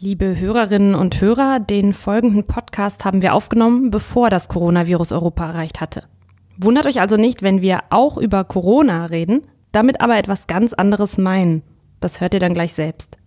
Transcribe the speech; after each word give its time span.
Liebe 0.00 0.38
Hörerinnen 0.38 0.94
und 0.94 1.20
Hörer, 1.20 1.58
den 1.58 1.92
folgenden 1.92 2.44
Podcast 2.44 3.04
haben 3.04 3.20
wir 3.20 3.34
aufgenommen, 3.34 3.90
bevor 3.90 4.30
das 4.30 4.48
Coronavirus 4.48 5.10
Europa 5.10 5.46
erreicht 5.46 5.80
hatte. 5.80 6.04
Wundert 6.56 6.86
euch 6.86 7.00
also 7.00 7.16
nicht, 7.16 7.42
wenn 7.42 7.62
wir 7.62 7.80
auch 7.90 8.16
über 8.16 8.44
Corona 8.44 9.06
reden, 9.06 9.48
damit 9.72 10.00
aber 10.00 10.16
etwas 10.16 10.46
ganz 10.46 10.72
anderes 10.72 11.18
meinen. 11.18 11.62
Das 11.98 12.20
hört 12.20 12.32
ihr 12.34 12.38
dann 12.38 12.54
gleich 12.54 12.74
selbst. 12.74 13.18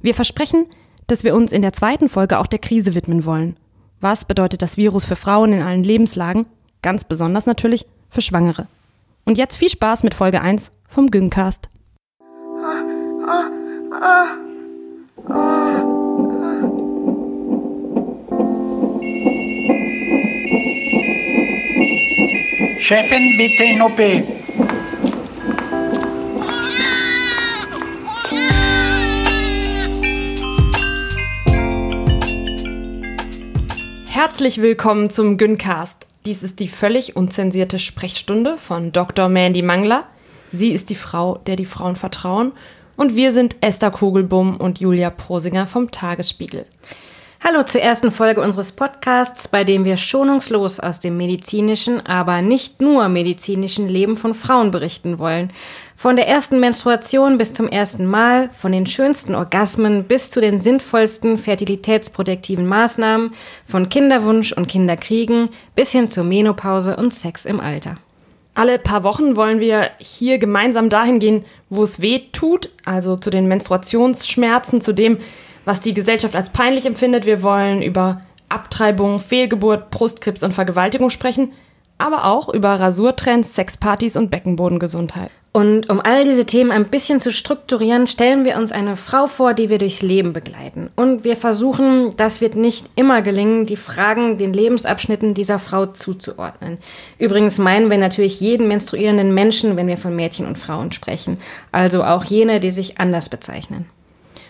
Wir 0.00 0.14
versprechen, 0.14 0.64
dass 1.08 1.24
wir 1.24 1.34
uns 1.34 1.52
in 1.52 1.60
der 1.60 1.74
zweiten 1.74 2.08
Folge 2.08 2.38
auch 2.38 2.46
der 2.46 2.58
Krise 2.58 2.94
widmen 2.94 3.26
wollen. 3.26 3.58
Was 4.00 4.24
bedeutet 4.24 4.62
das 4.62 4.78
Virus 4.78 5.04
für 5.04 5.16
Frauen 5.16 5.52
in 5.52 5.62
allen 5.62 5.84
Lebenslagen? 5.84 6.46
Ganz 6.80 7.04
besonders 7.04 7.44
natürlich 7.44 7.84
für 8.08 8.22
Schwangere. 8.22 8.66
Und 9.26 9.36
jetzt 9.36 9.56
viel 9.56 9.68
Spaß 9.68 10.04
mit 10.04 10.14
Folge 10.14 10.40
1 10.40 10.72
vom 10.88 11.10
Güncast. 11.10 11.68
Oh, 12.18 12.64
oh, 13.26 13.44
oh. 15.28 15.71
Chefin, 22.92 23.38
bitte 23.38 23.64
in 23.64 23.80
OP. 23.80 23.98
Herzlich 34.10 34.60
willkommen 34.60 35.08
zum 35.08 35.38
Güncast. 35.38 36.06
Dies 36.26 36.42
ist 36.42 36.60
die 36.60 36.68
völlig 36.68 37.16
unzensierte 37.16 37.78
Sprechstunde 37.78 38.58
von 38.58 38.92
Dr. 38.92 39.30
Mandy 39.30 39.62
Mangler. 39.62 40.04
Sie 40.50 40.70
ist 40.70 40.90
die 40.90 40.94
Frau, 40.94 41.38
der 41.46 41.56
die 41.56 41.64
Frauen 41.64 41.96
vertrauen 41.96 42.52
und 42.98 43.16
wir 43.16 43.32
sind 43.32 43.56
Esther 43.62 43.90
Kugelbum 43.90 44.58
und 44.58 44.80
Julia 44.80 45.08
Prosinger 45.08 45.66
vom 45.66 45.90
Tagesspiegel. 45.90 46.66
Hallo 47.44 47.64
zur 47.64 47.80
ersten 47.80 48.12
Folge 48.12 48.40
unseres 48.40 48.70
Podcasts, 48.70 49.48
bei 49.48 49.64
dem 49.64 49.84
wir 49.84 49.96
schonungslos 49.96 50.78
aus 50.78 51.00
dem 51.00 51.16
medizinischen, 51.16 52.00
aber 52.06 52.40
nicht 52.40 52.80
nur 52.80 53.08
medizinischen 53.08 53.88
Leben 53.88 54.16
von 54.16 54.34
Frauen 54.34 54.70
berichten 54.70 55.18
wollen. 55.18 55.52
Von 55.96 56.14
der 56.14 56.28
ersten 56.28 56.60
Menstruation 56.60 57.38
bis 57.38 57.52
zum 57.52 57.66
ersten 57.66 58.06
Mal, 58.06 58.48
von 58.56 58.70
den 58.70 58.86
schönsten 58.86 59.34
Orgasmen 59.34 60.04
bis 60.04 60.30
zu 60.30 60.40
den 60.40 60.60
sinnvollsten 60.60 61.36
fertilitätsprotektiven 61.36 62.64
Maßnahmen, 62.64 63.32
von 63.66 63.88
Kinderwunsch 63.88 64.52
und 64.52 64.68
Kinderkriegen 64.68 65.48
bis 65.74 65.90
hin 65.90 66.08
zur 66.10 66.22
Menopause 66.22 66.94
und 66.94 67.12
Sex 67.12 67.44
im 67.44 67.58
Alter. 67.58 67.96
Alle 68.54 68.78
paar 68.78 69.02
Wochen 69.02 69.34
wollen 69.34 69.58
wir 69.58 69.90
hier 69.98 70.38
gemeinsam 70.38 70.88
dahin 70.88 71.18
gehen, 71.18 71.44
wo 71.70 71.82
es 71.82 72.00
weh 72.00 72.20
tut, 72.30 72.70
also 72.84 73.16
zu 73.16 73.30
den 73.30 73.48
Menstruationsschmerzen, 73.48 74.80
zu 74.80 74.92
dem, 74.92 75.18
was 75.64 75.80
die 75.80 75.94
Gesellschaft 75.94 76.36
als 76.36 76.50
peinlich 76.50 76.86
empfindet. 76.86 77.26
Wir 77.26 77.42
wollen 77.42 77.82
über 77.82 78.22
Abtreibung, 78.48 79.20
Fehlgeburt, 79.20 79.90
Brustkrebs 79.90 80.42
und 80.42 80.52
Vergewaltigung 80.52 81.10
sprechen, 81.10 81.52
aber 81.98 82.24
auch 82.24 82.48
über 82.48 82.78
Rasurtrends, 82.78 83.54
Sexpartys 83.54 84.16
und 84.16 84.30
Beckenbodengesundheit. 84.30 85.30
Und 85.54 85.90
um 85.90 86.00
all 86.00 86.24
diese 86.24 86.46
Themen 86.46 86.70
ein 86.70 86.88
bisschen 86.88 87.20
zu 87.20 87.30
strukturieren, 87.30 88.06
stellen 88.06 88.46
wir 88.46 88.56
uns 88.56 88.72
eine 88.72 88.96
Frau 88.96 89.26
vor, 89.26 89.52
die 89.52 89.68
wir 89.68 89.76
durchs 89.76 90.00
Leben 90.00 90.32
begleiten. 90.32 90.88
Und 90.96 91.24
wir 91.24 91.36
versuchen, 91.36 92.16
das 92.16 92.40
wird 92.40 92.54
nicht 92.54 92.86
immer 92.96 93.20
gelingen, 93.20 93.66
die 93.66 93.76
Fragen 93.76 94.38
den 94.38 94.54
Lebensabschnitten 94.54 95.34
dieser 95.34 95.58
Frau 95.58 95.84
zuzuordnen. 95.84 96.78
Übrigens 97.18 97.58
meinen 97.58 97.90
wir 97.90 97.98
natürlich 97.98 98.40
jeden 98.40 98.66
menstruierenden 98.66 99.34
Menschen, 99.34 99.76
wenn 99.76 99.88
wir 99.88 99.98
von 99.98 100.16
Mädchen 100.16 100.46
und 100.46 100.56
Frauen 100.56 100.90
sprechen. 100.90 101.36
Also 101.70 102.02
auch 102.02 102.24
jene, 102.24 102.58
die 102.58 102.70
sich 102.70 102.98
anders 102.98 103.28
bezeichnen. 103.28 103.84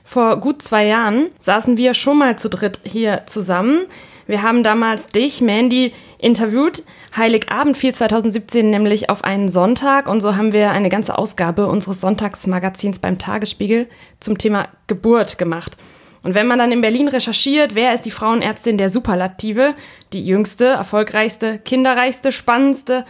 Vor 0.05 0.36
gut 0.39 0.62
zwei 0.62 0.86
Jahren 0.86 1.28
saßen 1.39 1.77
wir 1.77 1.95
schon 1.95 2.19
mal 2.19 2.39
zu 2.39 2.48
dritt 2.48 2.81
hier 2.84 3.22
zusammen. 3.27 3.86
Wir 4.27 4.42
haben 4.42 4.62
damals 4.62 5.09
dich, 5.09 5.41
Mandy, 5.41 5.92
interviewt. 6.19 6.84
Heiligabend 7.17 7.77
fiel 7.77 7.94
2017 7.94 8.70
nämlich 8.70 9.11
auf 9.11 9.25
einen 9.25 9.49
Sonntag 9.49 10.09
und 10.09 10.21
so 10.21 10.37
haben 10.37 10.53
wir 10.53 10.71
eine 10.71 10.88
ganze 10.88 11.19
Ausgabe 11.19 11.66
unseres 11.66 12.00
Sonntagsmagazins 12.00 12.99
beim 12.99 13.19
Tagesspiegel 13.19 13.88
zum 14.21 14.38
Thema 14.38 14.69
Geburt 14.87 15.38
gemacht. 15.38 15.77
Und 16.22 16.34
wenn 16.34 16.47
man 16.47 16.59
dann 16.59 16.72
in 16.72 16.81
Berlin 16.81 17.09
recherchiert, 17.09 17.75
wer 17.75 17.93
ist 17.93 18.03
die 18.03 18.10
Frauenärztin 18.12 18.78
der 18.78 18.91
Superlative, 18.91 19.75
die 20.12 20.25
jüngste, 20.25 20.66
erfolgreichste, 20.66 21.59
kinderreichste, 21.59 22.31
spannendste, 22.31 23.04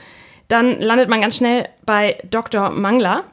dann 0.49 0.81
landet 0.81 1.09
man 1.09 1.21
ganz 1.21 1.37
schnell 1.37 1.69
bei 1.85 2.19
Dr. 2.31 2.71
Mangler. 2.71 3.25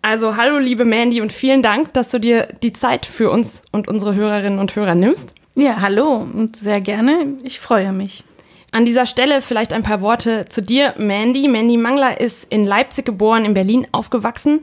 Also 0.00 0.36
hallo 0.36 0.58
liebe 0.58 0.84
Mandy 0.84 1.20
und 1.20 1.32
vielen 1.32 1.62
Dank, 1.62 1.92
dass 1.92 2.10
du 2.10 2.20
dir 2.20 2.48
die 2.62 2.72
Zeit 2.72 3.04
für 3.04 3.30
uns 3.30 3.62
und 3.72 3.88
unsere 3.88 4.14
Hörerinnen 4.14 4.58
und 4.58 4.76
Hörer 4.76 4.94
nimmst. 4.94 5.34
Ja, 5.54 5.80
hallo 5.80 6.26
und 6.32 6.56
sehr 6.56 6.80
gerne. 6.80 7.34
Ich 7.42 7.58
freue 7.58 7.92
mich. 7.92 8.24
An 8.70 8.84
dieser 8.84 9.06
Stelle 9.06 9.42
vielleicht 9.42 9.72
ein 9.72 9.82
paar 9.82 10.00
Worte 10.00 10.46
zu 10.46 10.62
dir, 10.62 10.94
Mandy. 10.98 11.48
Mandy 11.48 11.76
Mangler 11.76 12.20
ist 12.20 12.52
in 12.52 12.64
Leipzig 12.64 13.06
geboren, 13.06 13.44
in 13.44 13.54
Berlin 13.54 13.86
aufgewachsen. 13.92 14.60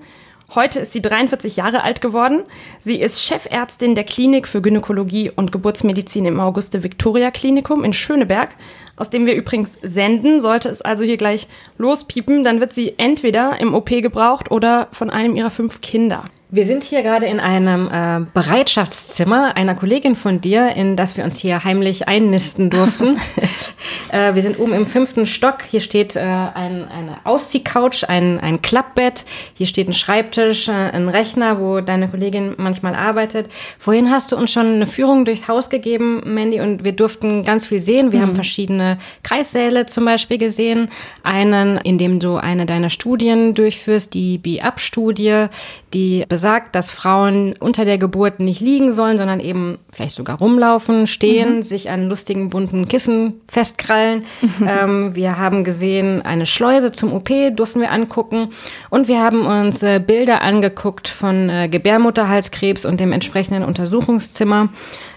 Heute 0.53 0.79
ist 0.79 0.93
sie 0.93 1.01
43 1.01 1.55
Jahre 1.55 1.83
alt 1.83 2.01
geworden. 2.01 2.43
Sie 2.79 3.01
ist 3.01 3.23
Chefärztin 3.23 3.95
der 3.95 4.03
Klinik 4.03 4.47
für 4.47 4.61
Gynäkologie 4.61 5.31
und 5.35 5.51
Geburtsmedizin 5.51 6.25
im 6.25 6.39
Auguste 6.39 6.83
Victoria 6.83 7.31
Klinikum 7.31 7.83
in 7.83 7.93
Schöneberg, 7.93 8.55
aus 8.95 9.09
dem 9.09 9.25
wir 9.25 9.33
übrigens 9.33 9.79
senden. 9.81 10.41
Sollte 10.41 10.69
es 10.69 10.83
also 10.83 11.03
hier 11.03 11.17
gleich 11.17 11.47
lospiepen, 11.79 12.43
dann 12.43 12.59
wird 12.59 12.73
sie 12.73 12.93
entweder 12.97 13.59
im 13.59 13.73
OP 13.73 13.89
gebraucht 13.89 14.51
oder 14.51 14.87
von 14.91 15.09
einem 15.09 15.35
ihrer 15.35 15.49
fünf 15.49 15.81
Kinder. 15.81 16.23
Wir 16.55 16.65
sind 16.65 16.85
hier 16.85 17.03
gerade 17.03 17.25
in 17.25 17.41
einem 17.41 17.89
äh, 17.91 18.25
Bereitschaftszimmer 18.33 19.57
einer 19.57 19.75
Kollegin 19.75 20.15
von 20.15 20.39
dir, 20.39 20.69
in 20.69 20.95
das 20.95 21.17
wir 21.17 21.25
uns 21.25 21.37
hier 21.37 21.65
heimlich 21.65 22.07
einnisten 22.07 22.69
durften. 22.69 23.17
äh, 24.13 24.35
wir 24.35 24.41
sind 24.41 24.57
oben 24.57 24.71
im 24.71 24.85
fünften 24.85 25.25
Stock. 25.25 25.63
Hier 25.69 25.81
steht 25.81 26.15
äh, 26.15 26.21
ein, 26.21 26.87
eine 26.87 27.17
Ausziehcouch, 27.25 28.07
ein, 28.07 28.39
ein 28.39 28.61
Klappbett. 28.61 29.25
Hier 29.53 29.67
steht 29.67 29.89
ein 29.89 29.93
Schreibtisch, 29.93 30.69
äh, 30.69 30.71
ein 30.71 31.09
Rechner, 31.09 31.59
wo 31.59 31.81
deine 31.81 32.07
Kollegin 32.07 32.53
manchmal 32.55 32.95
arbeitet. 32.95 33.49
Vorhin 33.77 34.09
hast 34.09 34.31
du 34.31 34.37
uns 34.37 34.49
schon 34.49 34.75
eine 34.75 34.87
Führung 34.87 35.25
durchs 35.25 35.49
Haus 35.49 35.69
gegeben, 35.69 36.21
Mandy, 36.23 36.61
und 36.61 36.85
wir 36.85 36.93
durften 36.93 37.43
ganz 37.43 37.65
viel 37.65 37.81
sehen. 37.81 38.13
Wir 38.13 38.19
mhm. 38.19 38.23
haben 38.23 38.35
verschiedene 38.35 38.97
Kreissäle 39.23 39.87
zum 39.87 40.05
Beispiel 40.05 40.37
gesehen. 40.37 40.87
Einen, 41.21 41.79
in 41.79 41.97
dem 41.97 42.21
du 42.21 42.37
eine 42.37 42.65
deiner 42.65 42.89
Studien 42.89 43.55
durchführst, 43.55 44.13
die 44.13 44.37
Bi-Up-Studie, 44.37 45.47
die 45.95 46.25
besagt, 46.27 46.45
sagt, 46.45 46.75
dass 46.75 46.91
Frauen 46.91 47.55
unter 47.59 47.85
der 47.85 47.97
Geburt 47.97 48.39
nicht 48.39 48.61
liegen 48.61 48.93
sollen, 48.93 49.17
sondern 49.17 49.39
eben 49.39 49.79
vielleicht 49.91 50.15
sogar 50.15 50.37
rumlaufen, 50.37 51.07
stehen, 51.07 51.57
mhm. 51.57 51.61
sich 51.63 51.89
an 51.89 52.07
lustigen 52.07 52.49
bunten 52.49 52.87
Kissen 52.87 53.41
festkrallen. 53.47 54.23
Mhm. 54.41 54.65
Ähm, 54.75 55.15
wir 55.15 55.37
haben 55.37 55.63
gesehen, 55.63 56.23
eine 56.25 56.45
Schleuse 56.45 56.91
zum 56.91 57.13
OP 57.13 57.29
durften 57.55 57.81
wir 57.81 57.91
angucken 57.91 58.49
und 58.89 59.07
wir 59.07 59.21
haben 59.21 59.45
uns 59.45 59.83
äh, 59.83 59.99
Bilder 60.05 60.41
angeguckt 60.41 61.07
von 61.07 61.49
äh, 61.49 61.69
Gebärmutterhalskrebs 61.69 62.83
und 62.83 62.99
dem 62.99 63.11
entsprechenden 63.11 63.63
Untersuchungszimmer. 63.63 64.69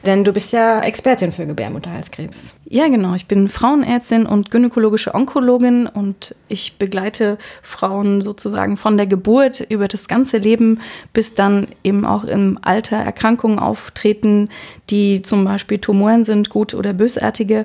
Denn 0.04 0.22
du 0.22 0.32
bist 0.32 0.52
ja 0.52 0.80
Expertin 0.80 1.32
für 1.32 1.46
Gebärmutterhalskrebs. 1.46 2.54
Ja, 2.70 2.88
genau. 2.88 3.14
Ich 3.14 3.24
bin 3.24 3.48
Frauenärztin 3.48 4.26
und 4.26 4.50
gynäkologische 4.50 5.14
Onkologin 5.14 5.86
und 5.86 6.34
ich 6.48 6.76
begleite 6.76 7.38
Frauen 7.62 8.20
sozusagen 8.20 8.76
von 8.76 8.98
der 8.98 9.06
Geburt 9.06 9.60
über 9.70 9.88
das 9.88 10.06
ganze 10.06 10.36
Leben, 10.36 10.80
bis 11.14 11.34
dann 11.34 11.68
eben 11.82 12.04
auch 12.04 12.24
im 12.24 12.58
Alter 12.60 12.98
Erkrankungen 12.98 13.58
auftreten, 13.58 14.50
die 14.90 15.22
zum 15.22 15.46
Beispiel 15.46 15.78
Tumoren 15.78 16.24
sind, 16.24 16.50
gut 16.50 16.74
oder 16.74 16.92
bösartige. 16.92 17.64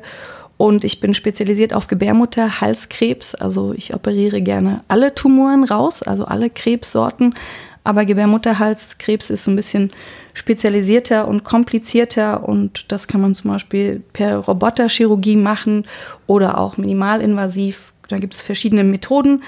Und 0.56 0.86
ich 0.86 1.02
bin 1.02 1.14
spezialisiert 1.14 1.74
auf 1.74 1.88
Gebärmutterhalskrebs. 1.88 3.36
Also 3.36 3.74
ich 3.74 3.94
operiere 3.94 4.42
gerne 4.42 4.86
alle 4.88 5.14
Tumoren 5.14 5.66
raus, 5.66 6.02
also 6.02 6.24
alle 6.24 6.50
Krebssorten. 6.50 7.36
Aber 7.84 8.06
Gebärmutterhalskrebs 8.06 9.30
ist 9.30 9.48
ein 9.48 9.56
bisschen 9.56 9.92
spezialisierter 10.34 11.28
und 11.28 11.44
komplizierter 11.44 12.48
und 12.48 12.92
das 12.92 13.08
kann 13.08 13.22
man 13.22 13.36
zum 13.36 13.52
Beispiel 13.52 14.02
per 14.14 14.38
Roboterchirurgie 14.38 15.36
machen 15.36 15.86
oder 16.26 16.58
auch 16.58 16.78
minimalinvasiv. 16.78 17.94
Da 18.08 18.18
gibt 18.18 18.34
es 18.34 18.42
verschiedene 18.42 18.84
Methoden. 18.84 19.44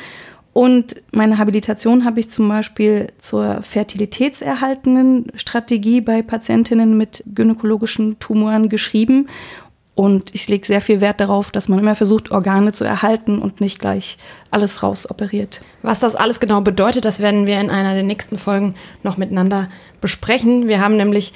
Und 0.54 0.96
meine 1.12 1.38
Habilitation 1.38 2.06
habe 2.06 2.22
ich 2.22 2.30
zum 2.30 2.48
Beispiel 2.48 3.08
zur 3.18 3.62
fertilitätserhaltenden 3.62 5.28
Strategie 5.36 6.00
bei 6.00 6.22
Patientinnen 6.22 6.96
mit 6.96 7.24
gynäkologischen 7.28 8.20
Tumoren 8.20 8.70
geschrieben. 8.70 9.28
Und 9.96 10.36
ich 10.36 10.50
lege 10.50 10.68
sehr 10.68 10.82
viel 10.82 11.00
Wert 11.00 11.22
darauf, 11.22 11.52
dass 11.52 11.70
man 11.70 11.80
immer 11.80 11.96
versucht, 11.96 12.30
Organe 12.30 12.74
zu 12.74 12.84
erhalten 12.84 13.40
und 13.40 13.62
nicht 13.62 13.80
gleich 13.80 14.18
alles 14.52 14.84
rausoperiert. 14.84 15.62
Was 15.84 16.02
das 16.02 16.16
alles 16.16 16.42
genau 16.42 16.60
bedeutet, 16.60 17.06
das 17.06 17.22
werden 17.22 17.48
wir 17.48 17.62
in 17.62 17.70
einer 17.70 17.94
der 17.94 18.04
nächsten 18.04 18.38
Folgen 18.38 18.76
noch 19.04 19.16
miteinander 19.16 19.70
besprechen. 20.02 20.68
Wir 20.68 20.82
haben 20.82 20.98
nämlich 20.98 21.32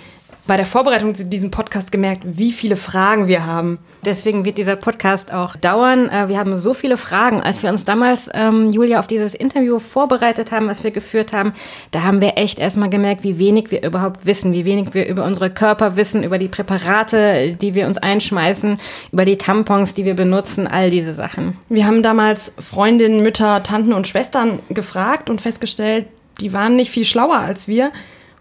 bei 0.47 0.57
der 0.57 0.65
Vorbereitung 0.65 1.13
zu 1.13 1.25
diesem 1.25 1.51
Podcast 1.51 1.91
gemerkt, 1.91 2.23
wie 2.25 2.51
viele 2.51 2.75
Fragen 2.75 3.27
wir 3.27 3.45
haben. 3.45 3.79
Deswegen 4.03 4.45
wird 4.45 4.57
dieser 4.57 4.77
Podcast 4.77 5.33
auch 5.33 5.55
dauern. 5.55 6.09
Äh, 6.09 6.29
wir 6.29 6.37
haben 6.37 6.57
so 6.57 6.73
viele 6.73 6.97
Fragen. 6.97 7.41
Als 7.41 7.63
wir 7.63 7.69
uns 7.69 7.85
damals, 7.85 8.29
ähm, 8.33 8.71
Julia, 8.71 8.99
auf 8.99 9.07
dieses 9.07 9.35
Interview 9.35 9.79
vorbereitet 9.79 10.51
haben, 10.51 10.67
was 10.67 10.83
wir 10.83 10.91
geführt 10.91 11.33
haben, 11.33 11.53
da 11.91 12.03
haben 12.03 12.21
wir 12.21 12.37
echt 12.37 12.59
erstmal 12.59 12.89
gemerkt, 12.89 13.23
wie 13.23 13.37
wenig 13.37 13.71
wir 13.71 13.83
überhaupt 13.83 14.25
wissen, 14.25 14.53
wie 14.53 14.65
wenig 14.65 14.93
wir 14.93 15.07
über 15.07 15.25
unsere 15.25 15.49
Körper 15.49 15.97
wissen, 15.97 16.23
über 16.23 16.37
die 16.37 16.47
Präparate, 16.47 17.57
die 17.61 17.75
wir 17.75 17.87
uns 17.87 17.97
einschmeißen, 17.97 18.79
über 19.11 19.25
die 19.25 19.37
Tampons, 19.37 19.93
die 19.93 20.05
wir 20.05 20.15
benutzen, 20.15 20.65
all 20.65 20.89
diese 20.89 21.13
Sachen. 21.13 21.57
Wir 21.67 21.85
haben 21.85 22.01
damals 22.01 22.53
Freundinnen, 22.57 23.21
Mütter, 23.21 23.61
Tanten 23.63 23.93
und 23.93 24.07
Schwestern 24.07 24.59
gefragt 24.69 25.29
und 25.29 25.41
festgestellt, 25.41 26.07
die 26.39 26.53
waren 26.53 26.75
nicht 26.75 26.91
viel 26.91 27.05
schlauer 27.05 27.37
als 27.37 27.67
wir. 27.67 27.91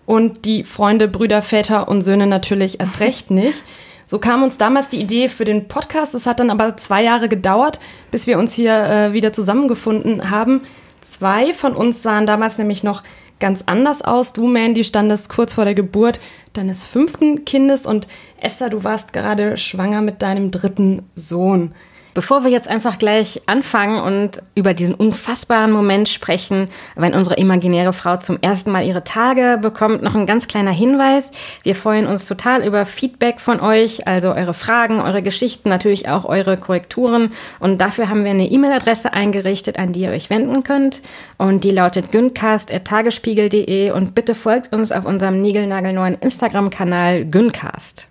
Und 0.09 0.47
die 0.47 0.65
Freunde, 0.65 1.07
Brüder, 1.07 1.43
Väter 1.43 1.87
und 1.87 2.01
Söhne 2.01 2.27
natürlich 2.27 2.81
erst 2.81 2.99
recht 3.01 3.31
nicht. 3.31 3.63
So 4.07 4.19
kam 4.19 4.43
uns 4.43 4.57
damals 4.57 4.89
die 4.89 5.03
Idee 5.03 5.29
für 5.29 5.45
den 5.45 5.69
Podcast. 5.69 6.15
Es 6.15 6.25
hat 6.25 6.41
dann 6.41 6.49
aber 6.49 6.79
zwei 6.79 7.03
Jahre 7.03 7.29
gedauert, 7.29 7.79
bis 8.11 8.27
wir 8.27 8.39
uns 8.39 8.55
hier 8.55 8.73
äh, 8.73 9.13
wieder 9.13 9.35
zusammengefunden 9.35 10.31
haben. 10.31 10.63
Zwei 11.03 11.53
von 11.53 11.75
uns 11.75 12.03
sahen 12.03 12.25
damals 12.25 12.57
nämlich 12.57 12.83
noch 12.83 13.03
ganz 13.39 13.65
anders 13.67 14.01
aus. 14.01 14.33
Du, 14.33 14.47
Mandy, 14.47 14.83
standest 14.83 15.29
kurz 15.29 15.53
vor 15.53 15.67
der 15.67 15.75
Geburt 15.75 16.21
deines 16.55 16.85
fünften 16.85 17.45
Kindes 17.45 17.85
und 17.85 18.09
Esther, 18.41 18.71
du 18.71 18.85
warst 18.85 19.13
gerade 19.13 19.59
schwanger 19.59 20.01
mit 20.01 20.23
deinem 20.23 20.51
dritten 20.51 21.03
Sohn. 21.17 21.75
Bevor 22.19 22.43
wir 22.43 22.51
jetzt 22.51 22.67
einfach 22.67 22.99
gleich 22.99 23.43
anfangen 23.47 24.03
und 24.03 24.43
über 24.57 24.75
diesen 24.75 24.97
unfassbaren 24.97 25.71
Moment 25.71 26.09
sprechen, 26.09 26.67
wenn 26.97 27.15
unsere 27.15 27.37
imaginäre 27.37 27.93
Frau 27.93 28.17
zum 28.17 28.39
ersten 28.41 28.73
Mal 28.73 28.85
ihre 28.85 29.05
Tage 29.05 29.57
bekommt, 29.63 30.03
noch 30.03 30.17
ein 30.17 30.27
ganz 30.27 30.49
kleiner 30.49 30.73
Hinweis. 30.73 31.31
Wir 31.63 31.77
freuen 31.77 32.09
uns 32.09 32.27
total 32.27 32.67
über 32.67 32.87
Feedback 32.87 33.39
von 33.39 33.61
euch, 33.61 34.09
also 34.09 34.33
eure 34.33 34.53
Fragen, 34.53 35.01
eure 35.01 35.23
Geschichten, 35.23 35.69
natürlich 35.69 36.09
auch 36.09 36.25
eure 36.25 36.57
Korrekturen. 36.57 37.31
Und 37.61 37.81
dafür 37.81 38.09
haben 38.09 38.25
wir 38.25 38.33
eine 38.33 38.51
E-Mail-Adresse 38.51 39.13
eingerichtet, 39.13 39.79
an 39.79 39.93
die 39.93 40.01
ihr 40.01 40.11
euch 40.11 40.29
wenden 40.29 40.65
könnt. 40.65 41.03
Und 41.37 41.63
die 41.63 41.71
lautet 41.71 42.11
güncast.tagesspiegel.de 42.11 43.93
und 43.93 44.17
bitte 44.17 44.35
folgt 44.35 44.75
uns 44.75 44.91
auf 44.91 45.05
unserem 45.05 45.41
niegelnagelneuen 45.41 46.17
Instagram-Kanal 46.21 47.27
Güncast. 47.27 48.09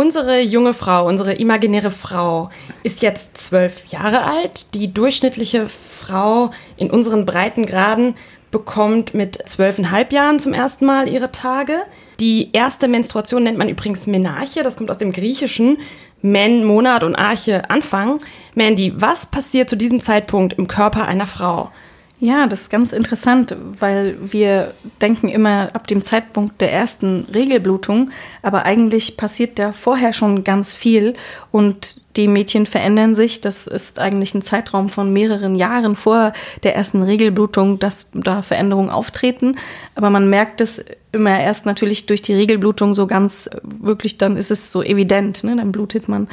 Unsere 0.00 0.40
junge 0.40 0.72
Frau, 0.72 1.06
unsere 1.06 1.34
imaginäre 1.34 1.90
Frau 1.90 2.48
ist 2.82 3.02
jetzt 3.02 3.36
zwölf 3.36 3.86
Jahre 3.88 4.22
alt. 4.22 4.72
Die 4.72 4.94
durchschnittliche 4.94 5.68
Frau 5.68 6.52
in 6.78 6.90
unseren 6.90 7.26
Breitengraden 7.26 8.14
bekommt 8.50 9.12
mit 9.12 9.46
zwölfeinhalb 9.46 10.10
Jahren 10.10 10.40
zum 10.40 10.54
ersten 10.54 10.86
Mal 10.86 11.06
ihre 11.06 11.32
Tage. 11.32 11.82
Die 12.18 12.48
erste 12.54 12.88
Menstruation 12.88 13.42
nennt 13.42 13.58
man 13.58 13.68
übrigens 13.68 14.06
Menarche, 14.06 14.62
das 14.62 14.76
kommt 14.76 14.90
aus 14.90 14.96
dem 14.96 15.12
Griechischen. 15.12 15.76
Men, 16.22 16.64
Monat 16.64 17.04
und 17.04 17.14
Arche, 17.14 17.68
Anfang. 17.68 18.20
Mandy, 18.54 18.94
was 18.96 19.26
passiert 19.26 19.68
zu 19.68 19.76
diesem 19.76 20.00
Zeitpunkt 20.00 20.54
im 20.54 20.66
Körper 20.66 21.04
einer 21.04 21.26
Frau? 21.26 21.72
Ja, 22.22 22.46
das 22.46 22.62
ist 22.62 22.70
ganz 22.70 22.92
interessant, 22.92 23.56
weil 23.78 24.18
wir 24.20 24.74
denken 25.00 25.30
immer 25.30 25.70
ab 25.72 25.86
dem 25.86 26.02
Zeitpunkt 26.02 26.60
der 26.60 26.70
ersten 26.70 27.26
Regelblutung, 27.32 28.10
aber 28.42 28.64
eigentlich 28.66 29.16
passiert 29.16 29.58
da 29.58 29.72
vorher 29.72 30.12
schon 30.12 30.44
ganz 30.44 30.74
viel 30.74 31.14
und 31.50 31.98
die 32.16 32.28
Mädchen 32.28 32.66
verändern 32.66 33.14
sich. 33.14 33.40
Das 33.40 33.66
ist 33.66 33.98
eigentlich 33.98 34.34
ein 34.34 34.42
Zeitraum 34.42 34.90
von 34.90 35.10
mehreren 35.14 35.54
Jahren 35.54 35.96
vor 35.96 36.34
der 36.62 36.76
ersten 36.76 37.02
Regelblutung, 37.02 37.78
dass 37.78 38.06
da 38.12 38.42
Veränderungen 38.42 38.90
auftreten. 38.90 39.56
Aber 39.94 40.10
man 40.10 40.28
merkt 40.28 40.60
es 40.60 40.84
immer 41.12 41.40
erst 41.40 41.64
natürlich 41.64 42.04
durch 42.04 42.20
die 42.20 42.34
Regelblutung 42.34 42.94
so 42.94 43.06
ganz 43.06 43.48
wirklich, 43.62 44.18
dann 44.18 44.36
ist 44.36 44.50
es 44.50 44.70
so 44.70 44.82
evident, 44.82 45.42
ne? 45.42 45.56
dann 45.56 45.72
blutet 45.72 46.06
man. 46.06 46.28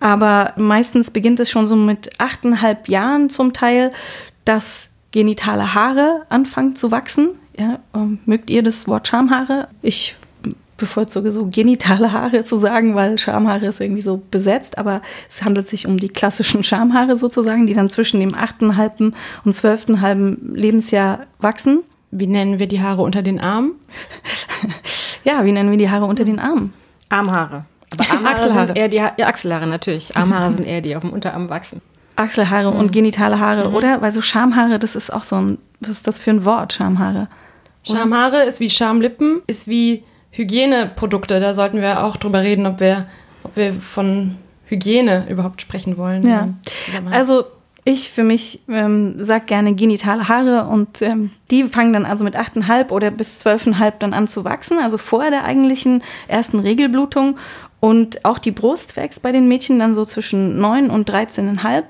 Aber 0.00 0.52
meistens 0.56 1.12
beginnt 1.12 1.38
es 1.38 1.48
schon 1.48 1.68
so 1.68 1.76
mit 1.76 2.10
achteinhalb 2.18 2.88
Jahren 2.88 3.30
zum 3.30 3.52
Teil, 3.52 3.92
dass 4.44 4.90
genitale 5.12 5.74
Haare 5.74 6.22
anfangen 6.28 6.76
zu 6.76 6.90
wachsen. 6.90 7.30
Ja, 7.58 7.78
ähm, 7.94 8.18
mögt 8.24 8.50
ihr 8.50 8.62
das 8.62 8.86
Wort 8.86 9.08
Schamhaare? 9.08 9.68
Ich 9.82 10.16
bevorzuge 10.78 11.32
so 11.32 11.46
genitale 11.46 12.12
Haare 12.12 12.44
zu 12.44 12.56
sagen, 12.56 12.94
weil 12.94 13.18
Schamhaare 13.18 13.66
ist 13.66 13.80
irgendwie 13.80 14.00
so 14.00 14.22
besetzt, 14.30 14.78
aber 14.78 15.02
es 15.28 15.42
handelt 15.42 15.66
sich 15.66 15.86
um 15.86 15.98
die 15.98 16.08
klassischen 16.08 16.64
Schamhaare 16.64 17.16
sozusagen, 17.16 17.66
die 17.66 17.74
dann 17.74 17.90
zwischen 17.90 18.20
dem 18.20 18.34
achteinhalben 18.34 19.14
und 19.44 19.52
zwölftenhalben 19.52 20.54
Lebensjahr 20.54 21.26
wachsen. 21.40 21.80
Wie 22.10 22.26
nennen 22.26 22.58
wir 22.58 22.68
die 22.68 22.80
Haare 22.80 23.02
unter 23.02 23.22
den 23.22 23.38
Armen? 23.38 23.72
ja, 25.24 25.44
wie 25.44 25.52
nennen 25.52 25.70
wir 25.70 25.78
die 25.78 25.90
Haare 25.90 26.06
unter 26.06 26.24
den 26.24 26.38
Armen? 26.38 26.72
Armhaare. 27.10 27.66
Aber 27.92 28.04
Armhaare 28.10 28.34
Achselhaare. 28.34 28.66
sind 28.68 28.78
eher 28.78 28.88
die 28.88 29.02
ha 29.02 29.12
ja, 29.18 29.26
Achselhaare 29.26 29.66
natürlich. 29.66 30.16
Armhaare 30.16 30.52
sind 30.52 30.64
eher 30.64 30.80
die 30.80 30.96
auf 30.96 31.02
dem 31.02 31.12
Unterarm 31.12 31.50
wachsen. 31.50 31.82
Achselhaare 32.18 32.72
mhm. 32.72 32.78
und 32.78 32.92
genitale 32.92 33.38
Haare, 33.38 33.68
mhm. 33.68 33.74
oder? 33.74 34.00
Weil 34.00 34.12
so 34.12 34.22
Schamhaare, 34.22 34.78
das 34.78 34.96
ist 34.96 35.12
auch 35.12 35.22
so 35.22 35.36
ein, 35.36 35.58
was 35.80 35.90
ist 35.90 36.06
das 36.06 36.18
für 36.18 36.30
ein 36.30 36.44
Wort, 36.44 36.72
Schamhaare? 36.72 37.28
Schamhaare 37.84 38.44
ist 38.44 38.60
wie 38.60 38.70
Schamlippen, 38.70 39.42
ist 39.46 39.68
wie 39.68 40.04
Hygieneprodukte. 40.32 41.40
Da 41.40 41.54
sollten 41.54 41.80
wir 41.80 42.04
auch 42.04 42.16
drüber 42.16 42.42
reden, 42.42 42.66
ob 42.66 42.80
wir, 42.80 43.06
ob 43.44 43.56
wir 43.56 43.72
von 43.72 44.36
Hygiene 44.66 45.26
überhaupt 45.28 45.62
sprechen 45.62 45.96
wollen. 45.96 46.26
Ja. 46.26 46.48
Also 47.10 47.44
ich 47.84 48.10
für 48.10 48.24
mich 48.24 48.60
ähm, 48.68 49.14
sag 49.16 49.46
gerne 49.46 49.74
genitale 49.74 50.28
Haare 50.28 50.64
und 50.66 51.00
ähm, 51.00 51.30
die 51.50 51.64
fangen 51.64 51.94
dann 51.94 52.04
also 52.04 52.22
mit 52.22 52.36
8,5 52.36 52.90
oder 52.90 53.10
bis 53.10 53.44
12,5 53.44 53.92
dann 53.98 54.12
an 54.12 54.28
zu 54.28 54.44
wachsen, 54.44 54.78
also 54.78 54.98
vor 54.98 55.30
der 55.30 55.44
eigentlichen 55.44 56.02
ersten 56.26 56.58
Regelblutung 56.58 57.38
und 57.80 58.24
auch 58.24 58.38
die 58.38 58.50
Brust 58.50 58.96
wächst 58.96 59.22
bei 59.22 59.32
den 59.32 59.46
Mädchen 59.48 59.78
dann 59.78 59.94
so 59.94 60.04
zwischen 60.04 60.58
9 60.58 60.90
und 60.90 61.10
13,5. 61.10 61.84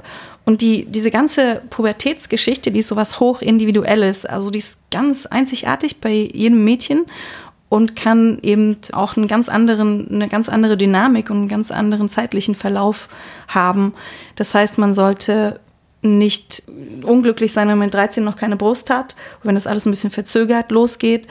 Und 0.44 0.60
die, 0.62 0.86
diese 0.86 1.10
ganze 1.10 1.62
Pubertätsgeschichte, 1.70 2.70
die 2.70 2.80
ist 2.80 2.88
sowas 2.88 3.20
hoch 3.20 3.42
individuelles. 3.42 4.24
Also 4.24 4.50
die 4.50 4.58
ist 4.58 4.78
ganz 4.90 5.26
einzigartig 5.26 6.00
bei 6.00 6.12
jedem 6.32 6.64
Mädchen 6.64 7.06
und 7.68 7.96
kann 7.96 8.38
eben 8.42 8.78
auch 8.92 9.16
einen 9.16 9.28
ganz 9.28 9.48
anderen, 9.48 10.10
eine 10.10 10.28
ganz 10.28 10.48
andere 10.48 10.76
Dynamik 10.76 11.30
und 11.30 11.36
einen 11.36 11.48
ganz 11.48 11.70
anderen 11.70 12.08
zeitlichen 12.08 12.54
Verlauf 12.54 13.08
haben. 13.46 13.94
Das 14.36 14.54
heißt, 14.54 14.78
man 14.78 14.94
sollte 14.94 15.60
nicht 16.00 16.62
unglücklich 17.02 17.52
sein, 17.52 17.68
wenn 17.68 17.78
man 17.78 17.88
mit 17.88 17.94
13 17.94 18.22
noch 18.22 18.36
keine 18.36 18.56
Brust 18.56 18.88
hat, 18.88 19.16
wenn 19.42 19.54
das 19.54 19.66
alles 19.66 19.84
ein 19.84 19.90
bisschen 19.90 20.10
verzögert 20.10 20.70
losgeht. 20.70 21.26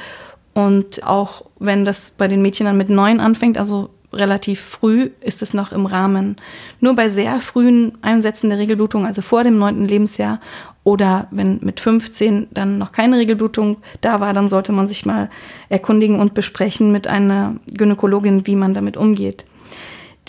Und 0.54 1.04
auch 1.06 1.46
wenn 1.60 1.86
das 1.86 2.12
bei 2.12 2.28
den 2.28 2.42
Mädchen 2.42 2.66
dann 2.66 2.78
mit 2.78 2.90
9 2.90 3.20
anfängt, 3.20 3.58
also 3.58 3.90
relativ 4.14 4.62
früh 4.62 5.10
ist 5.22 5.42
es 5.42 5.54
noch 5.54 5.72
im 5.72 5.86
Rahmen. 5.86 6.38
Nur 6.80 6.96
bei 6.96 7.10
sehr 7.10 7.40
frühen 7.40 7.98
Einsätzen 8.02 8.50
der 8.50 8.60
Regelblutung, 8.60 9.06
also 9.06 9.22
vor 9.22 9.44
dem 9.44 9.58
neunten 9.58 9.86
Lebensjahr 9.86 10.40
oder 10.84 11.28
wenn 11.32 11.60
mit 11.62 11.82
15 11.82 12.48
dann 12.52 12.78
noch 12.78 12.94
keine 12.94 13.18
Regelblutung 13.18 13.78
da 14.00 14.22
war, 14.22 14.34
dann 14.34 14.48
sollte 14.48 14.72
man 14.72 14.88
sich 14.88 15.06
mal 15.06 15.30
erkundigen 15.68 16.20
und 16.20 16.34
besprechen 16.34 16.94
mit 16.94 17.08
einer 17.08 17.56
Gynäkologin, 17.76 18.48
wie 18.48 18.56
man 18.56 18.74
damit 18.74 18.96
umgeht. 18.96 19.46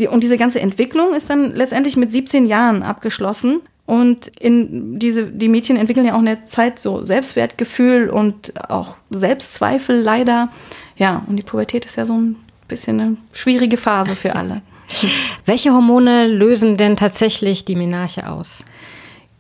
Die, 0.01 0.09
und 0.09 0.25
diese 0.25 0.37
ganze 0.37 0.61
Entwicklung 0.61 1.15
ist 1.15 1.31
dann 1.31 1.55
letztendlich 1.55 1.97
mit 1.97 2.11
17 2.11 2.47
Jahren 2.47 2.83
abgeschlossen. 2.83 3.61
Und 3.87 4.27
in 4.39 4.99
diese, 4.99 5.27
die 5.27 5.49
Mädchen 5.49 5.77
entwickeln 5.77 6.07
ja 6.07 6.15
auch 6.15 6.21
in 6.21 6.27
der 6.27 6.45
Zeit 6.45 6.79
so 6.79 7.05
Selbstwertgefühl 7.05 8.11
und 8.11 8.53
auch 8.69 8.97
Selbstzweifel 9.11 10.01
leider. 10.01 10.49
Ja, 10.97 11.23
und 11.27 11.37
die 11.37 11.43
Pubertät 11.43 11.87
ist 11.87 11.97
ja 11.97 12.05
so 12.05 12.15
ein 12.15 12.37
bisschen 12.69 13.01
eine 13.01 13.17
schwierige 13.33 13.77
Phase 13.77 14.15
für 14.15 14.37
alle. 14.37 14.63
Welche 15.47 15.73
Hormone 15.73 16.27
lösen 16.27 16.77
denn 16.77 16.97
tatsächlich 16.97 17.65
die 17.65 17.77
Menarche 17.77 18.29
aus? 18.29 18.65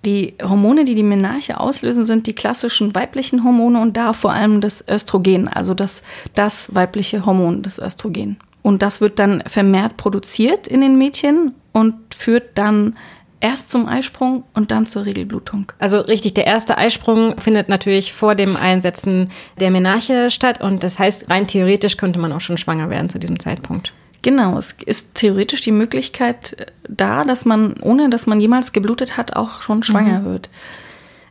Die 0.04 0.35
Hormone, 0.42 0.85
die 0.85 0.94
die 0.94 1.02
Menarche 1.02 1.58
auslösen, 1.58 2.04
sind 2.04 2.26
die 2.26 2.35
klassischen 2.35 2.94
weiblichen 2.94 3.44
Hormone 3.44 3.80
und 3.80 3.97
da 3.97 4.12
vor 4.12 4.32
allem 4.32 4.61
das 4.61 4.85
Östrogen, 4.88 5.49
also 5.49 5.75
das, 5.75 6.02
das 6.35 6.75
weibliche 6.75 7.26
Hormon, 7.26 7.62
das 7.62 7.78
Östrogen. 7.78 8.37
Und 8.62 8.82
das 8.82 9.00
wird 9.00 9.18
dann 9.18 9.42
vermehrt 9.47 9.97
produziert 9.97 10.68
in 10.68 10.80
den 10.80 10.99
Mädchen 10.99 11.54
und 11.73 11.94
führt 12.14 12.56
dann 12.56 12.97
erst 13.40 13.71
zum 13.71 13.87
Eisprung 13.87 14.45
und 14.54 14.71
dann 14.71 14.87
zur 14.87 15.04
Regelblutung. 15.07 15.73
Also 15.78 15.99
richtig, 15.99 16.35
der 16.35 16.47
erste 16.47 16.78
Eisprung 16.78 17.38
findet 17.38 17.68
natürlich 17.68 18.12
vor 18.12 18.35
dem 18.35 18.57
Einsetzen 18.57 19.30
der 19.61 19.71
Menarche 19.71 20.30
statt 20.30 20.61
und 20.61 20.83
das 20.83 20.99
heißt, 20.99 21.30
rein 21.30 21.47
theoretisch 21.47 21.97
könnte 21.97 22.18
man 22.18 22.33
auch 22.33 22.40
schon 22.40 22.59
schwanger 22.59 22.90
werden 22.90 23.09
zu 23.09 23.18
diesem 23.18 23.38
Zeitpunkt. 23.38 23.92
Genau, 24.23 24.59
es 24.59 24.73
ist 24.85 25.14
theoretisch 25.14 25.61
die 25.61 25.73
Möglichkeit 25.73 26.59
äh, 26.59 26.66
da, 26.88 27.25
dass 27.25 27.45
man, 27.45 27.75
ohne 27.80 28.11
dass 28.11 28.26
man 28.26 28.40
jemals 28.40 28.73
geblutet 28.73 29.16
hat, 29.16 29.37
auch 29.37 29.62
schon 29.62 29.83
schwanger 29.83 30.21
mhm. 30.21 30.25
wird. 30.25 30.50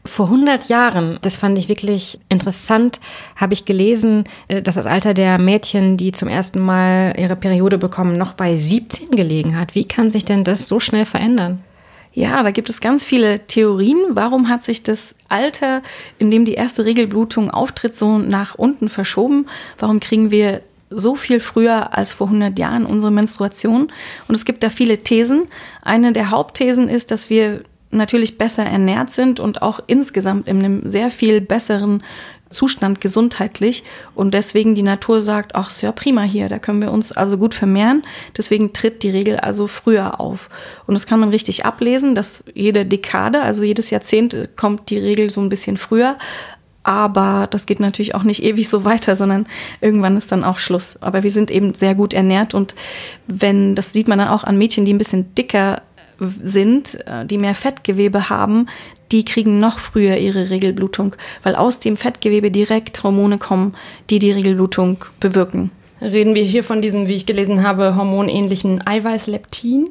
Vor 0.06 0.28
100 0.28 0.70
Jahren, 0.70 1.20
das 1.22 1.36
fand 1.36 1.58
ich 1.58 1.68
wirklich 1.68 2.18
interessant, 2.30 3.02
habe 3.36 3.54
ich 3.54 3.66
gelesen, 3.66 4.24
äh, 4.48 4.62
dass 4.62 4.76
das 4.76 4.86
Alter 4.86 5.14
der 5.14 5.38
Mädchen, 5.38 5.98
die 5.98 6.14
zum 6.14 6.30
ersten 6.30 6.60
Mal 6.60 7.14
ihre 7.18 7.36
Periode 7.36 7.78
bekommen, 7.78 8.18
noch 8.18 8.34
bei 8.34 8.56
17 8.56 9.12
gelegen 9.12 9.60
hat. 9.60 9.76
Wie 9.76 9.86
kann 9.86 10.12
sich 10.12 10.24
denn 10.24 10.46
das 10.46 10.70
so 10.70 10.80
schnell 10.80 11.06
verändern? 11.06 11.64
Ja, 12.18 12.42
da 12.42 12.50
gibt 12.50 12.68
es 12.72 12.82
ganz 12.82 13.06
viele 13.06 13.46
Theorien. 13.46 14.00
Warum 14.10 14.50
hat 14.50 14.64
sich 14.64 14.82
das 14.82 15.14
Alter, 15.30 15.84
in 16.18 16.32
dem 16.32 16.46
die 16.46 16.56
erste 16.56 16.84
Regelblutung 16.84 17.52
auftritt, 17.52 17.96
so 17.96 18.18
nach 18.18 18.56
unten 18.56 18.90
verschoben? 18.90 19.46
Warum 19.78 20.00
kriegen 20.00 20.32
wir 20.32 20.62
so 20.90 21.16
viel 21.16 21.40
früher 21.40 21.96
als 21.96 22.14
vor 22.14 22.26
100 22.26 22.58
Jahren 22.58 22.88
unsere 22.88 23.12
Menstruation. 23.12 23.92
Und 24.28 24.34
es 24.34 24.46
gibt 24.46 24.64
da 24.64 24.70
viele 24.70 25.00
Thesen. 25.00 25.44
Eine 25.84 26.12
der 26.12 26.32
Hauptthesen 26.32 26.90
ist, 26.90 27.12
dass 27.12 27.30
wir 27.30 27.62
natürlich 27.92 28.40
besser 28.40 28.64
ernährt 28.66 29.12
sind 29.12 29.40
und 29.40 29.62
auch 29.62 29.80
insgesamt 29.86 30.48
in 30.48 30.60
einem 30.60 30.90
sehr 30.90 31.12
viel 31.12 31.40
besseren 31.40 32.04
Zustand 32.50 33.02
gesundheitlich 33.02 33.84
und 34.16 34.34
deswegen 34.34 34.76
die 34.76 34.84
Natur 34.84 35.22
sagt, 35.22 35.56
ach, 35.56 35.70
ist 35.70 35.82
ja 35.82 35.92
prima 35.92 36.22
hier, 36.22 36.48
da 36.48 36.60
können 36.60 36.82
wir 36.82 36.92
uns 36.92 37.12
also 37.12 37.38
gut 37.38 37.54
vermehren. 37.54 38.04
Deswegen 38.36 38.74
tritt 38.74 39.04
die 39.04 39.10
Regel 39.10 39.38
also 39.38 39.68
früher 39.68 40.20
auf. 40.20 40.50
Und 40.86 40.94
das 40.94 41.06
kann 41.06 41.20
man 41.20 41.30
richtig 41.30 41.66
ablesen, 41.66 42.16
dass 42.16 42.44
jede 42.54 42.86
Dekade, 42.86 43.42
also 43.42 43.64
jedes 43.64 43.90
Jahrzehnt 43.90 44.50
kommt 44.56 44.90
die 44.90 45.00
Regel 45.00 45.30
so 45.30 45.42
ein 45.42 45.50
bisschen 45.50 45.78
früher. 45.78 46.18
Aber 46.84 47.48
das 47.52 47.66
geht 47.66 47.82
natürlich 47.82 48.16
auch 48.16 48.24
nicht 48.24 48.42
ewig 48.44 48.70
so 48.70 48.86
weiter, 48.86 49.16
sondern 49.18 49.46
irgendwann 49.82 50.16
ist 50.16 50.32
dann 50.32 50.46
auch 50.46 50.58
Schluss. 50.58 51.02
Aber 51.02 51.24
wir 51.24 51.32
sind 51.32 51.52
eben 51.52 51.74
sehr 51.74 51.96
gut 51.96 52.14
ernährt 52.14 52.54
und 52.54 52.76
wenn, 53.28 53.76
das 53.76 53.92
sieht 53.92 54.08
man 54.08 54.20
dann 54.20 54.30
auch 54.30 54.46
an 54.46 54.58
Mädchen, 54.58 54.86
die 54.86 54.94
ein 54.94 54.98
bisschen 54.98 55.36
dicker 55.36 55.82
sind, 56.44 57.06
äh, 57.06 57.26
die 57.26 57.38
mehr 57.38 57.56
Fettgewebe 57.56 58.30
haben, 58.30 58.68
die 59.12 59.26
kriegen 59.26 59.60
noch 59.60 59.80
früher 59.80 60.18
ihre 60.18 60.50
Regelblutung, 60.50 61.16
weil 61.44 61.56
aus 61.56 61.80
dem 61.80 61.96
Fettgewebe 61.96 62.52
direkt 62.52 63.04
Hormone 63.04 63.38
kommen, 63.38 63.76
die 64.10 64.20
die 64.20 64.32
Regelblutung 64.32 65.06
bewirken. 65.20 65.72
Reden 66.02 66.36
wir 66.36 66.44
hier 66.44 66.64
von 66.64 66.82
diesem, 66.82 67.08
wie 67.08 67.14
ich 67.14 67.26
gelesen 67.26 67.64
habe, 67.64 67.96
hormonähnlichen 67.96 68.86
Eiweiß 68.86 69.28
Leptin? 69.28 69.90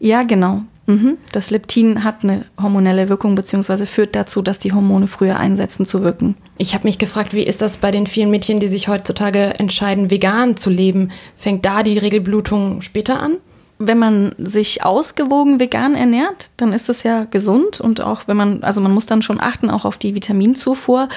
Ja, 0.00 0.22
genau. 0.22 0.62
Mhm. 0.86 1.16
Das 1.32 1.50
Leptin 1.50 2.04
hat 2.04 2.24
eine 2.24 2.44
hormonelle 2.60 3.08
Wirkung 3.08 3.34
beziehungsweise 3.34 3.86
führt 3.86 4.14
dazu, 4.14 4.42
dass 4.42 4.58
die 4.58 4.72
Hormone 4.72 5.06
früher 5.06 5.38
einsetzen 5.38 5.86
zu 5.86 6.02
wirken. 6.02 6.36
Ich 6.58 6.74
habe 6.74 6.84
mich 6.84 6.98
gefragt, 6.98 7.34
wie 7.34 7.42
ist 7.42 7.62
das 7.62 7.78
bei 7.78 7.90
den 7.90 8.06
vielen 8.06 8.30
Mädchen, 8.30 8.60
die 8.60 8.68
sich 8.68 8.88
heutzutage 8.88 9.58
entscheiden, 9.58 10.10
vegan 10.10 10.56
zu 10.56 10.70
leben? 10.70 11.10
Fängt 11.36 11.64
da 11.64 11.82
die 11.82 11.98
Regelblutung 11.98 12.82
später 12.82 13.20
an? 13.20 13.36
Wenn 13.78 13.98
man 13.98 14.34
sich 14.38 14.84
ausgewogen 14.84 15.58
vegan 15.58 15.94
ernährt, 15.94 16.50
dann 16.56 16.72
ist 16.72 16.88
das 16.88 17.02
ja 17.02 17.24
gesund 17.24 17.80
und 17.80 18.00
auch 18.00 18.28
wenn 18.28 18.36
man, 18.36 18.62
also 18.62 18.80
man 18.80 18.92
muss 18.92 19.06
dann 19.06 19.22
schon 19.22 19.40
achten 19.40 19.70
auch 19.70 19.84
auf 19.84 19.96
die 19.96 20.14
Vitaminzufuhr. 20.14 21.08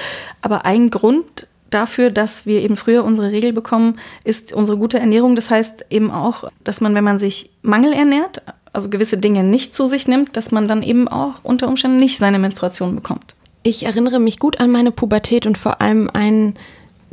Aber 0.42 0.64
ein 0.64 0.90
Grund 0.90 1.46
dafür, 1.70 2.10
dass 2.10 2.46
wir 2.46 2.60
eben 2.62 2.76
früher 2.76 3.04
unsere 3.04 3.30
Regel 3.30 3.52
bekommen, 3.52 3.98
ist 4.24 4.52
unsere 4.52 4.78
gute 4.78 4.98
Ernährung. 4.98 5.36
Das 5.36 5.50
heißt 5.50 5.86
eben 5.90 6.10
auch, 6.10 6.44
dass 6.64 6.80
man, 6.80 6.94
wenn 6.94 7.04
man 7.04 7.18
sich 7.18 7.50
Mangel 7.62 7.92
ernährt, 7.92 8.42
also 8.72 8.90
gewisse 8.90 9.18
Dinge 9.18 9.44
nicht 9.44 9.74
zu 9.74 9.86
sich 9.86 10.08
nimmt, 10.08 10.36
dass 10.36 10.50
man 10.50 10.68
dann 10.68 10.82
eben 10.82 11.08
auch 11.08 11.40
unter 11.42 11.68
Umständen 11.68 11.98
nicht 11.98 12.18
seine 12.18 12.38
Menstruation 12.38 12.94
bekommt. 12.94 13.36
Ich 13.62 13.84
erinnere 13.84 14.18
mich 14.18 14.38
gut 14.38 14.60
an 14.60 14.70
meine 14.70 14.92
Pubertät 14.92 15.46
und 15.46 15.58
vor 15.58 15.80
allem 15.80 16.08
einen 16.10 16.54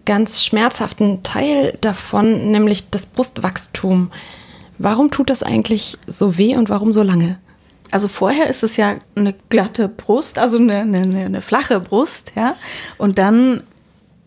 ganz 0.05 0.43
schmerzhaften 0.43 1.23
Teil 1.23 1.77
davon, 1.81 2.51
nämlich 2.51 2.91
das 2.91 3.07
Brustwachstum. 3.07 4.11
Warum 4.77 5.11
tut 5.11 5.29
das 5.29 5.43
eigentlich 5.43 5.97
so 6.07 6.37
weh 6.37 6.55
und 6.55 6.69
warum 6.69 6.93
so 6.93 7.03
lange? 7.03 7.39
Also 7.91 8.07
vorher 8.07 8.49
ist 8.49 8.63
es 8.63 8.77
ja 8.77 8.95
eine 9.15 9.33
glatte 9.49 9.87
Brust, 9.87 10.37
also 10.37 10.57
eine, 10.57 10.77
eine, 10.77 11.25
eine 11.25 11.41
flache 11.41 11.79
Brust, 11.79 12.33
ja. 12.35 12.55
Und 12.97 13.17
dann 13.17 13.63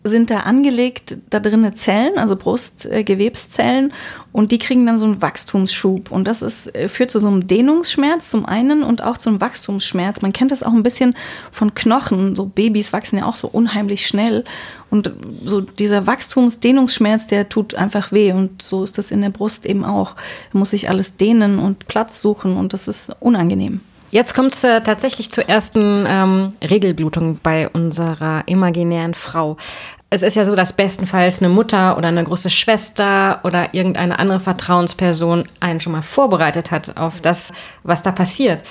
sind 0.03 0.31
da 0.31 0.41
angelegt 0.41 1.17
da 1.29 1.39
drinnen 1.39 1.75
Zellen, 1.75 2.17
also 2.17 2.35
Brustgewebszellen, 2.35 3.91
und 4.31 4.51
die 4.51 4.59
kriegen 4.59 4.85
dann 4.85 4.99
so 4.99 5.05
einen 5.05 5.21
Wachstumsschub. 5.21 6.11
Und 6.11 6.25
das 6.25 6.41
ist, 6.41 6.73
äh, 6.75 6.87
führt 6.87 7.11
zu 7.11 7.19
so 7.19 7.27
einem 7.27 7.47
Dehnungsschmerz 7.47 8.29
zum 8.29 8.45
einen 8.45 8.83
und 8.83 9.03
auch 9.03 9.17
zum 9.17 9.41
Wachstumsschmerz. 9.41 10.21
Man 10.21 10.33
kennt 10.33 10.51
das 10.51 10.63
auch 10.63 10.71
ein 10.71 10.83
bisschen 10.83 11.15
von 11.51 11.73
Knochen. 11.73 12.35
So 12.35 12.45
Babys 12.45 12.93
wachsen 12.93 13.17
ja 13.17 13.25
auch 13.25 13.35
so 13.35 13.47
unheimlich 13.47 14.05
schnell. 14.07 14.43
Und 14.91 15.11
so 15.43 15.61
dieser 15.61 16.05
Wachstumsdehnungsschmerz, 16.07 17.27
der 17.27 17.49
tut 17.49 17.73
einfach 17.73 18.11
weh. 18.11 18.31
Und 18.31 18.61
so 18.61 18.83
ist 18.83 18.97
das 18.99 19.11
in 19.11 19.21
der 19.21 19.31
Brust 19.31 19.65
eben 19.65 19.83
auch. 19.83 20.15
Da 20.53 20.59
muss 20.59 20.73
ich 20.73 20.89
alles 20.89 21.17
dehnen 21.17 21.57
und 21.57 21.87
Platz 21.87 22.21
suchen 22.21 22.55
und 22.55 22.73
das 22.73 22.87
ist 22.87 23.11
unangenehm. 23.19 23.81
Jetzt 24.11 24.33
kommt 24.33 24.53
es 24.53 24.63
äh, 24.63 24.81
tatsächlich 24.81 25.31
zur 25.31 25.47
ersten 25.47 26.05
ähm, 26.07 26.53
Regelblutung 26.67 27.39
bei 27.43 27.69
unserer 27.69 28.43
imaginären 28.47 29.13
Frau. 29.13 29.57
Es 30.11 30.23
ist 30.23 30.35
ja 30.35 30.45
so, 30.45 30.55
dass 30.55 30.73
bestenfalls 30.73 31.39
eine 31.39 31.49
Mutter 31.49 31.95
oder 31.95 32.07
eine 32.07 32.23
große 32.23 32.49
Schwester 32.49 33.41
oder 33.43 33.75
irgendeine 33.75 34.17
andere 34.17 34.39
Vertrauensperson 34.39 35.43
einen 35.59 35.79
schon 35.81 35.91
mal 35.91 36.01
vorbereitet 36.01 36.71
hat 36.71 36.97
auf 36.97 37.21
das, 37.21 37.51
was 37.83 38.01
da 38.01 38.11
passiert. 38.11 38.63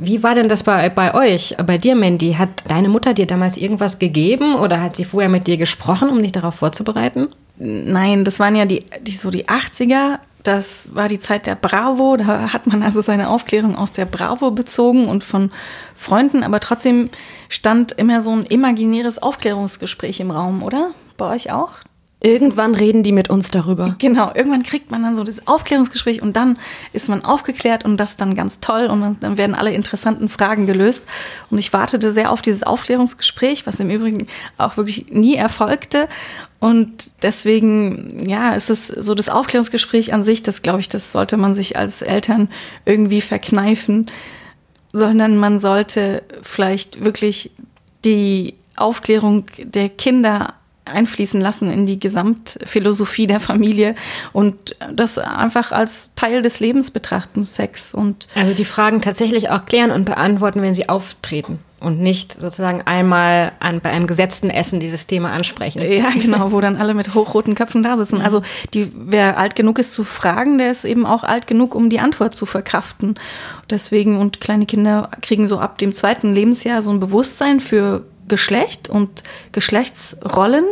Wie 0.00 0.24
war 0.24 0.34
denn 0.34 0.48
das 0.48 0.64
bei, 0.64 0.88
bei 0.88 1.14
euch, 1.14 1.54
bei 1.64 1.78
dir, 1.78 1.94
Mandy? 1.94 2.34
Hat 2.34 2.64
deine 2.66 2.88
Mutter 2.88 3.14
dir 3.14 3.26
damals 3.26 3.56
irgendwas 3.56 4.00
gegeben 4.00 4.56
oder 4.56 4.80
hat 4.80 4.96
sie 4.96 5.04
vorher 5.04 5.30
mit 5.30 5.46
dir 5.46 5.56
gesprochen, 5.56 6.08
um 6.08 6.20
dich 6.20 6.32
darauf 6.32 6.56
vorzubereiten? 6.56 7.28
Nein, 7.58 8.24
das 8.24 8.40
waren 8.40 8.56
ja 8.56 8.64
die, 8.64 8.84
die 9.02 9.12
so 9.12 9.30
die 9.30 9.46
80er. 9.46 10.18
Das 10.42 10.94
war 10.94 11.08
die 11.08 11.18
Zeit 11.18 11.46
der 11.46 11.54
Bravo. 11.54 12.16
Da 12.16 12.52
hat 12.52 12.66
man 12.66 12.82
also 12.82 13.00
seine 13.00 13.30
Aufklärung 13.30 13.76
aus 13.76 13.92
der 13.92 14.06
Bravo 14.06 14.50
bezogen 14.50 15.08
und 15.08 15.24
von 15.24 15.50
Freunden. 15.94 16.42
Aber 16.42 16.60
trotzdem 16.60 17.10
stand 17.48 17.92
immer 17.92 18.20
so 18.20 18.30
ein 18.30 18.46
imaginäres 18.46 19.20
Aufklärungsgespräch 19.20 20.20
im 20.20 20.30
Raum, 20.30 20.62
oder? 20.62 20.90
Bei 21.16 21.28
euch 21.30 21.52
auch? 21.52 21.72
Irgendwann 22.24 22.76
reden 22.76 23.02
die 23.02 23.10
mit 23.10 23.30
uns 23.30 23.50
darüber. 23.50 23.96
Genau, 23.98 24.32
irgendwann 24.32 24.62
kriegt 24.62 24.92
man 24.92 25.02
dann 25.02 25.16
so 25.16 25.24
das 25.24 25.48
Aufklärungsgespräch 25.48 26.22
und 26.22 26.36
dann 26.36 26.56
ist 26.92 27.08
man 27.08 27.24
aufgeklärt 27.24 27.84
und 27.84 27.96
das 27.96 28.16
dann 28.16 28.36
ganz 28.36 28.60
toll 28.60 28.86
und 28.86 29.16
dann 29.20 29.38
werden 29.38 29.56
alle 29.56 29.72
interessanten 29.74 30.28
Fragen 30.28 30.68
gelöst. 30.68 31.04
Und 31.50 31.58
ich 31.58 31.72
wartete 31.72 32.12
sehr 32.12 32.30
auf 32.30 32.40
dieses 32.40 32.62
Aufklärungsgespräch, 32.62 33.66
was 33.66 33.80
im 33.80 33.90
Übrigen 33.90 34.28
auch 34.56 34.76
wirklich 34.76 35.10
nie 35.10 35.34
erfolgte. 35.34 36.08
Und 36.62 37.10
deswegen, 37.22 38.28
ja, 38.28 38.52
ist 38.52 38.70
es 38.70 38.86
so 38.86 39.16
das 39.16 39.28
Aufklärungsgespräch 39.28 40.14
an 40.14 40.22
sich, 40.22 40.44
das 40.44 40.62
glaube 40.62 40.78
ich, 40.78 40.88
das 40.88 41.10
sollte 41.10 41.36
man 41.36 41.56
sich 41.56 41.76
als 41.76 42.02
Eltern 42.02 42.48
irgendwie 42.84 43.20
verkneifen, 43.20 44.06
sondern 44.92 45.36
man 45.36 45.58
sollte 45.58 46.22
vielleicht 46.42 47.04
wirklich 47.04 47.50
die 48.04 48.54
Aufklärung 48.76 49.46
der 49.58 49.88
Kinder 49.88 50.54
einfließen 50.84 51.40
lassen 51.40 51.68
in 51.68 51.84
die 51.84 51.98
Gesamtphilosophie 51.98 53.26
der 53.26 53.40
Familie 53.40 53.96
und 54.32 54.76
das 54.92 55.18
einfach 55.18 55.72
als 55.72 56.10
Teil 56.14 56.42
des 56.42 56.60
Lebens 56.60 56.92
betrachten, 56.92 57.42
Sex 57.42 57.92
und. 57.92 58.28
Also 58.36 58.54
die 58.54 58.64
Fragen 58.64 59.02
tatsächlich 59.02 59.50
auch 59.50 59.66
klären 59.66 59.90
und 59.90 60.04
beantworten, 60.04 60.62
wenn 60.62 60.76
sie 60.76 60.88
auftreten 60.88 61.58
und 61.82 62.00
nicht 62.00 62.40
sozusagen 62.40 62.82
einmal 62.82 63.52
an, 63.60 63.80
bei 63.80 63.90
einem 63.90 64.06
gesetzten 64.06 64.50
Essen 64.50 64.80
dieses 64.80 65.06
Thema 65.06 65.32
ansprechen. 65.32 65.82
Ja, 65.82 66.10
genau, 66.10 66.52
wo 66.52 66.60
dann 66.60 66.76
alle 66.76 66.94
mit 66.94 67.14
hochroten 67.14 67.54
Köpfen 67.54 67.82
da 67.82 67.96
sitzen. 67.96 68.20
Also 68.20 68.42
die, 68.72 68.90
wer 68.94 69.38
alt 69.38 69.56
genug 69.56 69.78
ist 69.78 69.92
zu 69.92 70.04
fragen, 70.04 70.58
der 70.58 70.70
ist 70.70 70.84
eben 70.84 71.04
auch 71.04 71.24
alt 71.24 71.46
genug, 71.46 71.74
um 71.74 71.90
die 71.90 72.00
Antwort 72.00 72.34
zu 72.34 72.46
verkraften. 72.46 73.16
Deswegen, 73.68 74.18
und 74.18 74.40
kleine 74.40 74.66
Kinder 74.66 75.10
kriegen 75.20 75.46
so 75.46 75.58
ab 75.58 75.78
dem 75.78 75.92
zweiten 75.92 76.32
Lebensjahr 76.34 76.82
so 76.82 76.90
ein 76.90 77.00
Bewusstsein 77.00 77.60
für 77.60 78.04
Geschlecht 78.28 78.88
und 78.88 79.22
Geschlechtsrollen. 79.52 80.64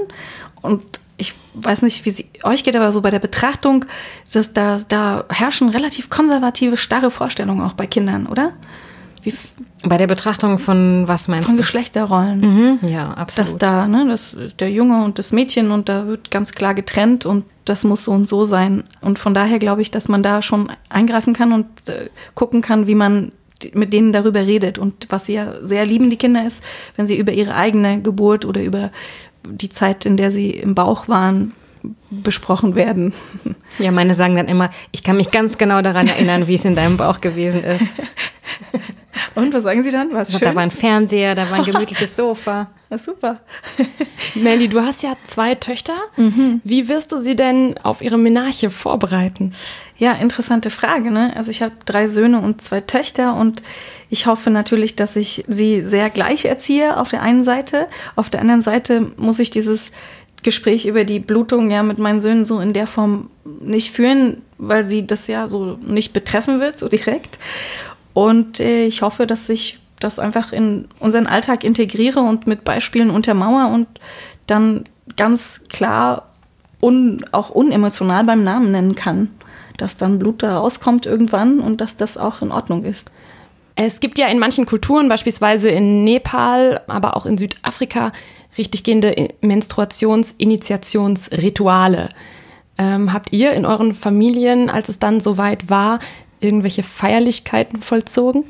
Und 0.63 0.83
ich 1.17 1.35
weiß 1.55 1.83
nicht, 1.83 2.05
wie 2.07 2.11
es 2.11 2.25
euch 2.45 2.65
geht, 2.65 2.77
aber 2.77 2.93
so 2.93 3.03
bei 3.03 3.11
der 3.11 3.19
Betrachtung, 3.19 3.85
dass 4.33 4.53
da, 4.53 4.79
da 4.89 5.25
herrschen 5.29 5.69
relativ 5.69 6.09
konservative, 6.09 6.77
starre 6.77 7.11
Vorstellungen 7.11 7.61
auch 7.61 7.75
bei 7.75 7.87
Kindern, 7.87 8.27
oder? 8.27 8.53
Wie, 9.23 9.35
bei 9.83 9.97
der 9.97 10.07
Betrachtung 10.07 10.59
von 10.59 11.05
was 11.07 11.29
meinst 11.29 11.47
von 11.47 11.57
du? 11.57 11.63
Von 11.63 11.67
Geschlechterrollen. 11.67 12.41
Mhm, 12.41 12.89
ja, 12.89 13.11
absolut. 13.11 13.49
Dass 13.49 13.59
da, 13.59 13.87
ne, 13.87 14.07
das 14.09 14.35
der 14.59 14.71
Junge 14.71 15.05
und 15.05 15.19
das 15.19 15.33
Mädchen 15.33 15.71
und 15.71 15.89
da 15.89 16.07
wird 16.07 16.31
ganz 16.31 16.53
klar 16.53 16.75
getrennt 16.75 17.27
und 17.27 17.45
das 17.65 17.85
muss 17.85 18.05
so 18.05 18.13
und 18.13 18.29
so 18.29 18.45
sein. 18.45 18.85
Und 19.01 19.19
von 19.19 19.35
daher 19.35 19.59
glaube 19.59 19.83
ich, 19.83 19.91
dass 19.91 20.09
man 20.09 20.23
da 20.23 20.43
schon 20.43 20.71
eingreifen 20.89 21.35
kann 21.35 21.53
und 21.53 21.67
äh, 21.89 22.09
gucken 22.35 22.63
kann, 22.63 22.87
wie 22.87 22.95
man 22.95 23.33
mit 23.75 23.93
denen 23.93 24.13
darüber 24.13 24.41
redet. 24.41 24.79
Und 24.79 25.07
was 25.11 25.27
sie 25.27 25.35
ja 25.35 25.55
sehr 25.63 25.85
lieben, 25.85 26.11
die 26.11 26.17
Kinder, 26.17 26.47
ist, 26.47 26.63
wenn 26.97 27.07
sie 27.07 27.19
über 27.19 27.33
ihre 27.33 27.55
eigene 27.55 28.01
Geburt 28.01 28.45
oder 28.45 28.63
über 28.63 28.91
die 29.45 29.71
Zeit, 29.71 30.07
in 30.07 30.17
der 30.17 30.31
sie 30.31 30.51
im 30.51 30.75
Bauch 30.75 31.09
waren, 31.09 31.53
besprochen 32.11 32.75
werden. 32.75 33.15
Ja, 33.79 33.91
meine 33.91 34.15
sagen 34.15 34.37
dann 34.37 34.49
immer, 34.49 34.71
ich 34.93 35.03
kann 35.03 35.17
mich 35.17 35.31
ganz 35.31 35.57
genau 35.57 35.81
daran 35.81 36.09
erinnern, 36.09 36.47
wie 36.47 36.55
es 36.55 36.65
in 36.65 36.75
deinem 36.75 36.97
Bauch 36.97 37.21
gewesen 37.21 37.65
ist. 37.65 37.85
Und 39.35 39.53
was 39.55 39.63
sagen 39.63 39.83
Sie 39.83 39.91
dann? 39.91 40.13
Was 40.13 40.31
schön? 40.31 40.41
Da 40.41 40.55
war 40.55 40.63
ein 40.63 40.71
Fernseher, 40.71 41.35
da 41.35 41.51
war 41.51 41.59
ein 41.59 41.65
gemütliches 41.65 42.17
Sofa. 42.17 42.71
Ja, 42.91 42.99
super. 42.99 43.39
Melly, 44.35 44.67
du 44.67 44.81
hast 44.81 45.05
ja 45.05 45.15
zwei 45.23 45.55
Töchter. 45.55 45.95
Mhm. 46.17 46.61
Wie 46.65 46.89
wirst 46.89 47.13
du 47.13 47.19
sie 47.19 47.37
denn 47.37 47.79
auf 47.85 48.03
ihre 48.03 48.19
Menarche 48.19 48.69
vorbereiten? 48.69 49.55
Ja, 49.97 50.15
interessante 50.15 50.71
Frage. 50.71 51.13
Ne? 51.13 51.33
Also 51.37 51.53
ich 51.53 51.63
habe 51.63 51.75
drei 51.87 52.09
Söhne 52.09 52.41
und 52.41 52.63
zwei 52.63 52.81
Töchter 52.81 53.37
und 53.37 53.63
ich 54.09 54.27
hoffe 54.27 54.51
natürlich, 54.51 54.97
dass 54.97 55.15
ich 55.15 55.45
sie 55.47 55.83
sehr 55.83 56.11
gleich 56.11 56.47
erziehe 56.47 56.97
auf 56.97 57.11
der 57.11 57.23
einen 57.23 57.45
Seite. 57.45 57.87
Auf 58.17 58.29
der 58.29 58.41
anderen 58.41 58.61
Seite 58.61 59.13
muss 59.17 59.39
ich 59.39 59.51
dieses 59.51 59.93
Gespräch 60.43 60.87
über 60.87 61.05
die 61.05 61.21
Blutung 61.21 61.71
ja 61.71 61.83
mit 61.83 61.99
meinen 61.99 62.21
Söhnen 62.21 62.45
so 62.45 62.61
in 62.61 62.73
der 62.73 62.87
Form 62.87 63.31
nicht 63.45 63.93
führen, 63.93 64.43
weil 64.59 64.85
sie 64.85 65.07
das 65.07 65.27
ja 65.27 65.49
so 65.49 65.79
nicht 65.83 66.13
betreffen 66.13 66.61
wird, 66.61 66.79
so 66.79 66.89
direkt. 66.89 67.39
Und 68.15 68.61
äh, 68.61 68.87
ich 68.87 69.03
hoffe, 69.03 69.27
dass 69.27 69.49
ich 69.49 69.79
das 69.99 70.19
einfach 70.19 70.53
in 70.53 70.89
unseren 70.99 71.27
Alltag 71.27 71.63
integriere 71.63 72.21
und 72.21 72.47
mit 72.47 72.65
Beispielen 72.65 73.11
untermauer 73.11 73.71
und 73.73 73.87
dann 74.47 74.85
ganz 75.17 75.65
klar 75.69 76.31
un, 76.81 77.25
auch 77.33 77.51
unemotional 77.51 78.25
beim 78.25 78.43
Namen 78.43 78.73
nennen 78.73 78.95
kann. 78.95 79.31
Dass 79.77 79.97
dann 79.97 80.19
Blut 80.19 80.43
da 80.43 80.59
rauskommt 80.59 81.07
irgendwann 81.07 81.61
und 81.61 81.81
dass 81.81 81.97
das 81.97 82.19
auch 82.19 82.43
in 82.43 82.53
Ordnung 82.53 82.85
ist. 82.85 83.11
Es 83.77 84.01
gibt 84.01 84.19
ja 84.19 84.27
in 84.27 84.39
manchen 84.39 84.67
Kulturen, 84.67 85.09
beispielsweise 85.09 85.71
in 85.71 86.05
Nepal, 86.05 86.83
aber 86.87 87.17
auch 87.17 87.25
in 87.25 87.39
Südafrika, 87.39 88.13
richtiggehende 88.59 89.29
Menstruationsinitiationsrituale. 89.41 92.11
Ähm, 92.77 93.11
habt 93.13 93.33
ihr 93.33 93.53
in 93.53 93.65
euren 93.65 93.95
Familien, 93.95 94.69
als 94.69 94.91
es 94.91 94.99
dann 94.99 95.21
soweit 95.21 95.71
war, 95.71 96.01
irgendwelche 96.41 96.83
Feierlichkeiten 96.83 97.81
vollzogen? 97.81 98.45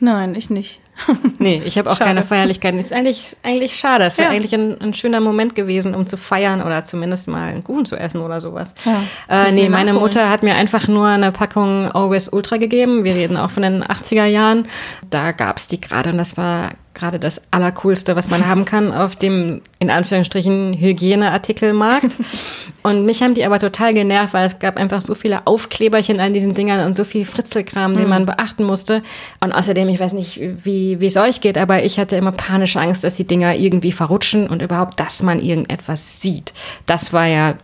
Nein, 0.00 0.34
ich 0.34 0.48
nicht. 0.48 0.80
nee, 1.38 1.62
ich 1.64 1.78
habe 1.78 1.90
auch 1.90 1.96
schade. 1.96 2.08
keine 2.08 2.22
Feierlichkeiten. 2.22 2.78
Ist 2.78 2.92
eigentlich, 2.92 3.36
eigentlich 3.42 3.76
schade. 3.76 4.04
Es 4.04 4.18
wäre 4.18 4.28
ja. 4.28 4.34
eigentlich 4.34 4.54
ein, 4.54 4.80
ein, 4.80 4.94
schöner 4.94 5.20
Moment 5.20 5.54
gewesen, 5.54 5.94
um 5.94 6.06
zu 6.06 6.16
feiern 6.16 6.62
oder 6.62 6.84
zumindest 6.84 7.28
mal 7.28 7.48
einen 7.48 7.64
Kuchen 7.64 7.84
zu 7.84 7.96
essen 7.96 8.20
oder 8.20 8.40
sowas. 8.40 8.74
Ja, 8.84 9.46
äh, 9.46 9.52
nee, 9.52 9.68
meine 9.68 9.92
Mutter 9.92 10.30
hat 10.30 10.42
mir 10.42 10.54
einfach 10.54 10.88
nur 10.88 11.06
eine 11.06 11.32
Packung 11.32 11.90
Always 11.92 12.28
Ultra 12.28 12.56
gegeben. 12.56 13.04
Wir 13.04 13.14
reden 13.14 13.36
auch 13.36 13.50
von 13.50 13.62
den 13.62 13.84
80er 13.84 14.24
Jahren. 14.24 14.64
Da 15.08 15.32
gab 15.32 15.58
es 15.58 15.68
die 15.68 15.80
gerade 15.80 16.10
und 16.10 16.18
das 16.18 16.36
war 16.36 16.70
gerade 16.94 17.18
das 17.18 17.40
Allercoolste, 17.50 18.16
was 18.16 18.28
man 18.28 18.46
haben 18.46 18.64
kann 18.64 18.92
auf 18.92 19.16
dem, 19.16 19.60
in 19.78 19.90
Anführungsstrichen, 19.90 20.74
Hygieneartikelmarkt. 20.74 22.16
Und 22.82 23.06
mich 23.06 23.22
haben 23.22 23.34
die 23.34 23.44
aber 23.44 23.58
total 23.58 23.94
genervt, 23.94 24.34
weil 24.34 24.46
es 24.46 24.58
gab 24.58 24.76
einfach 24.76 25.00
so 25.00 25.14
viele 25.14 25.46
Aufkleberchen 25.46 26.18
an 26.20 26.32
diesen 26.32 26.54
Dingern 26.54 26.86
und 26.86 26.96
so 26.96 27.04
viel 27.04 27.26
Fritzelkram, 27.26 27.92
den 27.92 28.04
mhm. 28.04 28.08
man 28.08 28.26
beachten 28.26 28.64
musste. 28.64 29.02
Und 29.40 29.52
außerdem, 29.52 29.88
ich 29.90 30.00
weiß 30.00 30.14
nicht, 30.14 30.40
wie, 30.40 30.98
wie 30.98 31.06
es 31.06 31.18
euch 31.18 31.42
geht, 31.42 31.58
aber 31.58 31.82
ich 31.82 31.98
hatte 31.98 32.16
immer 32.16 32.32
panische 32.32 32.80
Angst, 32.80 33.04
dass 33.04 33.14
die 33.14 33.26
Dinger 33.26 33.54
irgendwie 33.54 33.92
verrutschen 33.92 34.48
und 34.48 34.62
überhaupt, 34.62 34.98
dass 34.98 35.22
man 35.22 35.40
irgendetwas 35.40 36.22
sieht. 36.22 36.54
Das 36.86 37.12
war 37.12 37.26
ja 37.26 37.54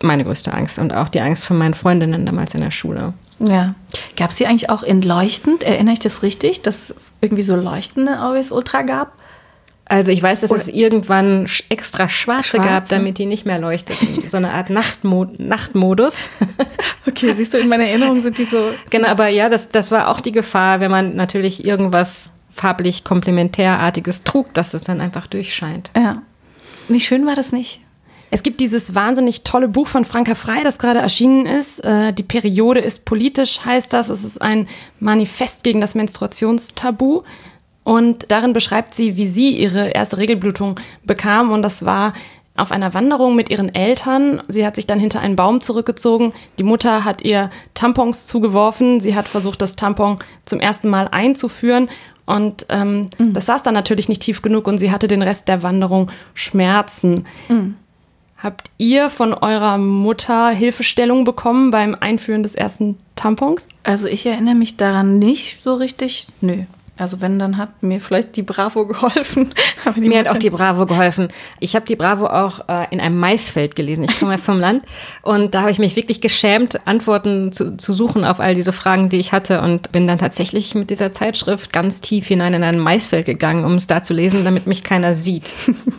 meine 0.00 0.24
größte 0.24 0.52
Angst 0.52 0.78
und 0.78 0.92
auch 0.92 1.08
die 1.08 1.20
Angst 1.20 1.44
von 1.44 1.58
meinen 1.58 1.74
Freundinnen 1.74 2.24
damals 2.24 2.54
in 2.54 2.60
der 2.60 2.70
Schule. 2.70 3.14
Ja. 3.46 3.74
Gab 4.16 4.30
es 4.30 4.36
die 4.36 4.46
eigentlich 4.46 4.70
auch 4.70 4.82
in 4.82 5.02
leuchtend? 5.02 5.62
Erinnere 5.62 5.94
ich 5.94 6.00
das 6.00 6.22
richtig, 6.22 6.62
dass 6.62 6.90
es 6.90 7.16
irgendwie 7.20 7.42
so 7.42 7.56
leuchtende 7.56 8.18
Always 8.18 8.52
Ultra 8.52 8.82
gab? 8.82 9.12
Also 9.84 10.10
ich 10.10 10.22
weiß, 10.22 10.40
dass 10.40 10.50
Oder 10.50 10.60
es 10.60 10.68
irgendwann 10.68 11.46
extra 11.68 12.08
schwarze, 12.08 12.50
schwarze, 12.50 12.68
gab, 12.68 12.88
damit 12.88 13.18
die 13.18 13.26
nicht 13.26 13.44
mehr 13.44 13.58
leuchteten. 13.58 14.22
So 14.30 14.38
eine 14.38 14.52
Art 14.52 14.70
Nachtmod 14.70 15.38
Nachtmodus. 15.38 16.16
okay, 17.06 17.34
siehst 17.34 17.52
du, 17.52 17.58
in 17.58 17.68
meiner 17.68 17.84
Erinnerung 17.84 18.22
sind 18.22 18.38
die 18.38 18.44
so. 18.44 18.70
Genau, 18.88 19.08
aber 19.08 19.28
ja, 19.28 19.50
das, 19.50 19.68
das 19.68 19.90
war 19.90 20.08
auch 20.08 20.20
die 20.20 20.32
Gefahr, 20.32 20.80
wenn 20.80 20.90
man 20.90 21.16
natürlich 21.16 21.66
irgendwas 21.66 22.30
farblich 22.50 23.04
komplementärartiges 23.04 24.24
trug, 24.24 24.54
dass 24.54 24.72
es 24.72 24.84
dann 24.84 25.02
einfach 25.02 25.26
durchscheint. 25.26 25.90
Ja. 25.94 26.22
Nicht 26.88 27.06
schön 27.06 27.26
war 27.26 27.34
das 27.34 27.52
nicht. 27.52 27.80
Es 28.34 28.42
gibt 28.42 28.60
dieses 28.60 28.94
wahnsinnig 28.94 29.44
tolle 29.44 29.68
Buch 29.68 29.88
von 29.88 30.06
Franka 30.06 30.34
Frei, 30.34 30.62
das 30.64 30.78
gerade 30.78 31.00
erschienen 31.00 31.44
ist. 31.44 31.84
Äh, 31.84 32.14
die 32.14 32.22
Periode 32.22 32.80
ist 32.80 33.04
politisch, 33.04 33.62
heißt 33.62 33.92
das. 33.92 34.08
Es 34.08 34.24
ist 34.24 34.40
ein 34.40 34.68
Manifest 35.00 35.62
gegen 35.62 35.82
das 35.82 35.94
Menstruationstabu. 35.94 37.24
Und 37.84 38.30
darin 38.30 38.54
beschreibt 38.54 38.94
sie, 38.94 39.18
wie 39.18 39.28
sie 39.28 39.50
ihre 39.50 39.90
erste 39.90 40.16
Regelblutung 40.16 40.80
bekam. 41.04 41.50
Und 41.50 41.60
das 41.60 41.84
war 41.84 42.14
auf 42.56 42.72
einer 42.72 42.94
Wanderung 42.94 43.36
mit 43.36 43.50
ihren 43.50 43.74
Eltern. 43.74 44.42
Sie 44.48 44.64
hat 44.64 44.76
sich 44.76 44.86
dann 44.86 44.98
hinter 44.98 45.20
einen 45.20 45.36
Baum 45.36 45.60
zurückgezogen. 45.60 46.32
Die 46.58 46.64
Mutter 46.64 47.04
hat 47.04 47.20
ihr 47.20 47.50
Tampons 47.74 48.24
zugeworfen. 48.26 49.02
Sie 49.02 49.14
hat 49.14 49.28
versucht, 49.28 49.60
das 49.60 49.76
Tampon 49.76 50.16
zum 50.46 50.58
ersten 50.58 50.88
Mal 50.88 51.06
einzuführen. 51.06 51.90
Und 52.24 52.64
ähm, 52.70 53.10
mhm. 53.18 53.34
das 53.34 53.44
saß 53.44 53.62
dann 53.62 53.74
natürlich 53.74 54.08
nicht 54.08 54.22
tief 54.22 54.40
genug 54.40 54.66
und 54.68 54.78
sie 54.78 54.90
hatte 54.90 55.06
den 55.06 55.20
Rest 55.20 55.48
der 55.48 55.62
Wanderung 55.62 56.10
Schmerzen. 56.32 57.26
Mhm. 57.50 57.74
Habt 58.42 58.70
ihr 58.76 59.08
von 59.08 59.34
eurer 59.34 59.78
Mutter 59.78 60.50
Hilfestellung 60.50 61.22
bekommen 61.22 61.70
beim 61.70 61.94
Einführen 61.94 62.42
des 62.42 62.56
ersten 62.56 62.98
Tampons? 63.14 63.68
Also 63.84 64.08
ich 64.08 64.26
erinnere 64.26 64.56
mich 64.56 64.76
daran 64.76 65.20
nicht 65.20 65.62
so 65.62 65.74
richtig. 65.74 66.26
Nö. 66.40 66.64
Also 66.98 67.22
wenn, 67.22 67.38
dann 67.38 67.56
hat 67.56 67.82
mir 67.82 68.00
vielleicht 68.00 68.36
die 68.36 68.42
Bravo 68.42 68.86
geholfen. 68.86 69.54
mir 69.96 70.08
Mutter 70.08 70.18
hat 70.18 70.28
auch 70.28 70.38
die 70.38 70.50
Bravo 70.50 70.86
geholfen. 70.86 71.28
Ich 71.58 71.74
habe 71.74 71.86
die 71.86 71.96
Bravo 71.96 72.26
auch 72.26 72.68
äh, 72.68 72.86
in 72.90 73.00
einem 73.00 73.18
Maisfeld 73.18 73.74
gelesen. 73.74 74.04
Ich 74.04 74.18
komme 74.18 74.32
ja 74.32 74.38
vom 74.42 74.60
Land 74.60 74.84
und 75.22 75.54
da 75.54 75.62
habe 75.62 75.70
ich 75.70 75.78
mich 75.78 75.96
wirklich 75.96 76.20
geschämt, 76.20 76.86
Antworten 76.86 77.52
zu, 77.52 77.78
zu 77.78 77.94
suchen 77.94 78.24
auf 78.24 78.40
all 78.40 78.54
diese 78.54 78.72
Fragen, 78.72 79.08
die 79.08 79.16
ich 79.16 79.32
hatte 79.32 79.62
und 79.62 79.90
bin 79.90 80.06
dann 80.06 80.18
tatsächlich 80.18 80.74
mit 80.74 80.90
dieser 80.90 81.10
Zeitschrift 81.10 81.72
ganz 81.72 82.02
tief 82.02 82.26
hinein 82.26 82.52
in 82.54 82.62
ein 82.62 82.78
Maisfeld 82.78 83.24
gegangen, 83.24 83.64
um 83.64 83.74
es 83.76 83.86
da 83.86 84.02
zu 84.02 84.12
lesen, 84.12 84.44
damit 84.44 84.66
mich 84.66 84.84
keiner 84.84 85.14
sieht. 85.14 85.54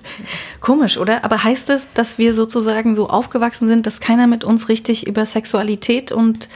Komisch, 0.60 0.98
oder? 0.98 1.26
Aber 1.26 1.44
heißt 1.44 1.72
es, 1.72 1.90
dass 1.94 2.20
wir 2.20 2.36
sozusagen 2.36 2.94
so 2.94 3.10
aufgewachsen 3.10 3.68
sind, 3.68 3.88
dass 3.88 4.00
keiner 4.00 4.28
mit 4.28 4.44
uns 4.44 4.70
richtig 4.70 5.08
über 5.08 5.26
Sexualität 5.26 6.12
und, 6.12 6.50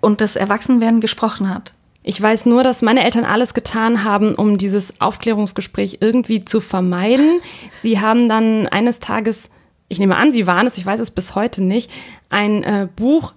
und 0.00 0.20
das 0.20 0.36
Erwachsenwerden 0.36 1.00
gesprochen 1.00 1.52
hat? 1.52 1.72
Ich 2.02 2.20
weiß 2.20 2.46
nur, 2.46 2.62
dass 2.62 2.80
meine 2.80 3.04
Eltern 3.04 3.24
alles 3.24 3.52
getan 3.52 4.04
haben, 4.04 4.34
um 4.34 4.56
dieses 4.56 5.00
Aufklärungsgespräch 5.00 5.98
irgendwie 6.00 6.44
zu 6.44 6.60
vermeiden. 6.60 7.40
Sie 7.74 8.00
haben 8.00 8.28
dann 8.28 8.66
eines 8.66 9.00
Tages, 9.00 9.50
ich 9.88 9.98
nehme 9.98 10.16
an, 10.16 10.32
sie 10.32 10.46
waren 10.46 10.66
es, 10.66 10.78
ich 10.78 10.86
weiß 10.86 11.00
es 11.00 11.10
bis 11.10 11.34
heute 11.34 11.62
nicht, 11.62 11.90
ein 12.30 12.62
äh, 12.62 12.88
Buch 12.94 13.34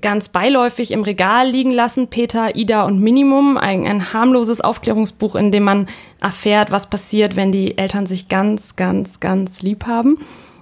ganz 0.00 0.28
beiläufig 0.28 0.92
im 0.92 1.02
Regal 1.02 1.48
liegen 1.48 1.70
lassen, 1.70 2.08
Peter, 2.08 2.54
Ida 2.54 2.84
und 2.84 3.00
Minimum, 3.00 3.56
ein, 3.56 3.86
ein 3.86 4.12
harmloses 4.12 4.60
Aufklärungsbuch, 4.60 5.34
in 5.34 5.52
dem 5.52 5.64
man 5.64 5.88
erfährt, 6.20 6.70
was 6.70 6.88
passiert, 6.88 7.36
wenn 7.36 7.52
die 7.52 7.76
Eltern 7.76 8.06
sich 8.06 8.28
ganz, 8.28 8.76
ganz, 8.76 9.20
ganz 9.20 9.62
lieb 9.62 9.86
haben. 9.86 10.18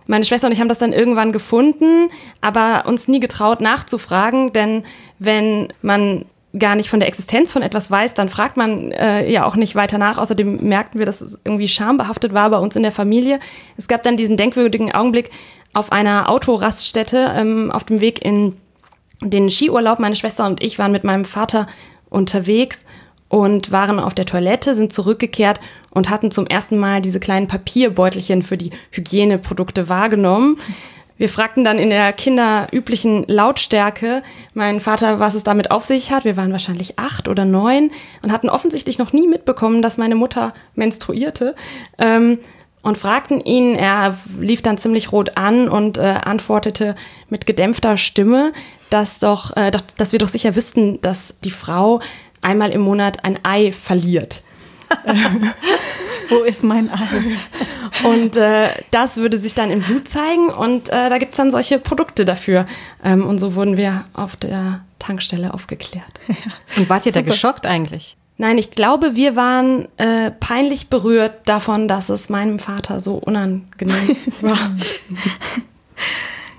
Meine 0.06 0.24
Schwester 0.24 0.46
und 0.46 0.52
ich 0.52 0.60
haben 0.60 0.68
das 0.68 0.78
dann 0.78 0.92
irgendwann 0.92 1.32
gefunden, 1.32 2.08
aber 2.40 2.84
uns 2.86 3.08
nie 3.08 3.20
getraut 3.20 3.60
nachzufragen, 3.60 4.52
denn 4.52 4.84
wenn 5.18 5.72
man 5.82 6.24
gar 6.58 6.74
nicht 6.76 6.90
von 6.90 7.00
der 7.00 7.08
Existenz 7.08 7.52
von 7.52 7.62
etwas 7.62 7.90
weiß, 7.90 8.14
dann 8.14 8.28
fragt 8.28 8.56
man 8.56 8.92
äh, 8.92 9.30
ja 9.30 9.44
auch 9.44 9.56
nicht 9.56 9.74
weiter 9.74 9.98
nach. 9.98 10.18
Außerdem 10.18 10.68
merkten 10.68 10.98
wir, 10.98 11.06
dass 11.06 11.20
es 11.20 11.38
irgendwie 11.44 11.68
schambehaftet 11.68 12.32
war 12.32 12.50
bei 12.50 12.58
uns 12.58 12.76
in 12.76 12.82
der 12.82 12.92
Familie. 12.92 13.40
Es 13.76 13.88
gab 13.88 14.02
dann 14.02 14.16
diesen 14.16 14.36
denkwürdigen 14.36 14.92
Augenblick 14.92 15.30
auf 15.72 15.92
einer 15.92 16.28
Autoraststätte 16.28 17.32
ähm, 17.36 17.70
auf 17.70 17.84
dem 17.84 18.00
Weg 18.00 18.24
in 18.24 18.56
den 19.20 19.50
Skiurlaub. 19.50 19.98
Meine 19.98 20.16
Schwester 20.16 20.46
und 20.46 20.62
ich 20.62 20.78
waren 20.78 20.92
mit 20.92 21.04
meinem 21.04 21.24
Vater 21.24 21.66
unterwegs 22.10 22.84
und 23.28 23.70
waren 23.70 24.00
auf 24.00 24.14
der 24.14 24.26
Toilette, 24.26 24.74
sind 24.74 24.92
zurückgekehrt 24.92 25.60
und 25.90 26.10
hatten 26.10 26.30
zum 26.30 26.46
ersten 26.46 26.78
Mal 26.78 27.00
diese 27.00 27.20
kleinen 27.20 27.48
Papierbeutelchen 27.48 28.42
für 28.42 28.56
die 28.56 28.70
Hygieneprodukte 28.90 29.88
wahrgenommen. 29.88 30.58
Wir 31.18 31.28
fragten 31.28 31.64
dann 31.64 31.78
in 31.78 31.90
der 31.90 32.12
kinderüblichen 32.12 33.24
Lautstärke 33.26 34.22
meinen 34.54 34.80
Vater, 34.80 35.18
was 35.18 35.34
es 35.34 35.42
damit 35.42 35.70
auf 35.70 35.84
sich 35.84 36.12
hat. 36.12 36.24
Wir 36.24 36.36
waren 36.36 36.52
wahrscheinlich 36.52 36.98
acht 36.98 37.28
oder 37.28 37.44
neun 37.44 37.90
und 38.22 38.32
hatten 38.32 38.48
offensichtlich 38.48 38.98
noch 38.98 39.12
nie 39.12 39.26
mitbekommen, 39.26 39.82
dass 39.82 39.98
meine 39.98 40.14
Mutter 40.14 40.54
menstruierte. 40.74 41.54
Ähm, 41.98 42.38
und 42.82 42.96
fragten 42.96 43.40
ihn, 43.40 43.74
er 43.74 44.16
lief 44.38 44.62
dann 44.62 44.78
ziemlich 44.78 45.10
rot 45.10 45.36
an 45.36 45.68
und 45.68 45.98
äh, 45.98 46.20
antwortete 46.24 46.94
mit 47.28 47.44
gedämpfter 47.44 47.96
Stimme, 47.96 48.52
dass 48.88 49.18
doch, 49.18 49.56
äh, 49.56 49.72
dass 49.96 50.12
wir 50.12 50.20
doch 50.20 50.28
sicher 50.28 50.54
wüssten, 50.54 51.00
dass 51.00 51.34
die 51.44 51.50
Frau 51.50 52.00
einmal 52.40 52.70
im 52.70 52.80
Monat 52.80 53.24
ein 53.24 53.40
Ei 53.42 53.72
verliert. 53.72 54.42
Wo 56.28 56.44
ist 56.44 56.62
mein 56.62 56.90
Ei? 56.90 57.38
Und 58.04 58.36
äh, 58.36 58.68
das 58.90 59.16
würde 59.16 59.38
sich 59.38 59.54
dann 59.54 59.70
im 59.70 59.82
Blut 59.82 60.08
zeigen 60.08 60.50
und 60.50 60.88
äh, 60.88 61.08
da 61.08 61.18
gibt 61.18 61.32
es 61.32 61.36
dann 61.36 61.50
solche 61.50 61.78
Produkte 61.78 62.24
dafür. 62.24 62.66
Ähm, 63.02 63.26
und 63.26 63.38
so 63.38 63.54
wurden 63.54 63.76
wir 63.76 64.04
auf 64.12 64.36
der 64.36 64.84
Tankstelle 64.98 65.54
aufgeklärt. 65.54 66.04
Ja. 66.28 66.34
Und 66.76 66.88
wart 66.88 67.06
ihr 67.06 67.12
Super. 67.12 67.24
da 67.24 67.30
geschockt 67.30 67.66
eigentlich? 67.66 68.16
Nein, 68.36 68.56
ich 68.56 68.70
glaube, 68.70 69.16
wir 69.16 69.34
waren 69.34 69.88
äh, 69.96 70.30
peinlich 70.30 70.88
berührt 70.88 71.40
davon, 71.46 71.88
dass 71.88 72.08
es 72.08 72.28
meinem 72.28 72.60
Vater 72.60 73.00
so 73.00 73.14
unangenehm 73.16 74.16
war. 74.40 74.76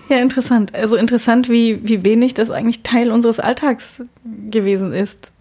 Ja, 0.10 0.18
interessant. 0.18 0.74
Also 0.76 0.98
interessant, 0.98 1.50
wie, 1.50 1.88
wie 1.88 2.04
wenig 2.04 2.34
das 2.34 2.50
eigentlich 2.50 2.84
Teil 2.84 3.12
unseres 3.12 3.40
Alltags 3.40 4.02
gewesen 4.50 4.92
ist. 4.92 5.32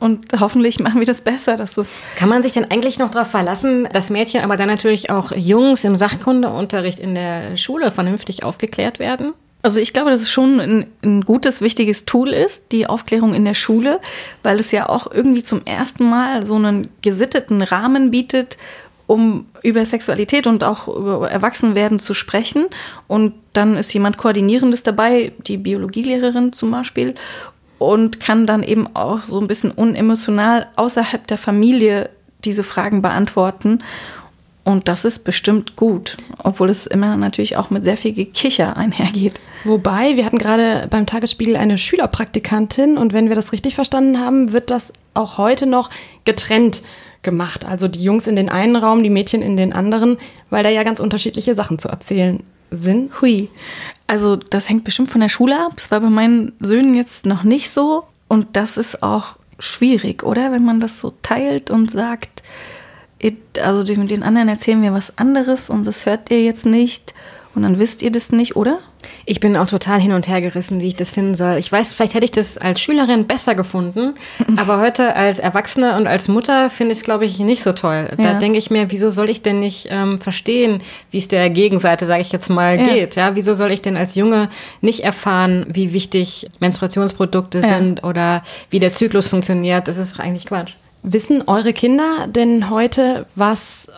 Und 0.00 0.28
hoffentlich 0.38 0.78
machen 0.78 1.00
wir 1.00 1.06
das 1.06 1.20
besser, 1.20 1.56
dass 1.56 1.74
das. 1.74 1.88
Kann 2.16 2.28
man 2.28 2.42
sich 2.42 2.52
denn 2.52 2.70
eigentlich 2.70 2.98
noch 2.98 3.10
darauf 3.10 3.30
verlassen, 3.30 3.88
dass 3.92 4.10
Mädchen, 4.10 4.42
aber 4.42 4.56
dann 4.56 4.68
natürlich 4.68 5.10
auch 5.10 5.32
Jungs 5.32 5.84
im 5.84 5.96
Sachkundeunterricht 5.96 7.00
in 7.00 7.14
der 7.14 7.56
Schule 7.56 7.90
vernünftig 7.90 8.44
aufgeklärt 8.44 8.98
werden? 8.98 9.34
Also 9.60 9.80
ich 9.80 9.92
glaube, 9.92 10.10
dass 10.10 10.20
es 10.20 10.30
schon 10.30 10.60
ein, 10.60 10.86
ein, 11.02 11.22
gutes, 11.22 11.60
wichtiges 11.60 12.04
Tool 12.04 12.28
ist, 12.28 12.70
die 12.70 12.86
Aufklärung 12.86 13.34
in 13.34 13.44
der 13.44 13.54
Schule, 13.54 14.00
weil 14.44 14.60
es 14.60 14.70
ja 14.70 14.88
auch 14.88 15.10
irgendwie 15.10 15.42
zum 15.42 15.62
ersten 15.64 16.08
Mal 16.08 16.46
so 16.46 16.54
einen 16.54 16.88
gesitteten 17.02 17.62
Rahmen 17.62 18.12
bietet, 18.12 18.56
um 19.08 19.46
über 19.62 19.84
Sexualität 19.84 20.46
und 20.46 20.62
auch 20.62 20.86
über 20.86 21.28
Erwachsenwerden 21.28 21.98
zu 21.98 22.14
sprechen. 22.14 22.66
Und 23.08 23.34
dann 23.52 23.76
ist 23.76 23.92
jemand 23.92 24.16
Koordinierendes 24.16 24.84
dabei, 24.84 25.32
die 25.46 25.56
Biologielehrerin 25.56 26.52
zum 26.52 26.70
Beispiel 26.70 27.14
und 27.78 28.20
kann 28.20 28.46
dann 28.46 28.62
eben 28.62 28.88
auch 28.94 29.22
so 29.22 29.40
ein 29.40 29.46
bisschen 29.46 29.70
unemotional 29.70 30.66
außerhalb 30.76 31.26
der 31.26 31.38
Familie 31.38 32.10
diese 32.44 32.64
Fragen 32.64 33.02
beantworten. 33.02 33.80
Und 34.64 34.86
das 34.86 35.06
ist 35.06 35.20
bestimmt 35.20 35.76
gut, 35.76 36.18
obwohl 36.42 36.68
es 36.68 36.86
immer 36.86 37.16
natürlich 37.16 37.56
auch 37.56 37.70
mit 37.70 37.84
sehr 37.84 37.96
viel 37.96 38.12
Gekicher 38.12 38.76
einhergeht. 38.76 39.40
Wobei, 39.64 40.16
wir 40.16 40.26
hatten 40.26 40.38
gerade 40.38 40.86
beim 40.90 41.06
Tagesspiegel 41.06 41.56
eine 41.56 41.78
Schülerpraktikantin 41.78 42.98
und 42.98 43.14
wenn 43.14 43.28
wir 43.28 43.36
das 43.36 43.52
richtig 43.52 43.74
verstanden 43.74 44.20
haben, 44.20 44.52
wird 44.52 44.70
das 44.70 44.92
auch 45.14 45.38
heute 45.38 45.66
noch 45.66 45.88
getrennt 46.24 46.82
gemacht. 47.22 47.64
Also 47.64 47.88
die 47.88 48.02
Jungs 48.02 48.26
in 48.26 48.36
den 48.36 48.50
einen 48.50 48.76
Raum, 48.76 49.02
die 49.02 49.10
Mädchen 49.10 49.40
in 49.40 49.56
den 49.56 49.72
anderen, 49.72 50.18
weil 50.50 50.62
da 50.62 50.68
ja 50.68 50.82
ganz 50.82 51.00
unterschiedliche 51.00 51.54
Sachen 51.54 51.78
zu 51.78 51.88
erzählen 51.88 52.42
sind. 52.70 53.20
Hui. 53.20 53.50
Also 54.06 54.36
das 54.36 54.68
hängt 54.68 54.84
bestimmt 54.84 55.10
von 55.10 55.20
der 55.20 55.28
Schule 55.28 55.58
ab. 55.58 55.74
Es 55.76 55.90
war 55.90 56.00
bei 56.00 56.10
meinen 56.10 56.52
Söhnen 56.60 56.94
jetzt 56.94 57.26
noch 57.26 57.42
nicht 57.42 57.70
so. 57.70 58.04
Und 58.28 58.56
das 58.56 58.76
ist 58.76 59.02
auch 59.02 59.36
schwierig, 59.58 60.22
oder? 60.22 60.52
Wenn 60.52 60.64
man 60.64 60.80
das 60.80 61.00
so 61.00 61.14
teilt 61.22 61.70
und 61.70 61.90
sagt, 61.90 62.42
also 63.60 63.82
den 63.82 64.22
anderen 64.22 64.48
erzählen 64.48 64.82
wir 64.82 64.92
was 64.92 65.18
anderes 65.18 65.70
und 65.70 65.84
das 65.84 66.06
hört 66.06 66.30
ihr 66.30 66.42
jetzt 66.42 66.66
nicht 66.66 67.14
und 67.54 67.62
dann 67.62 67.78
wisst 67.78 68.02
ihr 68.02 68.12
das 68.12 68.30
nicht, 68.30 68.54
oder? 68.54 68.78
Ich 69.24 69.40
bin 69.40 69.56
auch 69.56 69.66
total 69.66 70.00
hin 70.00 70.12
und 70.12 70.28
her 70.28 70.40
gerissen, 70.40 70.80
wie 70.80 70.88
ich 70.88 70.96
das 70.96 71.10
finden 71.10 71.34
soll. 71.34 71.56
Ich 71.56 71.70
weiß, 71.70 71.92
vielleicht 71.92 72.14
hätte 72.14 72.24
ich 72.24 72.32
das 72.32 72.58
als 72.58 72.80
Schülerin 72.80 73.26
besser 73.26 73.54
gefunden, 73.54 74.14
aber 74.56 74.80
heute 74.80 75.14
als 75.16 75.38
Erwachsene 75.38 75.96
und 75.96 76.06
als 76.06 76.28
Mutter 76.28 76.70
finde 76.70 76.92
ich 76.92 76.98
es, 76.98 77.04
glaube 77.04 77.24
ich, 77.24 77.38
nicht 77.38 77.62
so 77.62 77.72
toll. 77.72 78.10
Da 78.16 78.22
ja. 78.22 78.34
denke 78.34 78.58
ich 78.58 78.70
mir, 78.70 78.90
wieso 78.90 79.10
soll 79.10 79.30
ich 79.30 79.42
denn 79.42 79.60
nicht 79.60 79.88
ähm, 79.90 80.18
verstehen, 80.18 80.82
wie 81.10 81.18
es 81.18 81.28
der 81.28 81.50
Gegenseite, 81.50 82.06
sage 82.06 82.22
ich 82.22 82.32
jetzt 82.32 82.48
mal, 82.48 82.78
ja. 82.78 82.84
geht? 82.84 83.16
Ja, 83.16 83.36
wieso 83.36 83.54
soll 83.54 83.70
ich 83.72 83.82
denn 83.82 83.96
als 83.96 84.14
Junge 84.14 84.48
nicht 84.80 85.04
erfahren, 85.04 85.66
wie 85.68 85.92
wichtig 85.92 86.48
Menstruationsprodukte 86.60 87.60
ja. 87.60 87.68
sind 87.68 88.04
oder 88.04 88.42
wie 88.70 88.78
der 88.78 88.92
Zyklus 88.92 89.28
funktioniert? 89.28 89.88
Das 89.88 89.98
ist 89.98 90.18
eigentlich 90.18 90.46
Quatsch. 90.46 90.72
Wissen 91.02 91.44
eure 91.46 91.72
Kinder 91.72 92.26
denn 92.28 92.70
heute, 92.70 93.26
was 93.34 93.88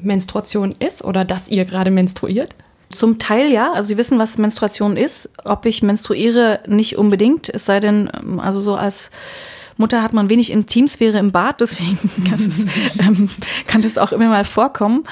Menstruation 0.00 0.74
ist 0.78 1.04
oder 1.04 1.24
dass 1.24 1.48
ihr 1.48 1.64
gerade 1.64 1.90
menstruiert? 1.90 2.54
Zum 2.90 3.18
Teil 3.18 3.50
ja. 3.52 3.72
Also 3.72 3.88
sie 3.88 3.96
wissen, 3.96 4.18
was 4.18 4.38
Menstruation 4.38 4.96
ist. 4.96 5.28
Ob 5.44 5.66
ich 5.66 5.82
menstruiere, 5.82 6.60
nicht 6.66 6.96
unbedingt. 6.96 7.48
Es 7.48 7.66
sei 7.66 7.80
denn, 7.80 8.10
ähm, 8.18 8.40
also 8.40 8.60
so 8.60 8.74
als 8.74 9.10
Mutter 9.78 10.02
hat 10.02 10.12
man 10.12 10.28
wenig 10.28 10.50
Intimsphäre 10.50 11.18
im 11.18 11.30
Bad, 11.30 11.60
deswegen 11.60 11.98
kann, 12.28 12.46
es, 12.46 12.64
ähm, 13.00 13.30
kann 13.66 13.82
das 13.82 13.96
auch 13.96 14.12
immer 14.12 14.28
mal 14.28 14.44
vorkommen. 14.44 15.04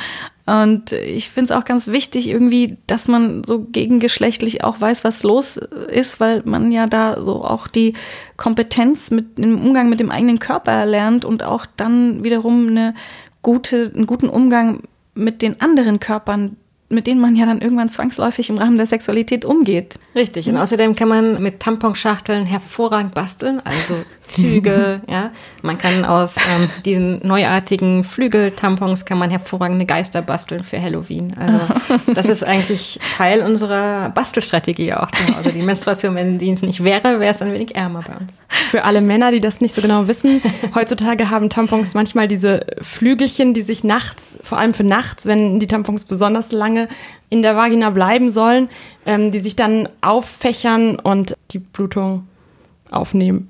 Und 0.44 0.92
ich 0.92 1.30
finde 1.30 1.52
es 1.52 1.58
auch 1.58 1.64
ganz 1.64 1.88
wichtig 1.88 2.28
irgendwie, 2.28 2.76
dass 2.86 3.08
man 3.08 3.42
so 3.42 3.64
gegengeschlechtlich 3.64 4.62
auch 4.62 4.80
weiß, 4.80 5.02
was 5.02 5.24
los 5.24 5.56
ist, 5.56 6.20
weil 6.20 6.42
man 6.44 6.70
ja 6.70 6.86
da 6.86 7.24
so 7.24 7.44
auch 7.44 7.66
die 7.66 7.94
Kompetenz 8.36 9.10
mit 9.10 9.40
im 9.40 9.60
Umgang 9.60 9.88
mit 9.88 9.98
dem 9.98 10.12
eigenen 10.12 10.38
Körper 10.38 10.86
lernt 10.86 11.24
und 11.24 11.42
auch 11.42 11.66
dann 11.76 12.22
wiederum 12.22 12.68
eine 12.68 12.94
gute, 13.42 13.90
einen 13.92 14.06
guten 14.06 14.28
Umgang 14.28 14.82
mit 15.14 15.42
den 15.42 15.60
anderen 15.60 15.98
Körpern 15.98 16.56
mit 16.88 17.06
denen 17.06 17.20
man 17.20 17.34
ja 17.34 17.46
dann 17.46 17.60
irgendwann 17.60 17.88
zwangsläufig 17.88 18.48
im 18.48 18.58
Rahmen 18.58 18.76
der 18.76 18.86
Sexualität 18.86 19.44
umgeht. 19.44 19.98
Richtig. 20.14 20.48
Und 20.48 20.56
außerdem 20.56 20.94
kann 20.94 21.08
man 21.08 21.42
mit 21.42 21.60
Tamponschachteln 21.60 22.46
hervorragend 22.46 23.14
basteln, 23.14 23.60
also 23.64 24.04
Züge, 24.28 25.00
ja. 25.08 25.30
Man 25.62 25.78
kann 25.78 26.04
aus 26.04 26.34
ähm, 26.54 26.68
diesen 26.84 27.26
neuartigen 27.26 28.04
Flügeltampons 28.04 29.04
kann 29.04 29.18
man 29.18 29.30
hervorragende 29.30 29.86
Geister 29.86 30.22
basteln 30.22 30.64
für 30.64 30.80
Halloween. 30.80 31.34
Also 31.38 31.60
das 32.14 32.26
ist 32.26 32.44
eigentlich 32.44 32.98
Teil 33.16 33.42
unserer 33.42 34.10
Bastelstrategie 34.10 34.94
auch 34.94 35.08
Also 35.36 35.50
Die 35.50 35.62
Menstruation, 35.62 36.14
wenn 36.14 36.38
die 36.38 36.52
nicht 36.52 36.84
wäre, 36.84 37.20
wäre 37.20 37.34
es 37.34 37.42
ein 37.42 37.52
wenig 37.52 37.74
ärmer 37.74 38.04
bei 38.06 38.14
uns. 38.14 38.42
Für 38.70 38.84
alle 38.84 39.00
Männer, 39.00 39.30
die 39.30 39.40
das 39.40 39.60
nicht 39.60 39.74
so 39.74 39.82
genau 39.82 40.08
wissen, 40.08 40.40
heutzutage 40.74 41.30
haben 41.30 41.50
Tampons 41.50 41.94
manchmal 41.94 42.28
diese 42.28 42.66
Flügelchen, 42.80 43.54
die 43.54 43.62
sich 43.62 43.84
nachts, 43.84 44.38
vor 44.42 44.58
allem 44.58 44.74
für 44.74 44.84
nachts, 44.84 45.26
wenn 45.26 45.58
die 45.58 45.66
Tampons 45.66 46.04
besonders 46.04 46.52
lange 46.52 46.88
in 47.28 47.42
der 47.42 47.56
Vagina 47.56 47.90
bleiben 47.90 48.30
sollen, 48.30 48.68
ähm, 49.04 49.30
die 49.32 49.40
sich 49.40 49.56
dann 49.56 49.88
auffächern 50.00 50.98
und 50.98 51.34
die 51.50 51.58
Blutung 51.58 52.26
aufnehmen. 52.90 53.48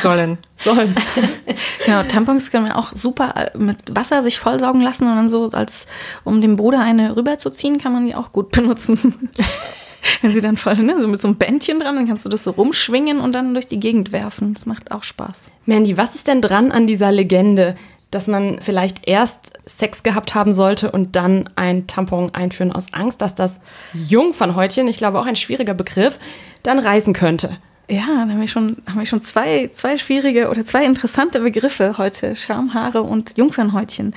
Sollen. 0.00 0.38
Sollen. 0.56 0.94
genau, 1.86 2.02
Tampons 2.02 2.50
können 2.50 2.66
wir 2.66 2.76
auch 2.76 2.92
super 2.94 3.34
äh, 3.36 3.56
mit 3.56 3.94
Wasser 3.94 4.22
sich 4.22 4.40
vollsaugen 4.40 4.80
lassen 4.80 5.06
und 5.06 5.14
dann 5.14 5.30
so, 5.30 5.50
als 5.50 5.86
um 6.24 6.40
dem 6.40 6.56
Bode 6.56 6.78
eine 6.78 7.16
rüberzuziehen, 7.16 7.78
kann 7.78 7.92
man 7.92 8.06
die 8.06 8.14
auch 8.14 8.32
gut 8.32 8.50
benutzen. 8.50 9.30
Wenn 10.20 10.32
sie 10.32 10.40
dann 10.40 10.56
voll, 10.56 10.76
ne, 10.78 11.00
so 11.00 11.06
mit 11.06 11.20
so 11.20 11.28
einem 11.28 11.36
Bändchen 11.36 11.78
dran, 11.78 11.94
dann 11.94 12.08
kannst 12.08 12.24
du 12.24 12.28
das 12.28 12.42
so 12.42 12.50
rumschwingen 12.50 13.20
und 13.20 13.32
dann 13.32 13.54
durch 13.54 13.68
die 13.68 13.78
Gegend 13.78 14.10
werfen. 14.10 14.54
Das 14.54 14.66
macht 14.66 14.90
auch 14.90 15.04
Spaß. 15.04 15.44
Mandy, 15.64 15.96
was 15.96 16.16
ist 16.16 16.26
denn 16.26 16.42
dran 16.42 16.72
an 16.72 16.88
dieser 16.88 17.12
Legende, 17.12 17.76
dass 18.10 18.26
man 18.26 18.60
vielleicht 18.60 19.06
erst 19.06 19.52
Sex 19.64 20.02
gehabt 20.02 20.34
haben 20.34 20.52
sollte 20.52 20.90
und 20.90 21.14
dann 21.14 21.48
ein 21.54 21.86
Tampon 21.86 22.34
einführen 22.34 22.72
aus 22.72 22.92
Angst, 22.92 23.22
dass 23.22 23.36
das 23.36 23.60
Jungfernhäutchen, 23.94 24.88
ich 24.88 24.98
glaube 24.98 25.20
auch 25.20 25.26
ein 25.26 25.36
schwieriger 25.36 25.74
Begriff, 25.74 26.18
dann 26.64 26.80
reißen 26.80 27.14
könnte? 27.14 27.58
Ja, 27.88 28.06
da 28.06 28.20
haben 28.20 28.40
wir 28.40 28.48
schon, 28.48 28.76
haben 28.86 28.98
wir 28.98 29.06
schon 29.06 29.22
zwei, 29.22 29.68
zwei 29.72 29.96
schwierige 29.96 30.48
oder 30.48 30.64
zwei 30.64 30.84
interessante 30.84 31.40
Begriffe 31.40 31.98
heute. 31.98 32.36
Schamhaare 32.36 33.02
und 33.02 33.36
Jungfernhäutchen. 33.36 34.14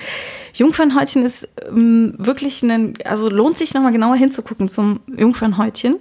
Jungfernhäutchen 0.54 1.25
ist 1.25 1.49
ähm, 1.67 2.13
wirklich 2.17 2.62
ein, 2.63 2.93
also 3.04 3.30
lohnt 3.30 3.58
sich 3.58 3.73
nochmal 3.73 3.91
genauer 3.91 4.15
hinzugucken 4.15 4.69
zum 4.69 5.01
Jungfernhäutchen. 5.17 5.97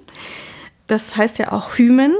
Das 0.87 1.17
heißt 1.17 1.39
ja 1.39 1.53
auch 1.53 1.79
Hymen, 1.79 2.13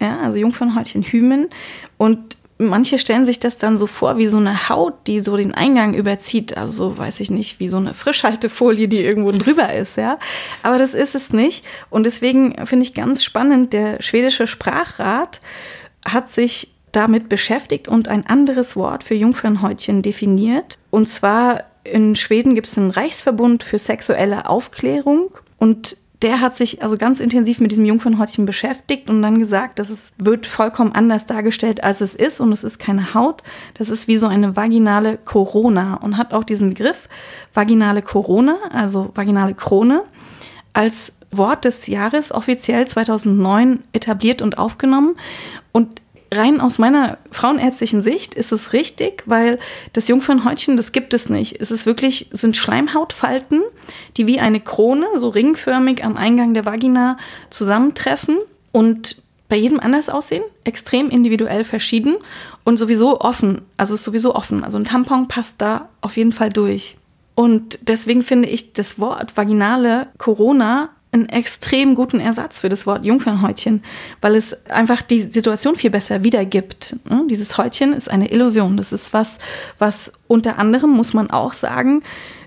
ja, 0.00 0.18
also 0.18 0.36
Jungfernhäutchen 0.36 1.02
Hymen. 1.02 1.48
Und 1.96 2.36
manche 2.58 2.98
stellen 2.98 3.24
sich 3.24 3.40
das 3.40 3.56
dann 3.56 3.78
so 3.78 3.86
vor 3.86 4.18
wie 4.18 4.26
so 4.26 4.36
eine 4.36 4.68
Haut, 4.68 5.06
die 5.06 5.20
so 5.20 5.36
den 5.36 5.54
Eingang 5.54 5.94
überzieht. 5.94 6.56
Also 6.56 6.72
so, 6.72 6.98
weiß 6.98 7.20
ich 7.20 7.30
nicht, 7.30 7.60
wie 7.60 7.68
so 7.68 7.76
eine 7.76 7.94
Frischhaltefolie, 7.94 8.88
die 8.88 9.02
irgendwo 9.02 9.32
drüber 9.32 9.72
ist, 9.72 9.96
ja. 9.96 10.18
Aber 10.62 10.78
das 10.78 10.94
ist 10.94 11.14
es 11.14 11.32
nicht. 11.32 11.64
Und 11.88 12.04
deswegen 12.04 12.66
finde 12.66 12.84
ich 12.84 12.94
ganz 12.94 13.24
spannend, 13.24 13.72
der 13.72 14.02
schwedische 14.02 14.46
Sprachrat 14.46 15.40
hat 16.04 16.28
sich 16.28 16.72
damit 16.92 17.28
beschäftigt 17.28 17.86
und 17.86 18.08
ein 18.08 18.26
anderes 18.26 18.76
Wort 18.76 19.04
für 19.04 19.14
Jungfernhäutchen 19.14 20.02
definiert. 20.02 20.78
Und 20.90 21.08
zwar 21.08 21.64
in 21.84 22.16
Schweden 22.16 22.54
gibt 22.54 22.66
es 22.66 22.78
einen 22.78 22.90
Reichsverbund 22.90 23.62
für 23.62 23.78
sexuelle 23.78 24.48
Aufklärung 24.48 25.30
und 25.58 25.96
der 26.22 26.40
hat 26.40 26.54
sich 26.56 26.82
also 26.82 26.96
ganz 26.96 27.20
intensiv 27.20 27.60
mit 27.60 27.70
diesem 27.70 27.84
Jungfernhäutchen 27.84 28.44
beschäftigt 28.44 29.08
und 29.08 29.22
dann 29.22 29.38
gesagt, 29.38 29.78
dass 29.78 29.90
es 29.90 30.12
wird 30.18 30.46
vollkommen 30.46 30.92
anders 30.92 31.26
dargestellt, 31.26 31.84
als 31.84 32.00
es 32.00 32.14
ist 32.14 32.40
und 32.40 32.50
es 32.50 32.64
ist 32.64 32.78
keine 32.78 33.14
Haut, 33.14 33.42
das 33.74 33.88
ist 33.88 34.08
wie 34.08 34.16
so 34.16 34.26
eine 34.26 34.56
vaginale 34.56 35.16
Corona 35.16 35.94
und 35.94 36.16
hat 36.16 36.32
auch 36.32 36.44
diesen 36.44 36.70
Begriff 36.70 37.08
vaginale 37.54 38.02
Corona, 38.02 38.56
also 38.72 39.10
vaginale 39.14 39.54
Krone, 39.54 40.02
als 40.72 41.12
Wort 41.30 41.64
des 41.64 41.86
Jahres 41.86 42.32
offiziell 42.32 42.86
2009 42.86 43.84
etabliert 43.92 44.42
und 44.42 44.58
aufgenommen. 44.58 45.16
Und 45.72 46.00
rein 46.32 46.60
aus 46.60 46.78
meiner 46.78 47.18
frauenärztlichen 47.30 48.02
Sicht 48.02 48.34
ist 48.34 48.52
es 48.52 48.72
richtig, 48.72 49.22
weil 49.26 49.58
das 49.92 50.08
Jungfernhäutchen, 50.08 50.76
das 50.76 50.92
gibt 50.92 51.14
es 51.14 51.28
nicht. 51.28 51.60
Es 51.60 51.70
ist 51.70 51.86
wirklich, 51.86 52.28
sind 52.32 52.56
Schleimhautfalten, 52.56 53.62
die 54.16 54.26
wie 54.26 54.40
eine 54.40 54.60
Krone, 54.60 55.06
so 55.16 55.28
ringförmig 55.28 56.04
am 56.04 56.16
Eingang 56.16 56.54
der 56.54 56.66
Vagina 56.66 57.16
zusammentreffen 57.50 58.38
und 58.72 59.22
bei 59.48 59.56
jedem 59.56 59.80
anders 59.80 60.10
aussehen, 60.10 60.44
extrem 60.64 61.08
individuell 61.08 61.64
verschieden 61.64 62.16
und 62.64 62.78
sowieso 62.78 63.20
offen. 63.20 63.62
Also 63.78 63.94
ist 63.94 64.04
sowieso 64.04 64.34
offen. 64.34 64.62
Also 64.62 64.78
ein 64.78 64.84
Tampon 64.84 65.28
passt 65.28 65.54
da 65.58 65.88
auf 66.02 66.18
jeden 66.18 66.32
Fall 66.32 66.50
durch. 66.50 66.96
Und 67.34 67.78
deswegen 67.82 68.22
finde 68.22 68.48
ich 68.48 68.74
das 68.74 68.98
Wort 68.98 69.36
vaginale 69.36 70.08
Corona 70.18 70.90
einen 71.12 71.28
extrem 71.28 71.94
guten 71.94 72.20
Ersatz 72.20 72.60
für 72.60 72.68
das 72.68 72.86
Wort 72.86 73.04
Jungfernhäutchen, 73.04 73.82
weil 74.20 74.34
es 74.34 74.66
einfach 74.68 75.00
die 75.02 75.20
Situation 75.20 75.76
viel 75.76 75.90
besser 75.90 76.22
wiedergibt. 76.22 76.96
Ne? 77.08 77.24
Dieses 77.30 77.56
Häutchen 77.56 77.92
ist 77.92 78.10
eine 78.10 78.30
Illusion. 78.30 78.76
Das 78.76 78.92
ist 78.92 79.12
was, 79.12 79.38
was 79.78 80.12
unter 80.26 80.58
anderem, 80.58 80.90
muss 80.90 81.14
man 81.14 81.30
auch 81.30 81.54
sagen, 81.54 82.02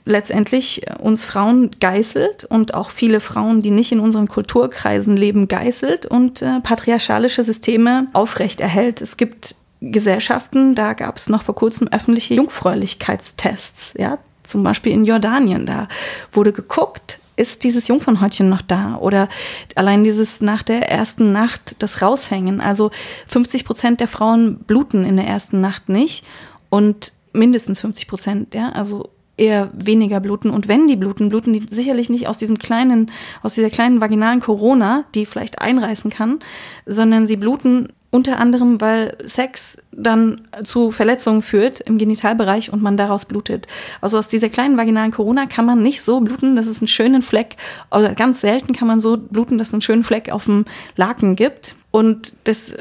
letztendlich 0.06 0.84
uns 1.00 1.24
Frauen 1.24 1.72
geißelt 1.80 2.46
und 2.46 2.74
auch 2.74 2.92
viele 2.92 3.20
Frauen, 3.20 3.62
die 3.62 3.72
nicht 3.72 3.92
in 3.92 4.00
unseren 4.00 4.28
Kulturkreisen 4.28 5.16
leben, 5.16 5.48
geißelt 5.48 6.06
und 6.06 6.42
äh, 6.42 6.60
patriarchalische 6.62 7.44
Systeme 7.44 8.08
aufrechterhält. 8.14 9.02
Es 9.02 9.18
gibt 9.18 9.56
Gesellschaften, 9.82 10.76
da 10.76 10.94
gab 10.94 11.18
es 11.18 11.30
noch 11.30 11.44
vor 11.44 11.56
kurzem 11.56 11.88
öffentliche 11.88 12.36
Jungfräulichkeitstests, 12.36 13.96
ja, 13.98 14.20
zum 14.44 14.64
Beispiel 14.64 14.92
in 14.92 15.06
Jordanien. 15.06 15.66
Da 15.66 15.88
wurde 16.32 16.52
geguckt, 16.52 17.20
ist 17.42 17.64
dieses 17.64 17.88
Jungfernhäutchen 17.88 18.48
noch 18.48 18.62
da? 18.62 18.98
Oder 18.98 19.28
allein 19.76 20.04
dieses 20.04 20.42
nach 20.42 20.62
der 20.64 20.90
ersten 20.90 21.32
Nacht 21.32 21.76
das 21.80 22.02
Raushängen. 22.02 22.62
Also 22.62 22.92
50 23.28 23.66
Prozent 23.66 24.00
der 24.00 24.08
Frauen 24.08 24.60
bluten 24.60 25.04
in 25.04 25.18
der 25.18 25.26
ersten 25.26 25.60
Nacht 25.60 25.90
nicht 25.90 26.24
und 26.70 27.12
mindestens 27.34 27.82
50 27.82 28.08
Prozent, 28.08 28.54
ja, 28.54 28.70
also 28.70 29.10
eher 29.38 29.72
weniger 29.74 30.20
bluten. 30.20 30.52
Und 30.52 30.68
wenn 30.68 30.88
die 30.88 30.96
bluten, 30.96 31.30
bluten 31.30 31.54
die 31.54 31.66
sicherlich 31.68 32.10
nicht 32.12 32.28
aus 32.28 32.38
diesem 32.38 32.60
kleinen, 32.60 33.10
aus 33.42 33.56
dieser 33.56 33.72
kleinen 33.72 34.00
vaginalen 34.00 34.40
Corona, 34.40 35.06
die 35.16 35.26
vielleicht 35.26 35.62
einreißen 35.62 36.12
kann, 36.12 36.40
sondern 36.86 37.26
sie 37.26 37.38
bluten 37.38 37.88
unter 38.12 38.40
anderem, 38.40 38.82
weil 38.82 39.18
Sex 39.26 39.78
dann 39.92 40.42
zu 40.64 40.92
Verletzungen 40.92 41.42
führt 41.42 41.80
im 41.80 41.98
Genitalbereich 41.98 42.72
und 42.72 42.84
man 42.84 42.98
daraus 42.98 43.26
blutet. 43.26 43.68
Also 44.02 44.18
aus 44.18 44.28
dieser 44.28 44.50
kleinen 44.50 44.78
vaginalen 44.78 45.12
Corona 45.12 45.46
kann 45.46 45.66
man 45.66 45.82
nicht 45.82 46.02
so 46.02 46.20
bluten, 46.20 46.58
dass 46.58 46.68
es 46.68 46.82
einen 46.82 46.90
schönen 46.90 47.22
Fleck, 47.22 47.56
oder 47.90 48.14
ganz 48.14 48.42
selten 48.42 48.74
kann 48.74 48.88
man 48.88 49.00
so 49.00 49.18
bluten, 49.18 49.58
dass 49.58 49.70
es 49.70 49.74
einen 49.74 49.82
schönen 49.82 50.04
Fleck 50.04 50.30
auf 50.32 50.46
dem 50.46 50.66
Laken 50.98 51.38
gibt. 51.38 51.76
Und 51.90 52.36
das 52.44 52.76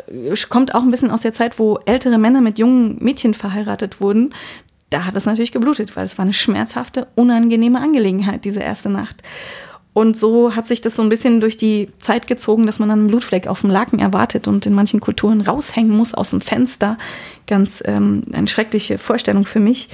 kommt 0.49 0.75
auch 0.75 0.83
ein 0.83 0.91
bisschen 0.91 1.11
aus 1.11 1.23
der 1.23 1.33
Zeit, 1.33 1.59
wo 1.59 1.79
ältere 1.85 2.19
Männer 2.19 2.41
mit 2.41 2.59
jungen 2.59 2.97
Mädchen 3.01 3.35
verheiratet 3.35 4.01
wurden. 4.01 4.35
Da 4.91 5.05
hat 5.05 5.15
es 5.15 5.27
natürlich 5.27 5.53
geblutet, 5.53 5.95
weil 5.95 6.05
es 6.05 6.19
war 6.19 6.25
eine 6.25 6.33
schmerzhafte, 6.33 7.07
unangenehme 7.15 7.81
Angelegenheit, 7.81 8.45
diese 8.45 8.61
erste 8.61 8.89
Nacht. 8.89 9.23
Und 9.93 10.17
so 10.17 10.55
hat 10.55 10.67
sich 10.67 10.81
das 10.81 10.97
so 10.97 11.03
ein 11.03 11.09
bisschen 11.09 11.41
durch 11.41 11.57
die 11.57 11.89
Zeit 11.99 12.27
gezogen, 12.27 12.67
dass 12.67 12.79
man 12.79 12.89
dann 12.89 13.01
einen 13.01 13.09
Blutfleck 13.09 13.49
auf 13.49 13.63
dem 13.63 13.71
Laken 13.71 13.99
erwartet 13.99 14.47
und 14.47 14.65
in 14.67 14.73
manchen 14.73 15.01
Kulturen 15.01 15.41
raushängen 15.41 15.97
muss 15.97 16.15
aus 16.15 16.31
dem 16.31 16.41
Fenster. 16.41 16.97
Ganz 17.47 17.83
ähm, 17.85 18.23
eine 18.33 18.49
schreckliche 18.49 18.99
Vorstellung 18.99 19.45
für 19.45 19.61
mich. 19.61 19.89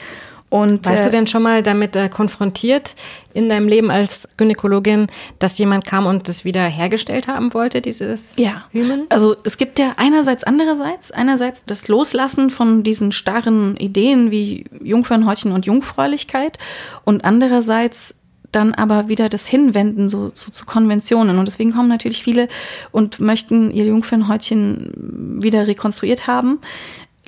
Und, 0.48 0.86
Warst 0.86 1.02
äh, 1.02 1.04
du 1.06 1.10
denn 1.10 1.26
schon 1.26 1.42
mal 1.42 1.62
damit 1.62 1.96
äh, 1.96 2.08
konfrontiert 2.08 2.94
in 3.34 3.48
deinem 3.48 3.66
Leben 3.66 3.90
als 3.90 4.28
Gynäkologin, 4.36 5.08
dass 5.40 5.58
jemand 5.58 5.84
kam 5.84 6.06
und 6.06 6.28
das 6.28 6.44
wieder 6.44 6.62
hergestellt 6.62 7.26
haben 7.26 7.52
wollte, 7.52 7.80
dieses 7.80 8.34
ja. 8.36 8.64
Hymen? 8.70 9.06
Also 9.08 9.34
es 9.42 9.58
gibt 9.58 9.78
ja 9.78 9.94
einerseits, 9.96 10.44
andererseits, 10.44 11.10
einerseits 11.10 11.64
das 11.66 11.88
Loslassen 11.88 12.50
von 12.50 12.84
diesen 12.84 13.10
starren 13.10 13.76
Ideen 13.76 14.30
wie 14.30 14.66
Jungfernhäutchen 14.82 15.50
und 15.50 15.66
Jungfräulichkeit 15.66 16.58
und 17.04 17.24
andererseits 17.24 18.14
dann 18.56 18.74
aber 18.74 19.08
wieder 19.08 19.28
das 19.28 19.46
Hinwenden 19.46 20.08
so, 20.08 20.30
so 20.32 20.50
zu 20.50 20.64
Konventionen. 20.64 21.38
Und 21.38 21.46
deswegen 21.46 21.72
kommen 21.72 21.88
natürlich 21.88 22.22
viele 22.22 22.48
und 22.90 23.20
möchten 23.20 23.70
ihr 23.70 23.84
Jungfernhäutchen 23.84 25.38
wieder 25.42 25.66
rekonstruiert 25.66 26.26
haben. 26.26 26.60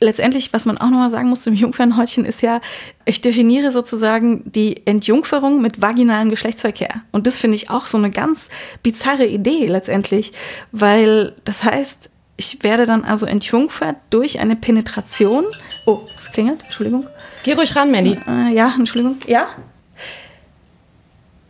Letztendlich, 0.01 0.53
was 0.53 0.65
man 0.65 0.79
auch 0.79 0.91
nochmal 0.91 1.11
sagen 1.11 1.29
muss 1.29 1.43
zum 1.43 1.55
Jungfernhäutchen, 1.55 2.25
ist 2.25 2.41
ja, 2.41 2.61
ich 3.05 3.21
definiere 3.21 3.73
sozusagen 3.73 4.43
die 4.51 4.87
Entjungferung 4.87 5.61
mit 5.61 5.83
vaginalem 5.83 6.31
Geschlechtsverkehr. 6.31 7.03
Und 7.13 7.27
das 7.27 7.39
finde 7.39 7.57
ich 7.57 7.69
auch 7.69 7.87
so 7.87 7.99
eine 7.99 8.11
ganz 8.11 8.49
bizarre 8.83 9.27
Idee 9.27 9.67
letztendlich, 9.67 10.33
weil 10.73 11.35
das 11.45 11.63
heißt, 11.63 12.11
ich 12.39 12.63
werde 12.63 12.87
dann 12.87 13.05
also 13.05 13.27
entjungfert 13.27 13.97
durch 14.11 14.39
eine 14.41 14.57
Penetration. 14.57 15.45
Oh, 15.85 16.01
es 16.19 16.31
klingelt, 16.31 16.63
Entschuldigung. 16.63 17.07
Geh 17.43 17.53
ruhig 17.53 17.75
ran, 17.77 17.91
Mandy. 17.91 18.17
Äh, 18.27 18.55
ja, 18.55 18.73
Entschuldigung. 18.79 19.19
Ja? 19.27 19.49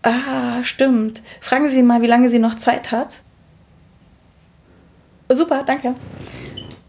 Ah, 0.09 0.65
stimmt. 0.65 1.23
Fragen 1.41 1.69
Sie 1.69 1.83
mal, 1.83 2.01
wie 2.01 2.07
lange 2.07 2.31
sie 2.31 2.39
noch 2.39 2.57
Zeit 2.57 2.93
hat. 2.93 3.21
Super, 5.29 5.65
danke. 5.67 5.95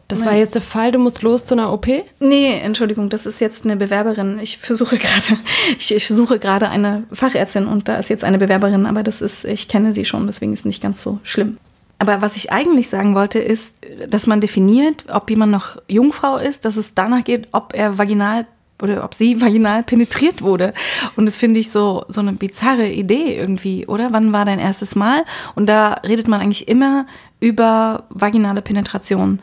Das 0.07 0.25
war 0.25 0.33
jetzt 0.33 0.55
der 0.55 0.63
Fall, 0.63 0.91
du 0.91 0.97
musst 0.97 1.21
los 1.21 1.45
zu 1.45 1.53
einer 1.53 1.71
OP? 1.71 1.85
Nee, 2.19 2.59
Entschuldigung, 2.61 3.09
das 3.09 3.27
ist 3.27 3.39
jetzt 3.41 3.65
eine 3.65 3.75
Bewerberin. 3.75 4.39
Ich 4.39 4.57
versuche 4.57 4.97
gerade, 4.97 5.37
ich, 5.77 5.93
ich 5.93 6.07
suche 6.07 6.39
gerade 6.39 6.69
eine 6.69 7.03
Fachärztin 7.11 7.67
und 7.67 7.87
da 7.87 7.97
ist 7.97 8.09
jetzt 8.09 8.23
eine 8.23 8.39
Bewerberin, 8.39 8.85
aber 8.87 9.03
das 9.03 9.21
ist, 9.21 9.43
ich 9.43 9.67
kenne 9.67 9.93
sie 9.93 10.05
schon, 10.05 10.25
deswegen 10.25 10.53
ist 10.53 10.61
es 10.61 10.65
nicht 10.65 10.81
ganz 10.81 11.03
so 11.03 11.19
schlimm. 11.23 11.57
Aber 11.99 12.21
was 12.21 12.37
ich 12.37 12.51
eigentlich 12.51 12.89
sagen 12.89 13.13
wollte, 13.13 13.39
ist, 13.39 13.75
dass 14.07 14.25
man 14.25 14.41
definiert, 14.41 15.03
ob 15.11 15.29
jemand 15.29 15.51
noch 15.51 15.77
Jungfrau 15.87 16.37
ist, 16.37 16.63
dass 16.65 16.77
es 16.77 16.95
danach 16.95 17.25
geht, 17.25 17.49
ob 17.51 17.75
er 17.75 17.97
vaginal 17.97 18.47
oder 18.81 19.03
ob 19.03 19.13
sie 19.13 19.41
vaginal 19.41 19.83
penetriert 19.83 20.41
wurde. 20.41 20.73
Und 21.15 21.27
das 21.27 21.37
finde 21.37 21.59
ich 21.59 21.71
so, 21.71 22.05
so 22.07 22.21
eine 22.21 22.33
bizarre 22.33 22.87
Idee 22.87 23.35
irgendwie, 23.35 23.87
oder? 23.87 24.11
Wann 24.11 24.33
war 24.33 24.45
dein 24.45 24.59
erstes 24.59 24.95
Mal? 24.95 25.23
Und 25.55 25.67
da 25.67 25.93
redet 26.05 26.27
man 26.27 26.41
eigentlich 26.41 26.67
immer 26.67 27.05
über 27.39 28.03
vaginale 28.09 28.61
Penetration. 28.61 29.39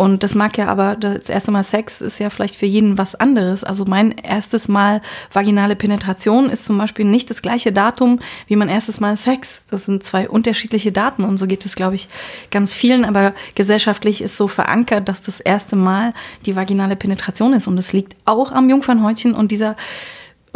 Und 0.00 0.22
das 0.22 0.34
mag 0.34 0.56
ja 0.56 0.66
aber, 0.68 0.96
das 0.96 1.28
erste 1.28 1.50
Mal 1.50 1.62
Sex 1.62 2.00
ist 2.00 2.18
ja 2.18 2.30
vielleicht 2.30 2.56
für 2.56 2.64
jeden 2.64 2.96
was 2.96 3.16
anderes. 3.16 3.64
Also 3.64 3.84
mein 3.84 4.12
erstes 4.12 4.66
Mal 4.66 5.02
vaginale 5.30 5.76
Penetration 5.76 6.48
ist 6.48 6.64
zum 6.64 6.78
Beispiel 6.78 7.04
nicht 7.04 7.28
das 7.28 7.42
gleiche 7.42 7.70
Datum 7.70 8.18
wie 8.46 8.56
mein 8.56 8.70
erstes 8.70 8.98
Mal 9.00 9.18
Sex. 9.18 9.62
Das 9.68 9.84
sind 9.84 10.02
zwei 10.02 10.26
unterschiedliche 10.26 10.90
Daten 10.90 11.22
und 11.22 11.36
so 11.36 11.46
geht 11.46 11.66
es, 11.66 11.76
glaube 11.76 11.96
ich, 11.96 12.08
ganz 12.50 12.72
vielen. 12.72 13.04
Aber 13.04 13.34
gesellschaftlich 13.54 14.22
ist 14.22 14.38
so 14.38 14.48
verankert, 14.48 15.06
dass 15.06 15.20
das 15.20 15.38
erste 15.38 15.76
Mal 15.76 16.14
die 16.46 16.56
vaginale 16.56 16.96
Penetration 16.96 17.52
ist. 17.52 17.68
Und 17.68 17.76
es 17.76 17.92
liegt 17.92 18.16
auch 18.24 18.52
am 18.52 18.70
Jungfernhäutchen 18.70 19.34
und 19.34 19.52
dieser 19.52 19.76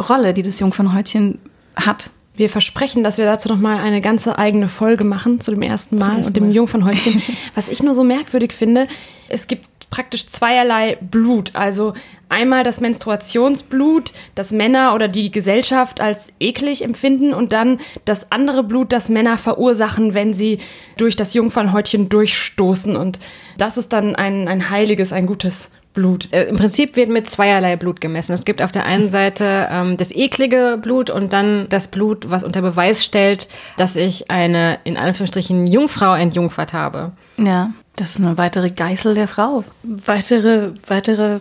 Rolle, 0.08 0.32
die 0.32 0.42
das 0.42 0.58
Jungfernhäutchen 0.58 1.38
hat. 1.76 2.08
Wir 2.36 2.50
versprechen, 2.50 3.04
dass 3.04 3.16
wir 3.16 3.24
dazu 3.24 3.48
noch 3.48 3.58
mal 3.58 3.78
eine 3.78 4.00
ganze 4.00 4.38
eigene 4.38 4.68
Folge 4.68 5.04
machen 5.04 5.40
zu 5.40 5.52
dem 5.52 5.62
ersten 5.62 5.96
Mal 5.96 6.16
und 6.16 6.34
dem 6.34 6.50
Jungfernhäutchen. 6.50 7.22
Was 7.54 7.68
ich 7.68 7.82
nur 7.82 7.94
so 7.94 8.02
merkwürdig 8.02 8.52
finde, 8.52 8.88
es 9.28 9.46
gibt 9.46 9.68
praktisch 9.90 10.26
zweierlei 10.26 10.96
Blut. 11.00 11.54
Also 11.54 11.94
einmal 12.28 12.64
das 12.64 12.80
Menstruationsblut, 12.80 14.12
das 14.34 14.50
Männer 14.50 14.96
oder 14.96 15.06
die 15.06 15.30
Gesellschaft 15.30 16.00
als 16.00 16.32
eklig 16.40 16.82
empfinden 16.82 17.32
und 17.32 17.52
dann 17.52 17.78
das 18.04 18.32
andere 18.32 18.64
Blut, 18.64 18.92
das 18.92 19.08
Männer 19.08 19.38
verursachen, 19.38 20.12
wenn 20.14 20.34
sie 20.34 20.58
durch 20.96 21.14
das 21.14 21.34
Jungfernhäutchen 21.34 22.08
durchstoßen. 22.08 22.96
Und 22.96 23.20
das 23.56 23.76
ist 23.76 23.92
dann 23.92 24.16
ein, 24.16 24.48
ein 24.48 24.70
heiliges, 24.70 25.12
ein 25.12 25.26
gutes 25.26 25.70
Blut. 25.94 26.28
Äh, 26.32 26.44
Im 26.44 26.56
Prinzip 26.56 26.96
wird 26.96 27.08
mit 27.08 27.30
zweierlei 27.30 27.76
Blut 27.76 28.00
gemessen. 28.00 28.32
Es 28.32 28.44
gibt 28.44 28.60
auf 28.60 28.72
der 28.72 28.84
einen 28.84 29.10
Seite 29.10 29.68
ähm, 29.70 29.96
das 29.96 30.10
eklige 30.10 30.78
Blut 30.82 31.08
und 31.08 31.32
dann 31.32 31.66
das 31.70 31.86
Blut, 31.86 32.28
was 32.28 32.44
unter 32.44 32.60
Beweis 32.60 33.02
stellt, 33.02 33.48
dass 33.78 33.96
ich 33.96 34.30
eine 34.30 34.78
in 34.84 34.96
Anführungsstrichen 34.96 35.66
Jungfrau 35.66 36.14
entjungfert 36.14 36.72
habe. 36.72 37.12
Ja, 37.38 37.70
das 37.96 38.10
ist 38.10 38.18
eine 38.18 38.36
weitere 38.36 38.70
Geißel 38.70 39.14
der 39.14 39.28
Frau. 39.28 39.64
Weitere, 39.82 40.72
weitere 40.86 41.38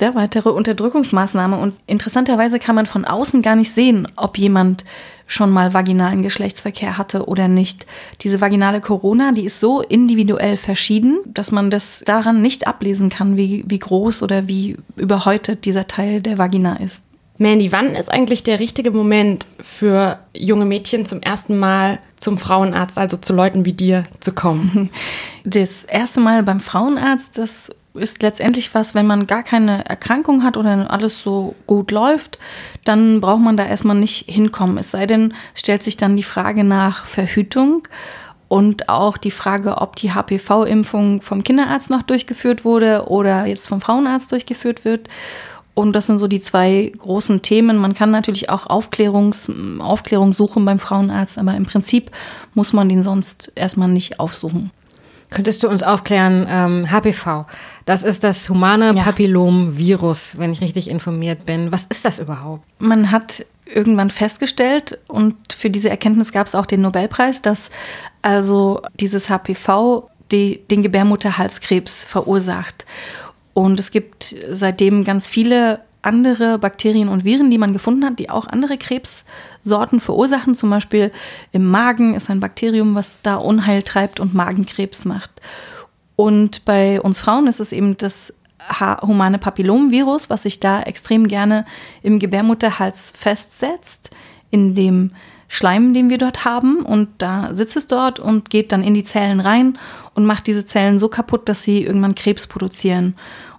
ja, 0.00 0.14
weitere 0.14 0.50
Unterdrückungsmaßnahme. 0.50 1.56
Und 1.56 1.74
interessanterweise 1.86 2.58
kann 2.58 2.74
man 2.74 2.86
von 2.86 3.04
außen 3.04 3.42
gar 3.42 3.56
nicht 3.56 3.72
sehen, 3.72 4.08
ob 4.16 4.38
jemand 4.38 4.84
schon 5.26 5.50
mal 5.50 5.74
vaginalen 5.74 6.22
Geschlechtsverkehr 6.22 6.98
hatte 6.98 7.26
oder 7.26 7.48
nicht. 7.48 7.86
Diese 8.20 8.40
vaginale 8.40 8.80
Corona, 8.80 9.32
die 9.32 9.44
ist 9.44 9.58
so 9.58 9.80
individuell 9.80 10.56
verschieden, 10.56 11.18
dass 11.24 11.50
man 11.50 11.70
das 11.70 12.02
daran 12.06 12.42
nicht 12.42 12.66
ablesen 12.66 13.10
kann, 13.10 13.36
wie, 13.36 13.64
wie 13.66 13.78
groß 13.78 14.22
oder 14.22 14.46
wie 14.46 14.76
überhäutet 14.96 15.64
dieser 15.64 15.88
Teil 15.88 16.20
der 16.20 16.38
Vagina 16.38 16.76
ist. 16.76 17.02
Mandy, 17.38 17.70
wann 17.70 17.94
ist 17.94 18.10
eigentlich 18.10 18.44
der 18.44 18.60
richtige 18.60 18.90
Moment 18.90 19.46
für 19.60 20.20
junge 20.32 20.64
Mädchen 20.64 21.04
zum 21.04 21.20
ersten 21.20 21.58
Mal 21.58 21.98
zum 22.18 22.38
Frauenarzt, 22.38 22.96
also 22.96 23.18
zu 23.18 23.34
Leuten 23.34 23.66
wie 23.66 23.72
dir, 23.72 24.04
zu 24.20 24.32
kommen? 24.32 24.90
Das 25.48 25.84
erste 25.84 26.18
Mal 26.18 26.42
beim 26.42 26.58
Frauenarzt, 26.58 27.38
das 27.38 27.70
ist 27.96 28.22
letztendlich 28.22 28.74
was, 28.74 28.94
wenn 28.94 29.06
man 29.06 29.26
gar 29.26 29.42
keine 29.42 29.84
Erkrankung 29.86 30.42
hat 30.42 30.56
oder 30.56 30.90
alles 30.90 31.22
so 31.22 31.54
gut 31.66 31.90
läuft, 31.90 32.38
dann 32.84 33.20
braucht 33.20 33.40
man 33.40 33.56
da 33.56 33.66
erstmal 33.66 33.96
nicht 33.96 34.30
hinkommen. 34.30 34.78
Es 34.78 34.90
sei 34.90 35.06
denn, 35.06 35.34
stellt 35.54 35.82
sich 35.82 35.96
dann 35.96 36.16
die 36.16 36.22
Frage 36.22 36.64
nach 36.64 37.06
Verhütung 37.06 37.88
und 38.48 38.88
auch 38.88 39.16
die 39.16 39.30
Frage, 39.30 39.78
ob 39.78 39.96
die 39.96 40.12
HPV-Impfung 40.12 41.20
vom 41.20 41.42
Kinderarzt 41.42 41.90
noch 41.90 42.02
durchgeführt 42.02 42.64
wurde 42.64 43.08
oder 43.08 43.46
jetzt 43.46 43.68
vom 43.68 43.80
Frauenarzt 43.80 44.30
durchgeführt 44.30 44.84
wird. 44.84 45.08
Und 45.74 45.92
das 45.92 46.06
sind 46.06 46.18
so 46.18 46.26
die 46.26 46.40
zwei 46.40 46.90
großen 46.96 47.42
Themen. 47.42 47.76
Man 47.76 47.94
kann 47.94 48.10
natürlich 48.10 48.48
auch 48.48 48.66
Aufklärungs, 48.66 49.50
Aufklärung 49.78 50.32
suchen 50.32 50.64
beim 50.64 50.78
Frauenarzt, 50.78 51.38
aber 51.38 51.54
im 51.54 51.66
Prinzip 51.66 52.10
muss 52.54 52.72
man 52.72 52.88
den 52.88 53.02
sonst 53.02 53.52
erstmal 53.56 53.88
nicht 53.88 54.18
aufsuchen. 54.18 54.70
Könntest 55.30 55.62
du 55.62 55.68
uns 55.68 55.82
aufklären, 55.82 56.46
ähm, 56.48 56.90
HPV, 56.90 57.46
das 57.84 58.02
ist 58.02 58.22
das 58.24 58.48
humane 58.48 58.92
ja. 58.94 59.02
Papillom-Virus, 59.02 60.38
wenn 60.38 60.52
ich 60.52 60.60
richtig 60.60 60.88
informiert 60.88 61.46
bin. 61.46 61.72
Was 61.72 61.84
ist 61.84 62.04
das 62.04 62.18
überhaupt? 62.18 62.62
Man 62.78 63.10
hat 63.10 63.44
irgendwann 63.64 64.10
festgestellt 64.10 64.98
und 65.08 65.34
für 65.52 65.70
diese 65.70 65.90
Erkenntnis 65.90 66.32
gab 66.32 66.46
es 66.46 66.54
auch 66.54 66.66
den 66.66 66.80
Nobelpreis, 66.82 67.42
dass 67.42 67.70
also 68.22 68.82
dieses 69.00 69.28
HPV 69.28 70.08
die, 70.30 70.62
den 70.70 70.82
Gebärmutterhalskrebs 70.82 72.04
verursacht. 72.04 72.84
Und 73.52 73.80
es 73.80 73.90
gibt 73.90 74.36
seitdem 74.52 75.04
ganz 75.04 75.26
viele 75.26 75.80
andere 76.06 76.58
Bakterien 76.58 77.08
und 77.08 77.24
Viren, 77.24 77.50
die 77.50 77.58
man 77.58 77.72
gefunden 77.72 78.04
hat, 78.04 78.18
die 78.18 78.30
auch 78.30 78.46
andere 78.46 78.78
Krebssorten 78.78 80.00
verursachen. 80.00 80.54
Zum 80.54 80.70
Beispiel 80.70 81.12
im 81.52 81.68
Magen 81.70 82.14
ist 82.14 82.30
ein 82.30 82.40
Bakterium, 82.40 82.94
was 82.94 83.18
da 83.22 83.36
Unheil 83.36 83.82
treibt 83.82 84.20
und 84.20 84.34
Magenkrebs 84.34 85.04
macht. 85.04 85.30
Und 86.14 86.64
bei 86.64 87.00
uns 87.00 87.18
Frauen 87.18 87.46
ist 87.46 87.60
es 87.60 87.72
eben 87.72 87.96
das 87.98 88.32
humane 89.02 89.38
Papillomvirus, 89.38 90.30
was 90.30 90.42
sich 90.42 90.60
da 90.60 90.82
extrem 90.82 91.28
gerne 91.28 91.66
im 92.02 92.18
Gebärmutterhals 92.18 93.12
festsetzt, 93.16 94.10
in 94.50 94.74
dem 94.74 95.12
Schleim, 95.48 95.94
den 95.94 96.10
wir 96.10 96.18
dort 96.18 96.44
haben. 96.44 96.78
Und 96.80 97.08
da 97.18 97.54
sitzt 97.54 97.76
es 97.76 97.86
dort 97.86 98.18
und 98.18 98.50
geht 98.50 98.72
dann 98.72 98.82
in 98.82 98.94
die 98.94 99.04
Zellen 99.04 99.40
rein 99.40 99.78
und 100.14 100.26
macht 100.26 100.46
diese 100.46 100.64
Zellen 100.64 100.98
so 100.98 101.08
kaputt, 101.08 101.48
dass 101.48 101.62
sie 101.62 101.84
irgendwann 101.84 102.14
Krebs 102.14 102.46
produzieren. 102.46 103.14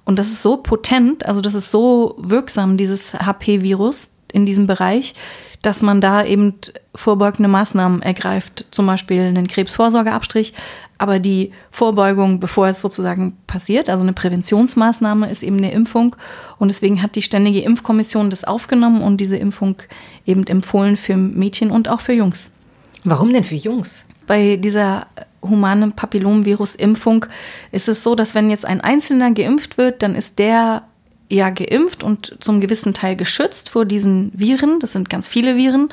Und 0.07 0.17
das 0.17 0.29
ist 0.29 0.41
so 0.41 0.55
potent, 0.55 1.25
also 1.25 1.41
das 1.41 1.53
ist 1.53 1.69
so 1.69 2.15
wirksam, 2.17 2.77
dieses 2.77 3.13
HP-Virus 3.13 4.09
in 4.31 4.45
diesem 4.45 4.65
Bereich, 4.65 5.15
dass 5.61 5.81
man 5.81 5.99
da 5.99 6.23
eben 6.23 6.53
vorbeugende 6.95 7.49
Maßnahmen 7.49 8.01
ergreift, 8.01 8.67
zum 8.71 8.85
Beispiel 8.85 9.23
einen 9.23 9.49
Krebsvorsorgeabstrich, 9.49 10.53
Aber 10.97 11.19
die 11.19 11.51
Vorbeugung, 11.71 12.39
bevor 12.39 12.67
es 12.67 12.81
sozusagen 12.81 13.37
passiert, 13.47 13.89
also 13.89 14.03
eine 14.03 14.13
Präventionsmaßnahme, 14.13 15.29
ist 15.29 15.43
eben 15.43 15.57
eine 15.57 15.71
Impfung. 15.71 16.15
Und 16.57 16.69
deswegen 16.69 17.01
hat 17.01 17.15
die 17.15 17.21
Ständige 17.21 17.61
Impfkommission 17.61 18.29
das 18.29 18.43
aufgenommen 18.43 19.01
und 19.01 19.17
diese 19.17 19.37
Impfung 19.37 19.75
eben 20.25 20.45
empfohlen 20.47 20.97
für 20.97 21.17
Mädchen 21.17 21.69
und 21.69 21.89
auch 21.89 22.01
für 22.01 22.13
Jungs. 22.13 22.49
Warum 23.03 23.31
denn 23.31 23.43
für 23.43 23.55
Jungs? 23.55 24.05
Bei 24.25 24.57
dieser 24.57 25.07
humanen 25.41 25.93
Papillomvirus-Impfung 25.93 27.25
ist 27.71 27.87
es 27.87 28.03
so, 28.03 28.15
dass 28.15 28.35
wenn 28.35 28.49
jetzt 28.49 28.65
ein 28.65 28.81
Einzelner 28.81 29.31
geimpft 29.31 29.77
wird, 29.77 30.01
dann 30.01 30.15
ist 30.15 30.39
der 30.39 30.83
ja 31.29 31.49
geimpft 31.49 32.03
und 32.03 32.37
zum 32.39 32.61
gewissen 32.61 32.93
Teil 32.93 33.15
geschützt 33.15 33.69
vor 33.69 33.85
diesen 33.85 34.31
Viren. 34.33 34.79
Das 34.79 34.93
sind 34.93 35.09
ganz 35.09 35.27
viele 35.27 35.57
Viren. 35.57 35.89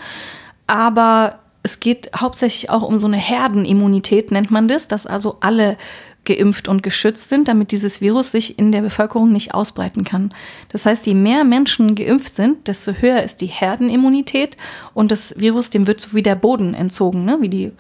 Aber 0.67 1.41
es 1.63 1.81
geht 1.81 2.11
hauptsächlich 2.17 2.71
auch 2.71 2.83
um 2.83 2.99
so 2.99 3.07
eine 3.07 3.17
Herdenimmunität, 3.17 4.31
nennt 4.31 4.51
man 4.51 4.69
das, 4.69 4.87
dass 4.87 5.07
also 5.07 5.39
alle 5.41 5.77
geimpft 6.25 6.69
und 6.69 6.83
geschützt 6.83 7.29
sind, 7.29 7.49
damit 7.49 7.71
dieses 7.71 8.01
Virus 8.01 8.33
sich 8.33 8.59
in 8.59 8.73
der 8.73 8.83
Bevölkerung 8.83 9.33
nicht 9.33 9.55
ausbreiten 9.55 10.05
kann. 10.05 10.33
Das 10.71 10.87
heißt, 10.87 11.07
je 11.07 11.15
mehr 11.15 11.45
Menschen 11.45 11.95
geimpft 11.95 12.35
sind, 12.35 12.67
desto 12.69 12.93
höher 12.93 13.23
ist 13.23 13.41
die 13.41 13.47
Herdenimmunität 13.47 14.57
und 14.95 15.13
das 15.13 15.39
Virus, 15.39 15.71
dem 15.71 15.87
wird 15.87 16.01
so 16.01 16.15
wie 16.15 16.23
der 16.23 16.35
Boden 16.35 16.75
entzogen, 16.75 17.25
ne? 17.25 17.39
wie 17.41 17.49
die, 17.49 17.73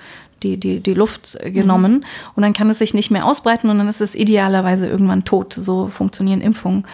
die, 0.42 0.58
die, 0.58 0.80
die 0.80 0.94
Luft 0.94 1.38
genommen. 1.42 1.92
Mhm. 1.92 2.04
Und 2.36 2.42
dann 2.42 2.52
kann 2.52 2.70
es 2.70 2.78
sich 2.78 2.94
nicht 2.94 3.10
mehr 3.10 3.26
ausbreiten 3.26 3.70
und 3.70 3.78
dann 3.78 3.88
ist 3.88 4.00
es 4.00 4.14
idealerweise 4.14 4.86
irgendwann 4.86 5.24
tot. 5.24 5.54
So 5.54 5.88
funktionieren 5.88 6.40
Impfungen. 6.40 6.86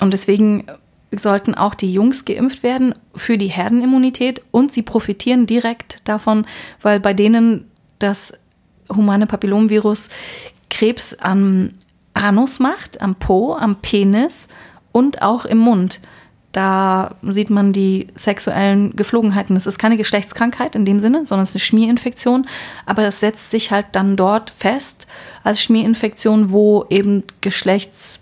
Und 0.00 0.12
deswegen 0.12 0.66
sollten 1.12 1.54
auch 1.54 1.74
die 1.74 1.92
Jungs 1.92 2.24
geimpft 2.24 2.62
werden 2.62 2.94
für 3.14 3.36
die 3.36 3.48
Herdenimmunität 3.48 4.42
und 4.50 4.70
sie 4.72 4.82
profitieren 4.82 5.46
direkt 5.46 6.00
davon, 6.04 6.46
weil 6.82 7.00
bei 7.00 7.14
denen 7.14 7.68
das 7.98 8.32
humane 8.88 9.26
Papillomvirus 9.26 10.08
Krebs 10.70 11.14
am 11.14 11.70
Anus 12.14 12.58
macht, 12.58 13.00
am 13.00 13.14
Po, 13.16 13.54
am 13.54 13.76
Penis 13.76 14.48
und 14.92 15.22
auch 15.22 15.44
im 15.44 15.58
Mund. 15.58 16.00
Da 16.52 17.14
sieht 17.22 17.48
man 17.48 17.72
die 17.72 18.08
sexuellen 18.16 18.96
Geflogenheiten. 18.96 19.54
Es 19.54 19.68
ist 19.68 19.78
keine 19.78 19.96
Geschlechtskrankheit 19.96 20.74
in 20.74 20.84
dem 20.84 20.98
Sinne, 20.98 21.24
sondern 21.24 21.44
es 21.44 21.50
ist 21.50 21.56
eine 21.56 21.60
Schmierinfektion. 21.60 22.48
Aber 22.86 23.04
es 23.04 23.20
setzt 23.20 23.52
sich 23.52 23.70
halt 23.70 23.86
dann 23.92 24.16
dort 24.16 24.50
fest 24.50 25.06
als 25.44 25.62
Schmierinfektion, 25.62 26.50
wo 26.50 26.86
eben 26.90 27.22
Geschlechts 27.40 28.18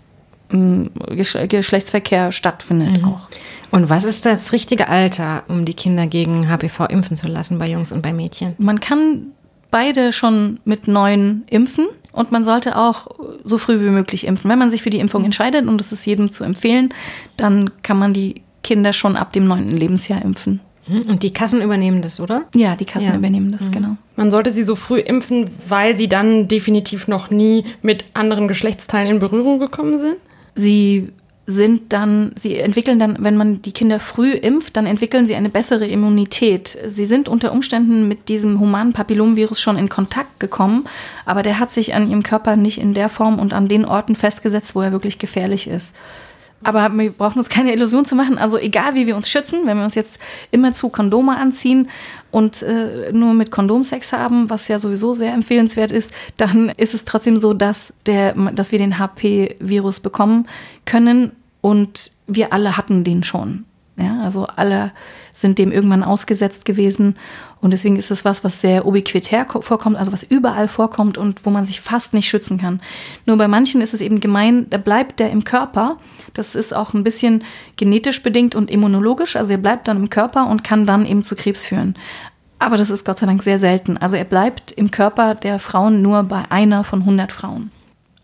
Geschlechtsverkehr 0.51 2.31
stattfindet 2.31 3.01
mhm. 3.01 3.07
auch. 3.07 3.29
Und 3.69 3.89
was 3.91 4.03
ist 4.03 4.25
das 4.25 4.51
richtige 4.51 4.87
Alter, 4.87 5.43
um 5.47 5.63
die 5.63 5.75
Kinder 5.75 6.07
gegen 6.07 6.49
HPV 6.49 6.85
impfen 6.85 7.17
zu 7.17 7.27
lassen 7.27 7.59
bei 7.59 7.69
Jungs 7.69 7.91
und 7.91 8.01
bei 8.01 8.13
Mädchen? 8.13 8.55
Man 8.57 8.79
kann 8.79 9.27
beide 9.69 10.11
schon 10.11 10.59
mit 10.65 10.87
neun 10.87 11.43
impfen 11.47 11.85
und 12.11 12.31
man 12.31 12.43
sollte 12.43 12.77
auch 12.77 13.07
so 13.43 13.57
früh 13.57 13.79
wie 13.81 13.89
möglich 13.89 14.25
impfen. 14.25 14.49
Wenn 14.49 14.59
man 14.59 14.69
sich 14.69 14.81
für 14.81 14.89
die 14.89 14.99
Impfung 14.99 15.25
entscheidet 15.25 15.67
und 15.67 15.77
das 15.77 15.91
ist 15.91 16.05
jedem 16.05 16.31
zu 16.31 16.43
empfehlen, 16.43 16.89
dann 17.37 17.71
kann 17.83 17.99
man 17.99 18.13
die 18.13 18.41
Kinder 18.63 18.93
schon 18.93 19.15
ab 19.15 19.33
dem 19.33 19.47
neunten 19.47 19.75
Lebensjahr 19.77 20.21
impfen. 20.21 20.59
Mhm. 20.87 21.01
Und 21.03 21.23
die 21.23 21.31
Kassen 21.31 21.61
übernehmen 21.61 22.01
das, 22.01 22.19
oder? 22.19 22.45
Ja, 22.55 22.75
die 22.75 22.85
Kassen 22.85 23.09
ja. 23.09 23.15
übernehmen 23.15 23.51
das, 23.51 23.67
mhm. 23.67 23.71
genau. 23.71 23.97
Man 24.15 24.31
sollte 24.31 24.51
sie 24.51 24.63
so 24.63 24.75
früh 24.75 24.99
impfen, 24.99 25.49
weil 25.67 25.95
sie 25.95 26.09
dann 26.09 26.47
definitiv 26.47 27.07
noch 27.07 27.29
nie 27.29 27.63
mit 27.81 28.05
anderen 28.13 28.47
Geschlechtsteilen 28.47 29.11
in 29.11 29.19
Berührung 29.19 29.59
gekommen 29.59 29.99
sind? 29.99 30.15
Sie 30.55 31.09
sind 31.49 31.91
dann, 31.93 32.31
sie 32.37 32.57
entwickeln 32.57 32.99
dann, 32.99 33.17
wenn 33.19 33.35
man 33.35 33.61
die 33.63 33.71
Kinder 33.71 33.99
früh 33.99 34.33
impft, 34.33 34.77
dann 34.77 34.85
entwickeln 34.85 35.25
sie 35.25 35.35
eine 35.35 35.49
bessere 35.49 35.87
Immunität. 35.87 36.77
Sie 36.87 37.05
sind 37.05 37.27
unter 37.27 37.51
Umständen 37.51 38.07
mit 38.07 38.29
diesem 38.29 38.59
humanen 38.59 38.93
Papillomvirus 38.93 39.59
schon 39.59 39.77
in 39.77 39.89
Kontakt 39.89 40.39
gekommen, 40.39 40.85
aber 41.25 41.41
der 41.41 41.57
hat 41.57 41.71
sich 41.71 41.95
an 41.95 42.07
ihrem 42.07 42.21
Körper 42.21 42.55
nicht 42.55 42.77
in 42.77 42.93
der 42.93 43.09
Form 43.09 43.39
und 43.39 43.53
an 43.53 43.67
den 43.67 43.83
Orten 43.83 44.15
festgesetzt, 44.15 44.75
wo 44.75 44.81
er 44.81 44.91
wirklich 44.91 45.17
gefährlich 45.17 45.67
ist. 45.67 45.95
Aber 46.63 46.89
wir 46.89 47.11
brauchen 47.11 47.37
uns 47.37 47.49
keine 47.49 47.73
Illusion 47.73 48.03
zu 48.03 48.15
machen. 48.15 48.37
Also 48.37 48.57
egal, 48.57 48.93
wie 48.93 49.07
wir 49.07 49.15
uns 49.15 49.29
schützen, 49.29 49.61
wenn 49.65 49.77
wir 49.77 49.85
uns 49.85 49.95
jetzt 49.95 50.19
immer 50.51 50.73
zu 50.73 50.89
Kondome 50.89 51.37
anziehen 51.37 51.89
und 52.31 52.61
äh, 52.61 53.11
nur 53.13 53.33
mit 53.33 53.49
Kondomsex 53.49 54.11
haben, 54.11 54.49
was 54.49 54.67
ja 54.67 54.77
sowieso 54.77 55.13
sehr 55.13 55.33
empfehlenswert 55.33 55.91
ist, 55.91 56.11
dann 56.37 56.69
ist 56.75 56.93
es 56.93 57.05
trotzdem 57.05 57.39
so, 57.39 57.53
dass, 57.53 57.93
der, 58.05 58.33
dass 58.51 58.71
wir 58.71 58.79
den 58.79 58.99
HP-Virus 58.99 60.01
bekommen 60.01 60.47
können 60.85 61.31
und 61.61 62.11
wir 62.27 62.53
alle 62.53 62.77
hatten 62.77 63.03
den 63.03 63.23
schon. 63.23 63.65
Ja, 63.99 64.21
also 64.21 64.47
alle 64.55 64.91
sind 65.33 65.57
dem 65.57 65.73
irgendwann 65.73 66.03
ausgesetzt 66.03 66.63
gewesen. 66.63 67.15
Und 67.59 67.71
deswegen 67.71 67.97
ist 67.97 68.11
es 68.11 68.23
was, 68.23 68.45
was 68.45 68.61
sehr 68.61 68.85
ubiquitär 68.85 69.45
vorkommt, 69.45 69.97
also 69.97 70.13
was 70.13 70.23
überall 70.23 70.69
vorkommt 70.69 71.17
und 71.17 71.45
wo 71.45 71.49
man 71.49 71.65
sich 71.65 71.81
fast 71.81 72.13
nicht 72.13 72.29
schützen 72.29 72.57
kann. 72.57 72.79
Nur 73.25 73.35
bei 73.35 73.49
manchen 73.49 73.81
ist 73.81 73.93
es 73.93 73.99
eben 73.99 74.21
gemein, 74.21 74.67
da 74.69 74.77
bleibt 74.77 75.19
der 75.19 75.31
im 75.31 75.43
Körper. 75.43 75.97
Das 76.33 76.55
ist 76.55 76.73
auch 76.73 76.93
ein 76.93 77.03
bisschen 77.03 77.43
genetisch 77.75 78.23
bedingt 78.23 78.55
und 78.55 78.71
immunologisch. 78.71 79.35
Also 79.35 79.51
er 79.51 79.57
bleibt 79.57 79.89
dann 79.89 79.97
im 79.97 80.09
Körper 80.09 80.47
und 80.47 80.63
kann 80.63 80.85
dann 80.85 81.05
eben 81.05 81.23
zu 81.23 81.35
Krebs 81.35 81.65
führen. 81.65 81.95
Aber 82.57 82.77
das 82.77 82.89
ist 82.89 83.03
Gott 83.03 83.17
sei 83.17 83.25
Dank 83.25 83.43
sehr 83.43 83.59
selten. 83.59 83.97
Also 83.97 84.15
er 84.15 84.25
bleibt 84.25 84.71
im 84.71 84.91
Körper 84.91 85.35
der 85.35 85.59
Frauen 85.59 86.01
nur 86.01 86.23
bei 86.23 86.43
einer 86.49 86.85
von 86.85 87.01
100 87.01 87.33
Frauen. 87.33 87.71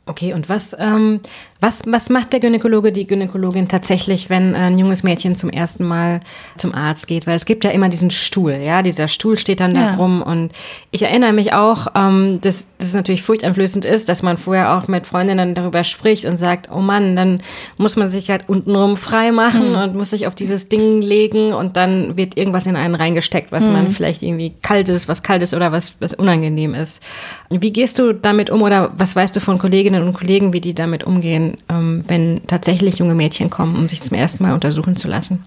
Okay, 0.07 0.33
und 0.33 0.49
was, 0.49 0.75
ähm, 0.77 1.19
was, 1.65 1.81
was 1.87 2.09
macht 2.09 2.31
der 2.31 2.39
Gynäkologe, 2.39 2.91
die 2.91 3.07
Gynäkologin 3.07 3.67
tatsächlich, 3.67 4.29
wenn 4.29 4.53
ein 4.53 4.77
junges 4.77 5.01
Mädchen 5.01 5.35
zum 5.35 5.49
ersten 5.49 5.83
Mal 5.83 6.19
zum 6.55 6.75
Arzt 6.75 7.07
geht? 7.07 7.25
Weil 7.25 7.35
es 7.35 7.45
gibt 7.45 7.63
ja 7.63 7.71
immer 7.71 7.89
diesen 7.89 8.11
Stuhl, 8.11 8.53
ja, 8.53 8.83
dieser 8.83 9.07
Stuhl 9.07 9.35
steht 9.39 9.59
dann 9.61 9.75
ja. 9.75 9.91
da 9.91 9.95
rum. 9.95 10.21
Und 10.21 10.51
ich 10.91 11.01
erinnere 11.01 11.33
mich 11.33 11.53
auch, 11.53 11.87
ähm, 11.95 12.39
dass, 12.41 12.67
dass 12.77 12.89
es 12.89 12.93
natürlich 12.93 13.23
furchteinflößend 13.23 13.83
ist, 13.83 14.09
dass 14.09 14.21
man 14.21 14.37
vorher 14.37 14.77
auch 14.77 14.87
mit 14.87 15.07
Freundinnen 15.07 15.55
darüber 15.55 15.83
spricht 15.83 16.25
und 16.25 16.37
sagt, 16.37 16.69
oh 16.71 16.81
Mann, 16.81 17.15
dann 17.15 17.41
muss 17.77 17.95
man 17.95 18.11
sich 18.11 18.29
halt 18.29 18.47
untenrum 18.47 18.95
frei 18.95 19.31
machen 19.31 19.69
mhm. 19.69 19.75
und 19.75 19.95
muss 19.95 20.11
sich 20.11 20.27
auf 20.27 20.35
dieses 20.35 20.69
Ding 20.69 21.01
legen 21.01 21.51
und 21.51 21.77
dann 21.77 22.15
wird 22.15 22.37
irgendwas 22.37 22.67
in 22.67 22.75
einen 22.75 22.93
reingesteckt, 22.93 23.51
was 23.51 23.65
mhm. 23.65 23.73
man 23.73 23.91
vielleicht 23.91 24.21
irgendwie 24.21 24.53
kalt 24.61 24.87
ist, 24.89 25.07
was 25.07 25.23
kalt 25.23 25.41
ist 25.41 25.55
oder 25.55 25.71
was, 25.71 25.95
was 25.99 26.13
unangenehm 26.13 26.75
ist. 26.75 27.01
Wie 27.49 27.73
gehst 27.73 27.97
du 27.97 28.13
damit 28.13 28.51
um 28.51 28.61
oder 28.61 28.91
was 28.95 29.15
weißt 29.15 29.35
du 29.35 29.39
von 29.39 29.57
Kolleginnen 29.57 30.03
und 30.03 30.13
Kollegen, 30.13 30.53
wie 30.53 30.61
die 30.61 30.75
damit 30.75 31.03
umgehen? 31.03 31.54
Ähm, 31.69 32.01
wenn 32.07 32.41
tatsächlich 32.47 32.99
junge 32.99 33.15
Mädchen 33.15 33.49
kommen, 33.49 33.75
um 33.75 33.89
sich 33.89 34.01
zum 34.01 34.17
ersten 34.17 34.43
Mal 34.43 34.53
untersuchen 34.53 34.95
zu 34.95 35.07
lassen? 35.07 35.45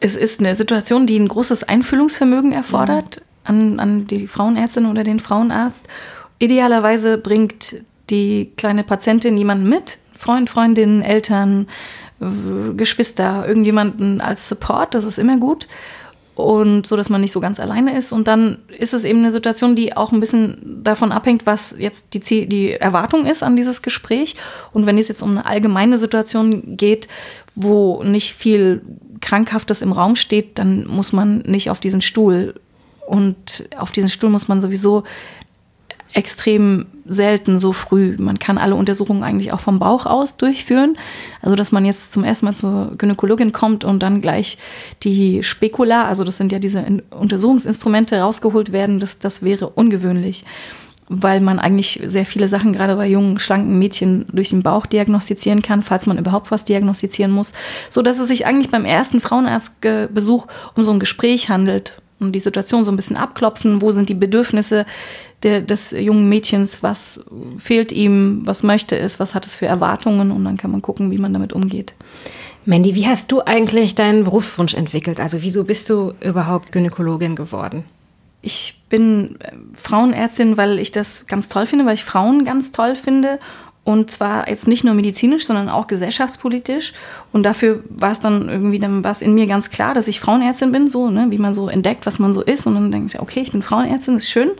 Es 0.00 0.16
ist 0.16 0.40
eine 0.40 0.54
Situation, 0.54 1.06
die 1.06 1.18
ein 1.18 1.28
großes 1.28 1.64
Einfühlungsvermögen 1.64 2.52
erfordert 2.52 3.20
mhm. 3.20 3.24
an, 3.44 3.80
an 3.80 4.06
die 4.06 4.26
Frauenärztin 4.26 4.86
oder 4.86 5.04
den 5.04 5.20
Frauenarzt. 5.20 5.86
Idealerweise 6.38 7.18
bringt 7.18 7.76
die 8.10 8.52
kleine 8.56 8.84
Patientin 8.84 9.36
jemanden 9.36 9.68
mit, 9.68 9.98
Freund, 10.16 10.50
Freundin, 10.50 11.02
Eltern, 11.02 11.66
Geschwister, 12.76 13.46
irgendjemanden 13.46 14.20
als 14.20 14.48
Support, 14.48 14.94
das 14.94 15.04
ist 15.04 15.18
immer 15.18 15.36
gut 15.38 15.66
und 16.34 16.86
so, 16.86 16.96
dass 16.96 17.10
man 17.10 17.20
nicht 17.20 17.32
so 17.32 17.40
ganz 17.40 17.60
alleine 17.60 17.96
ist. 17.96 18.10
Und 18.10 18.26
dann 18.26 18.58
ist 18.76 18.92
es 18.92 19.04
eben 19.04 19.20
eine 19.20 19.30
Situation, 19.30 19.76
die 19.76 19.96
auch 19.96 20.12
ein 20.12 20.20
bisschen 20.20 20.82
davon 20.82 21.12
abhängt, 21.12 21.46
was 21.46 21.74
jetzt 21.78 22.14
die, 22.14 22.20
Ziel, 22.20 22.46
die 22.46 22.72
Erwartung 22.72 23.26
ist 23.26 23.42
an 23.42 23.56
dieses 23.56 23.82
Gespräch. 23.82 24.34
Und 24.72 24.86
wenn 24.86 24.98
es 24.98 25.08
jetzt 25.08 25.22
um 25.22 25.30
eine 25.30 25.46
allgemeine 25.46 25.96
Situation 25.96 26.76
geht, 26.76 27.08
wo 27.54 28.02
nicht 28.02 28.34
viel 28.34 28.82
Krankhaftes 29.20 29.80
im 29.80 29.92
Raum 29.92 30.16
steht, 30.16 30.58
dann 30.58 30.86
muss 30.86 31.12
man 31.12 31.38
nicht 31.38 31.70
auf 31.70 31.78
diesen 31.80 32.02
Stuhl. 32.02 32.54
Und 33.06 33.68
auf 33.76 33.92
diesen 33.92 34.08
Stuhl 34.08 34.30
muss 34.30 34.48
man 34.48 34.60
sowieso 34.60 35.04
extrem 36.14 36.86
selten 37.06 37.58
so 37.58 37.72
früh. 37.72 38.16
Man 38.18 38.38
kann 38.38 38.56
alle 38.56 38.76
Untersuchungen 38.76 39.24
eigentlich 39.24 39.52
auch 39.52 39.60
vom 39.60 39.78
Bauch 39.78 40.06
aus 40.06 40.36
durchführen. 40.36 40.96
Also, 41.42 41.56
dass 41.56 41.72
man 41.72 41.84
jetzt 41.84 42.12
zum 42.12 42.24
ersten 42.24 42.46
Mal 42.46 42.54
zur 42.54 42.94
Gynäkologin 42.96 43.52
kommt 43.52 43.84
und 43.84 44.02
dann 44.02 44.20
gleich 44.20 44.56
die 45.02 45.42
Spekula, 45.42 46.06
also 46.06 46.24
das 46.24 46.36
sind 46.36 46.52
ja 46.52 46.58
diese 46.60 46.84
Untersuchungsinstrumente, 47.10 48.20
rausgeholt 48.20 48.72
werden, 48.72 49.00
das, 49.00 49.18
das 49.18 49.42
wäre 49.42 49.68
ungewöhnlich. 49.68 50.44
Weil 51.08 51.40
man 51.40 51.58
eigentlich 51.58 52.00
sehr 52.06 52.24
viele 52.24 52.48
Sachen 52.48 52.72
gerade 52.72 52.96
bei 52.96 53.06
jungen, 53.06 53.38
schlanken 53.38 53.78
Mädchen 53.78 54.24
durch 54.32 54.50
den 54.50 54.62
Bauch 54.62 54.86
diagnostizieren 54.86 55.60
kann, 55.60 55.82
falls 55.82 56.06
man 56.06 56.16
überhaupt 56.16 56.50
was 56.50 56.64
diagnostizieren 56.64 57.32
muss. 57.32 57.52
So 57.90 58.00
dass 58.00 58.18
es 58.18 58.28
sich 58.28 58.46
eigentlich 58.46 58.70
beim 58.70 58.86
ersten 58.86 59.20
Frauenarztbesuch 59.20 60.46
um 60.74 60.84
so 60.84 60.92
ein 60.92 61.00
Gespräch 61.00 61.50
handelt, 61.50 62.00
um 62.20 62.32
die 62.32 62.40
Situation 62.40 62.84
so 62.84 62.92
ein 62.92 62.96
bisschen 62.96 63.16
abklopfen, 63.16 63.82
wo 63.82 63.90
sind 63.90 64.08
die 64.08 64.14
Bedürfnisse 64.14 64.86
der, 65.44 65.60
des 65.60 65.92
jungen 65.92 66.28
Mädchens, 66.28 66.82
was 66.82 67.20
fehlt 67.58 67.92
ihm, 67.92 68.42
was 68.44 68.62
möchte 68.62 68.98
es, 68.98 69.20
was 69.20 69.34
hat 69.34 69.46
es 69.46 69.54
für 69.54 69.66
Erwartungen 69.66 70.30
und 70.30 70.44
dann 70.44 70.56
kann 70.56 70.70
man 70.70 70.82
gucken, 70.82 71.10
wie 71.10 71.18
man 71.18 71.32
damit 71.32 71.52
umgeht. 71.52 71.94
Mandy, 72.66 72.94
wie 72.94 73.06
hast 73.06 73.30
du 73.30 73.42
eigentlich 73.42 73.94
deinen 73.94 74.24
Berufswunsch 74.24 74.74
entwickelt? 74.74 75.20
Also 75.20 75.42
wieso 75.42 75.64
bist 75.64 75.90
du 75.90 76.14
überhaupt 76.20 76.72
Gynäkologin 76.72 77.36
geworden? 77.36 77.84
Ich 78.40 78.82
bin 78.88 79.36
äh, 79.40 79.52
Frauenärztin, 79.74 80.56
weil 80.56 80.78
ich 80.78 80.92
das 80.92 81.26
ganz 81.26 81.48
toll 81.48 81.66
finde, 81.66 81.86
weil 81.86 81.94
ich 81.94 82.04
Frauen 82.04 82.44
ganz 82.44 82.72
toll 82.72 82.96
finde 82.96 83.38
und 83.84 84.10
zwar 84.10 84.48
jetzt 84.48 84.66
nicht 84.66 84.82
nur 84.82 84.94
medizinisch, 84.94 85.44
sondern 85.44 85.68
auch 85.68 85.86
gesellschaftspolitisch. 85.86 86.94
Und 87.32 87.42
dafür 87.42 87.84
war 87.90 88.12
es 88.12 88.20
dann 88.20 88.48
irgendwie, 88.48 88.78
dann 88.78 89.04
war 89.04 89.10
es 89.10 89.20
in 89.20 89.34
mir 89.34 89.46
ganz 89.46 89.70
klar, 89.70 89.92
dass 89.92 90.08
ich 90.08 90.20
Frauenärztin 90.20 90.72
bin, 90.72 90.88
so, 90.88 91.10
ne, 91.10 91.26
wie 91.28 91.38
man 91.38 91.52
so 91.52 91.68
entdeckt, 91.68 92.06
was 92.06 92.18
man 92.18 92.32
so 92.32 92.40
ist. 92.40 92.66
Und 92.66 92.74
dann 92.74 92.90
denke 92.90 93.08
ich, 93.08 93.20
okay, 93.20 93.40
ich 93.40 93.52
bin 93.52 93.62
Frauenärztin, 93.62 94.16
ist 94.16 94.30
schön. 94.30 94.50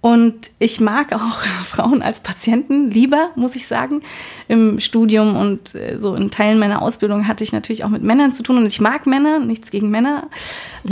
Und 0.00 0.50
ich 0.58 0.80
mag 0.80 1.12
auch 1.12 1.44
Frauen 1.64 2.02
als 2.02 2.20
Patienten 2.20 2.90
lieber, 2.90 3.30
muss 3.34 3.54
ich 3.54 3.66
sagen. 3.66 4.02
Im 4.48 4.80
Studium 4.80 5.36
und 5.36 5.74
äh, 5.74 5.98
so 5.98 6.14
in 6.14 6.30
Teilen 6.30 6.58
meiner 6.58 6.82
Ausbildung 6.82 7.28
hatte 7.28 7.44
ich 7.44 7.52
natürlich 7.52 7.84
auch 7.84 7.90
mit 7.90 8.02
Männern 8.02 8.32
zu 8.32 8.42
tun 8.42 8.56
und 8.56 8.66
ich 8.66 8.80
mag 8.80 9.06
Männer, 9.06 9.38
nichts 9.40 9.70
gegen 9.70 9.90
Männer. 9.90 10.28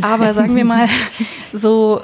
Aber 0.02 0.34
sagen 0.34 0.54
wir 0.56 0.64
mal, 0.64 0.88
so, 1.52 2.02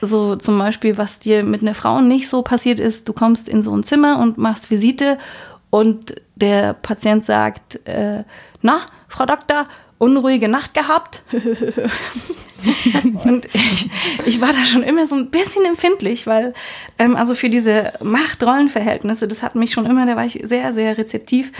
so 0.00 0.36
zum 0.36 0.58
Beispiel, 0.58 0.98
was 0.98 1.18
dir 1.18 1.42
mit 1.42 1.62
einer 1.62 1.74
Frau 1.74 2.00
nicht 2.00 2.28
so 2.28 2.42
passiert 2.42 2.80
ist, 2.80 3.08
du 3.08 3.12
kommst 3.12 3.48
in 3.48 3.62
so 3.62 3.74
ein 3.74 3.82
Zimmer 3.82 4.18
und 4.18 4.36
machst 4.36 4.70
Visite 4.70 5.18
und 5.70 6.14
der 6.34 6.74
Patient 6.74 7.24
sagt, 7.24 7.86
äh, 7.86 8.24
na, 8.60 8.78
Frau 9.08 9.24
Doktor, 9.24 9.64
unruhige 9.98 10.48
Nacht 10.48 10.74
gehabt. 10.74 11.22
und 13.24 13.48
ich, 13.52 13.90
ich 14.24 14.40
war 14.40 14.52
da 14.52 14.64
schon 14.64 14.82
immer 14.82 15.06
so 15.06 15.14
ein 15.14 15.30
bisschen 15.30 15.64
empfindlich, 15.64 16.26
weil 16.26 16.54
ähm, 16.98 17.16
also 17.16 17.34
für 17.34 17.50
diese 17.50 17.92
Macht-Rollenverhältnisse, 18.02 19.28
das 19.28 19.42
hat 19.42 19.54
mich 19.54 19.72
schon 19.72 19.86
immer, 19.86 20.06
da 20.06 20.16
war 20.16 20.24
ich 20.24 20.40
sehr, 20.44 20.72
sehr 20.72 20.98
rezeptiv. 20.98 21.52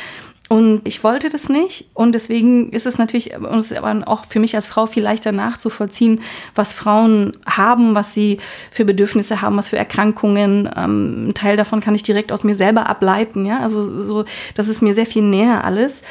Und 0.48 0.82
ich 0.84 1.02
wollte 1.02 1.28
das 1.28 1.48
nicht. 1.48 1.86
Und 1.92 2.12
deswegen 2.12 2.70
ist 2.70 2.86
es 2.86 2.98
natürlich 2.98 3.36
und 3.36 3.58
es 3.58 3.72
ist 3.72 3.78
aber 3.78 4.06
auch 4.06 4.26
für 4.26 4.38
mich 4.38 4.54
als 4.54 4.68
Frau 4.68 4.86
viel 4.86 5.02
leichter 5.02 5.32
nachzuvollziehen, 5.32 6.20
was 6.54 6.72
Frauen 6.72 7.32
haben, 7.46 7.96
was 7.96 8.14
sie 8.14 8.38
für 8.70 8.84
Bedürfnisse 8.84 9.42
haben, 9.42 9.56
was 9.56 9.70
für 9.70 9.76
Erkrankungen. 9.76 10.70
Ähm, 10.76 11.28
ein 11.28 11.34
Teil 11.34 11.56
davon 11.56 11.80
kann 11.80 11.96
ich 11.96 12.04
direkt 12.04 12.30
aus 12.30 12.44
mir 12.44 12.54
selber 12.54 12.88
ableiten. 12.88 13.44
Ja, 13.44 13.58
also 13.58 14.04
so, 14.04 14.24
das 14.54 14.68
ist 14.68 14.82
mir 14.82 14.94
sehr 14.94 15.06
viel 15.06 15.22
näher 15.22 15.64
alles. 15.64 16.02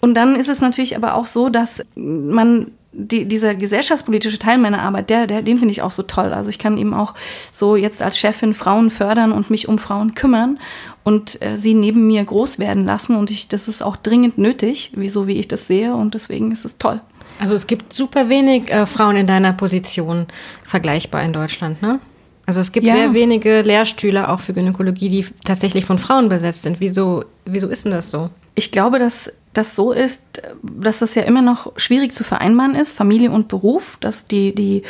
Und 0.00 0.14
dann 0.14 0.36
ist 0.36 0.48
es 0.48 0.60
natürlich 0.60 0.96
aber 0.96 1.14
auch 1.14 1.26
so, 1.26 1.50
dass 1.50 1.82
man 1.94 2.72
die, 2.92 3.24
dieser 3.24 3.54
gesellschaftspolitische 3.54 4.38
Teil 4.38 4.58
meiner 4.58 4.82
Arbeit, 4.82 5.10
der, 5.10 5.26
der, 5.26 5.42
den 5.42 5.58
finde 5.58 5.72
ich 5.72 5.82
auch 5.82 5.90
so 5.90 6.02
toll. 6.02 6.32
Also 6.32 6.50
ich 6.50 6.58
kann 6.58 6.76
eben 6.76 6.94
auch 6.94 7.14
so 7.50 7.76
jetzt 7.76 8.02
als 8.02 8.18
Chefin 8.18 8.54
Frauen 8.54 8.90
fördern 8.90 9.32
und 9.32 9.50
mich 9.50 9.68
um 9.68 9.78
Frauen 9.78 10.14
kümmern 10.14 10.58
und 11.02 11.40
äh, 11.40 11.56
sie 11.56 11.74
neben 11.74 12.06
mir 12.06 12.24
groß 12.24 12.58
werden 12.58 12.84
lassen. 12.84 13.16
Und 13.16 13.30
ich, 13.30 13.48
das 13.48 13.68
ist 13.68 13.82
auch 13.82 13.96
dringend 13.96 14.38
nötig, 14.38 14.92
wie, 14.94 15.08
so 15.08 15.26
wie 15.26 15.38
ich 15.38 15.48
das 15.48 15.66
sehe. 15.66 15.94
Und 15.94 16.14
deswegen 16.14 16.52
ist 16.52 16.64
es 16.64 16.78
toll. 16.78 17.00
Also 17.38 17.54
es 17.54 17.66
gibt 17.66 17.92
super 17.92 18.28
wenig 18.28 18.70
äh, 18.70 18.86
Frauen 18.86 19.16
in 19.16 19.26
deiner 19.26 19.52
Position 19.52 20.26
vergleichbar 20.64 21.22
in 21.22 21.32
Deutschland, 21.32 21.80
ne? 21.82 21.98
Also 22.44 22.60
es 22.60 22.72
gibt 22.72 22.86
ja. 22.86 22.94
sehr 22.94 23.14
wenige 23.14 23.62
Lehrstühle 23.62 24.28
auch 24.28 24.40
für 24.40 24.52
Gynäkologie, 24.52 25.08
die 25.08 25.26
tatsächlich 25.44 25.84
von 25.84 25.98
Frauen 25.98 26.28
besetzt 26.28 26.62
sind. 26.62 26.80
Wieso, 26.80 27.24
wieso 27.44 27.68
ist 27.68 27.84
denn 27.84 27.92
das 27.92 28.10
so? 28.10 28.30
Ich 28.56 28.72
glaube, 28.72 28.98
dass 28.98 29.32
das 29.54 29.76
so 29.76 29.92
ist, 29.92 30.24
dass 30.62 31.00
das 31.00 31.14
ja 31.14 31.22
immer 31.22 31.42
noch 31.42 31.72
schwierig 31.76 32.12
zu 32.12 32.24
vereinbaren 32.24 32.74
ist, 32.74 32.92
Familie 32.92 33.30
und 33.30 33.48
Beruf, 33.48 33.98
dass 34.00 34.24
die, 34.24 34.54
die, 34.54 34.82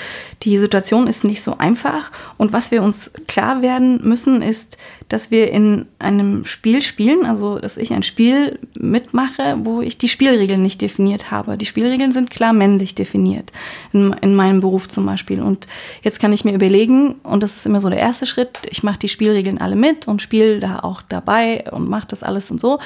die 0.43 0.57
Situation 0.57 1.07
ist 1.09 1.25
nicht 1.25 1.43
so 1.43 1.59
einfach. 1.59 2.13
Und 2.39 2.53
was 2.53 2.71
wir 2.71 2.83
uns 2.83 3.11
klar 3.27 3.63
werden 3.63 4.01
müssen, 4.03 4.41
ist, 4.41 4.79
dass 5.09 5.31
wir 5.31 5.51
in 5.51 5.87
einem 5.99 6.47
Spiel 6.47 6.81
spielen, 6.81 7.27
also 7.27 7.59
dass 7.59 7.77
ich 7.77 7.93
ein 7.93 8.03
Spiel 8.03 8.59
mitmache, 8.75 9.59
wo 9.63 9.83
ich 9.83 9.99
die 9.99 10.09
Spielregeln 10.09 10.63
nicht 10.63 10.81
definiert 10.81 11.31
habe. 11.31 11.59
Die 11.59 11.67
Spielregeln 11.67 12.13
sind 12.13 12.31
klar 12.31 12.53
männlich 12.53 12.95
definiert, 12.95 13.53
in, 13.93 14.15
in 14.23 14.35
meinem 14.35 14.61
Beruf 14.61 14.89
zum 14.89 15.05
Beispiel. 15.05 15.43
Und 15.43 15.67
jetzt 16.03 16.19
kann 16.19 16.33
ich 16.33 16.45
mir 16.45 16.55
überlegen, 16.55 17.17
und 17.25 17.43
das 17.43 17.57
ist 17.57 17.67
immer 17.67 17.81
so 17.81 17.91
der 17.91 17.99
erste 17.99 18.27
Schritt, 18.27 18.61
ich 18.71 18.83
mache 18.83 19.01
die 19.01 19.09
Spielregeln 19.09 19.61
alle 19.61 19.77
mit 19.77 20.09
und 20.09 20.23
spiele 20.23 20.61
da 20.61 20.79
auch 20.79 21.03
dabei 21.03 21.65
und 21.71 21.91
mache 21.91 22.09
das 22.09 22.23
alles 22.23 22.51
und 22.51 22.61
so. 22.61 22.79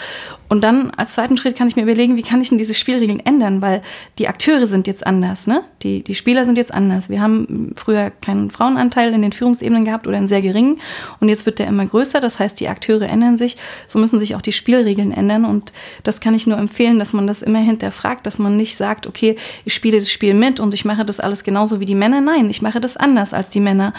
Und 0.49 0.63
dann 0.63 0.91
als 0.91 1.13
zweiten 1.13 1.37
Schritt 1.37 1.57
kann 1.57 1.66
ich 1.67 1.77
mir 1.77 1.83
überlegen, 1.83 2.17
wie 2.17 2.23
kann 2.23 2.41
ich 2.41 2.49
denn 2.49 2.59
diese 2.59 2.75
Spielregeln 2.75 3.21
ändern, 3.21 3.63
weil 3.63 3.83
die 4.19 4.29
Akteure 4.29 4.67
sind 4.67 4.87
jetzt 4.87 5.07
anders, 5.07 5.47
ne? 5.47 5.63
Die, 5.83 6.03
die 6.03 6.15
Spieler 6.15 6.45
sind 6.45 6.59
jetzt 6.59 6.73
anders. 6.73 7.09
Wir 7.09 7.21
haben 7.21 7.73
früher 7.77 8.11
keinen 8.11 8.51
Frauenanteil 8.51 9.13
in 9.13 9.23
den 9.23 9.33
Führungsebenen 9.33 9.85
gehabt 9.85 10.07
oder 10.07 10.17
einen 10.17 10.29
sehr 10.29 10.43
geringen 10.43 10.81
und 11.21 11.29
jetzt 11.29 11.47
wird 11.47 11.59
der 11.59 11.67
immer 11.67 11.87
größer, 11.87 12.21
das 12.21 12.39
heißt, 12.39 12.59
die 12.61 12.69
Akteure 12.69 13.09
ändern 13.09 13.37
sich, 13.37 13.57
so 13.87 13.99
müssen 13.99 14.19
sich 14.19 14.35
auch 14.35 14.43
die 14.43 14.53
Spielregeln 14.53 15.13
ändern 15.13 15.45
und 15.45 15.73
das 16.03 16.21
kann 16.21 16.35
ich 16.35 16.47
nur 16.47 16.59
empfehlen, 16.59 16.99
dass 16.99 17.13
man 17.13 17.27
das 17.27 17.43
immer 17.43 17.61
hinterfragt, 17.61 18.27
dass 18.27 18.39
man 18.39 18.57
nicht 18.57 18.77
sagt, 18.77 19.07
okay, 19.07 19.37
ich 19.65 19.75
spiele 19.75 19.99
das 19.99 20.11
Spiel 20.11 20.35
mit 20.35 20.61
und 20.61 20.75
ich 20.75 20.85
mache 20.85 21.05
das 21.05 21.21
alles 21.21 21.45
genauso 21.45 21.81
wie 21.81 21.87
die 21.87 21.95
Männer. 21.95 22.21
Nein, 22.21 22.51
ich 22.51 22.63
mache 22.63 22.81
das 22.81 22.97
anders 22.97 23.35
als 23.35 23.51
die 23.51 23.61
Männer. 23.61 23.93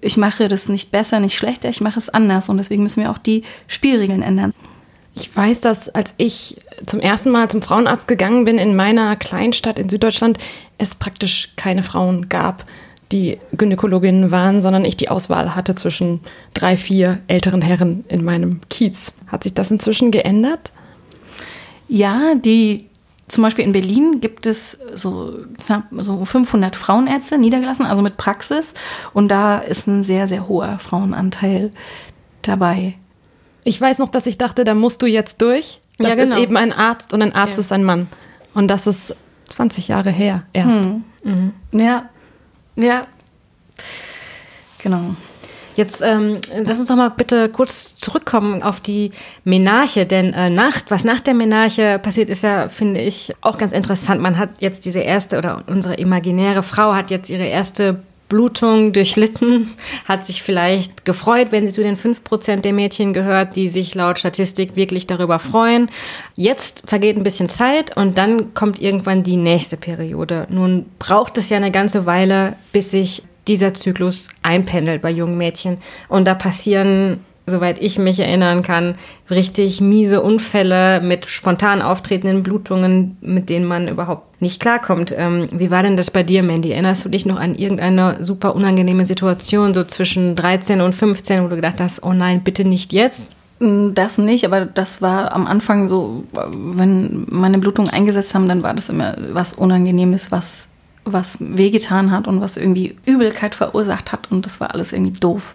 Ich 0.00 0.16
mache 0.16 0.48
das 0.48 0.68
nicht 0.68 0.90
besser, 0.90 1.20
nicht 1.20 1.36
schlechter, 1.36 1.68
ich 1.68 1.80
mache 1.80 1.98
es 1.98 2.08
anders 2.08 2.48
und 2.48 2.56
deswegen 2.56 2.82
müssen 2.82 3.02
wir 3.02 3.10
auch 3.10 3.18
die 3.18 3.42
Spielregeln 3.66 4.22
ändern. 4.22 4.54
Ich 5.14 5.34
weiß, 5.34 5.60
dass 5.60 5.88
als 5.88 6.14
ich 6.16 6.60
zum 6.86 7.00
ersten 7.00 7.30
Mal 7.30 7.50
zum 7.50 7.62
Frauenarzt 7.62 8.08
gegangen 8.08 8.44
bin 8.44 8.58
in 8.58 8.76
meiner 8.76 9.16
Kleinstadt 9.16 9.78
in 9.78 9.88
Süddeutschland, 9.88 10.38
es 10.78 10.94
praktisch 10.94 11.52
keine 11.56 11.82
Frauen 11.82 12.28
gab 12.28 12.64
die 13.12 13.38
Gynäkologinnen 13.52 14.30
waren, 14.30 14.60
sondern 14.60 14.84
ich 14.84 14.96
die 14.96 15.08
Auswahl 15.08 15.54
hatte 15.56 15.74
zwischen 15.74 16.20
drei, 16.54 16.76
vier 16.76 17.20
älteren 17.26 17.62
Herren 17.62 18.04
in 18.08 18.24
meinem 18.24 18.60
Kiez. 18.70 19.14
Hat 19.26 19.42
sich 19.42 19.54
das 19.54 19.70
inzwischen 19.70 20.10
geändert? 20.10 20.70
Ja, 21.88 22.34
die 22.36 22.86
zum 23.26 23.42
Beispiel 23.42 23.64
in 23.64 23.72
Berlin 23.72 24.20
gibt 24.20 24.46
es 24.46 24.78
so 24.94 25.34
knapp 25.64 25.84
so 25.98 26.24
500 26.24 26.76
Frauenärzte 26.76 27.38
niedergelassen, 27.38 27.86
also 27.86 28.02
mit 28.02 28.16
Praxis. 28.16 28.74
Und 29.12 29.28
da 29.28 29.58
ist 29.58 29.86
ein 29.86 30.02
sehr, 30.02 30.28
sehr 30.28 30.48
hoher 30.48 30.78
Frauenanteil 30.78 31.72
dabei. 32.42 32.94
Ich 33.64 33.80
weiß 33.80 33.98
noch, 33.98 34.08
dass 34.08 34.26
ich 34.26 34.38
dachte, 34.38 34.64
da 34.64 34.74
musst 34.74 35.02
du 35.02 35.06
jetzt 35.06 35.42
durch. 35.42 35.80
Das 35.98 36.08
ja, 36.08 36.14
genau. 36.14 36.36
ist 36.36 36.42
eben 36.42 36.56
ein 36.56 36.72
Arzt 36.72 37.12
und 37.12 37.22
ein 37.22 37.34
Arzt 37.34 37.54
ja. 37.54 37.60
ist 37.60 37.72
ein 37.72 37.84
Mann. 37.84 38.08
Und 38.54 38.68
das 38.68 38.86
ist 38.86 39.14
20 39.50 39.88
Jahre 39.88 40.10
her 40.10 40.44
erst. 40.52 40.84
Hm. 40.84 41.04
Mhm. 41.24 41.52
Ja, 41.72 42.08
ja. 42.76 43.02
Genau. 44.78 45.14
Jetzt 45.76 46.02
ähm, 46.02 46.40
lass 46.64 46.78
uns 46.78 46.88
doch 46.88 46.96
mal 46.96 47.10
bitte 47.10 47.48
kurz 47.48 47.94
zurückkommen 47.96 48.62
auf 48.62 48.80
die 48.80 49.12
Menarche, 49.44 50.04
denn 50.04 50.34
äh, 50.34 50.50
Nacht, 50.50 50.90
was 50.90 51.04
nach 51.04 51.20
der 51.20 51.34
Menarche 51.34 51.98
passiert, 51.98 52.28
ist 52.28 52.42
ja, 52.42 52.68
finde 52.68 53.00
ich, 53.00 53.34
auch 53.40 53.56
ganz 53.56 53.72
interessant. 53.72 54.20
Man 54.20 54.36
hat 54.36 54.50
jetzt 54.58 54.84
diese 54.84 54.98
erste 54.98 55.38
oder 55.38 55.62
unsere 55.68 55.94
imaginäre 55.94 56.62
Frau 56.62 56.94
hat 56.94 57.10
jetzt 57.10 57.30
ihre 57.30 57.46
erste 57.46 58.02
Blutung 58.30 58.94
durchlitten, 58.94 59.68
hat 60.06 60.24
sich 60.24 60.42
vielleicht 60.42 61.04
gefreut, 61.04 61.48
wenn 61.50 61.66
sie 61.66 61.74
zu 61.74 61.82
den 61.82 61.98
fünf 61.98 62.24
Prozent 62.24 62.64
der 62.64 62.72
Mädchen 62.72 63.12
gehört, 63.12 63.56
die 63.56 63.68
sich 63.68 63.94
laut 63.94 64.18
Statistik 64.18 64.76
wirklich 64.76 65.06
darüber 65.06 65.38
freuen. 65.38 65.90
Jetzt 66.36 66.84
vergeht 66.86 67.18
ein 67.18 67.24
bisschen 67.24 67.50
Zeit 67.50 67.94
und 67.94 68.16
dann 68.16 68.54
kommt 68.54 68.80
irgendwann 68.80 69.22
die 69.22 69.36
nächste 69.36 69.76
Periode. 69.76 70.46
Nun 70.48 70.86
braucht 70.98 71.36
es 71.36 71.50
ja 71.50 71.58
eine 71.58 71.70
ganze 71.70 72.06
Weile, 72.06 72.54
bis 72.72 72.92
sich 72.92 73.24
dieser 73.46 73.74
Zyklus 73.74 74.28
einpendelt 74.42 75.02
bei 75.02 75.10
jungen 75.10 75.36
Mädchen. 75.36 75.78
Und 76.08 76.26
da 76.26 76.34
passieren 76.34 77.24
soweit 77.50 77.80
ich 77.82 77.98
mich 77.98 78.18
erinnern 78.18 78.62
kann, 78.62 78.94
richtig 79.30 79.80
miese 79.80 80.22
Unfälle 80.22 81.00
mit 81.00 81.26
spontan 81.26 81.82
auftretenden 81.82 82.42
Blutungen, 82.42 83.16
mit 83.20 83.48
denen 83.48 83.66
man 83.66 83.88
überhaupt 83.88 84.40
nicht 84.40 84.60
klarkommt. 84.60 85.14
Ähm, 85.16 85.48
wie 85.52 85.70
war 85.70 85.82
denn 85.82 85.96
das 85.96 86.10
bei 86.10 86.22
dir, 86.22 86.42
Mandy? 86.42 86.70
Erinnerst 86.70 87.04
du 87.04 87.08
dich 87.08 87.26
noch 87.26 87.38
an 87.38 87.54
irgendeine 87.54 88.24
super 88.24 88.54
unangenehme 88.54 89.06
Situation, 89.06 89.74
so 89.74 89.84
zwischen 89.84 90.36
13 90.36 90.80
und 90.80 90.94
15, 90.94 91.44
wo 91.44 91.48
du 91.48 91.56
gedacht 91.56 91.80
hast, 91.80 92.02
oh 92.02 92.12
nein, 92.12 92.42
bitte 92.42 92.64
nicht 92.64 92.92
jetzt? 92.92 93.36
Mm, 93.60 93.92
das 93.94 94.18
nicht, 94.18 94.44
aber 94.44 94.64
das 94.64 95.02
war 95.02 95.32
am 95.32 95.46
Anfang 95.46 95.86
so, 95.86 96.24
wenn 96.32 97.26
meine 97.30 97.58
Blutungen 97.58 97.90
eingesetzt 97.90 98.34
haben, 98.34 98.48
dann 98.48 98.62
war 98.62 98.74
das 98.74 98.88
immer 98.88 99.16
was 99.32 99.52
Unangenehmes, 99.52 100.32
was, 100.32 100.68
was 101.04 101.36
wehgetan 101.40 102.10
hat 102.10 102.26
und 102.26 102.40
was 102.40 102.56
irgendwie 102.56 102.96
Übelkeit 103.04 103.54
verursacht 103.54 104.12
hat 104.12 104.30
und 104.30 104.46
das 104.46 104.60
war 104.60 104.72
alles 104.72 104.92
irgendwie 104.92 105.18
doof. 105.20 105.54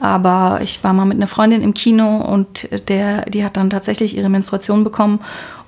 Aber 0.00 0.60
ich 0.62 0.82
war 0.84 0.92
mal 0.92 1.06
mit 1.06 1.16
einer 1.16 1.26
Freundin 1.26 1.62
im 1.62 1.74
Kino 1.74 2.18
und 2.18 2.68
der, 2.88 3.24
die 3.26 3.44
hat 3.44 3.56
dann 3.56 3.70
tatsächlich 3.70 4.16
ihre 4.16 4.28
Menstruation 4.28 4.84
bekommen 4.84 5.20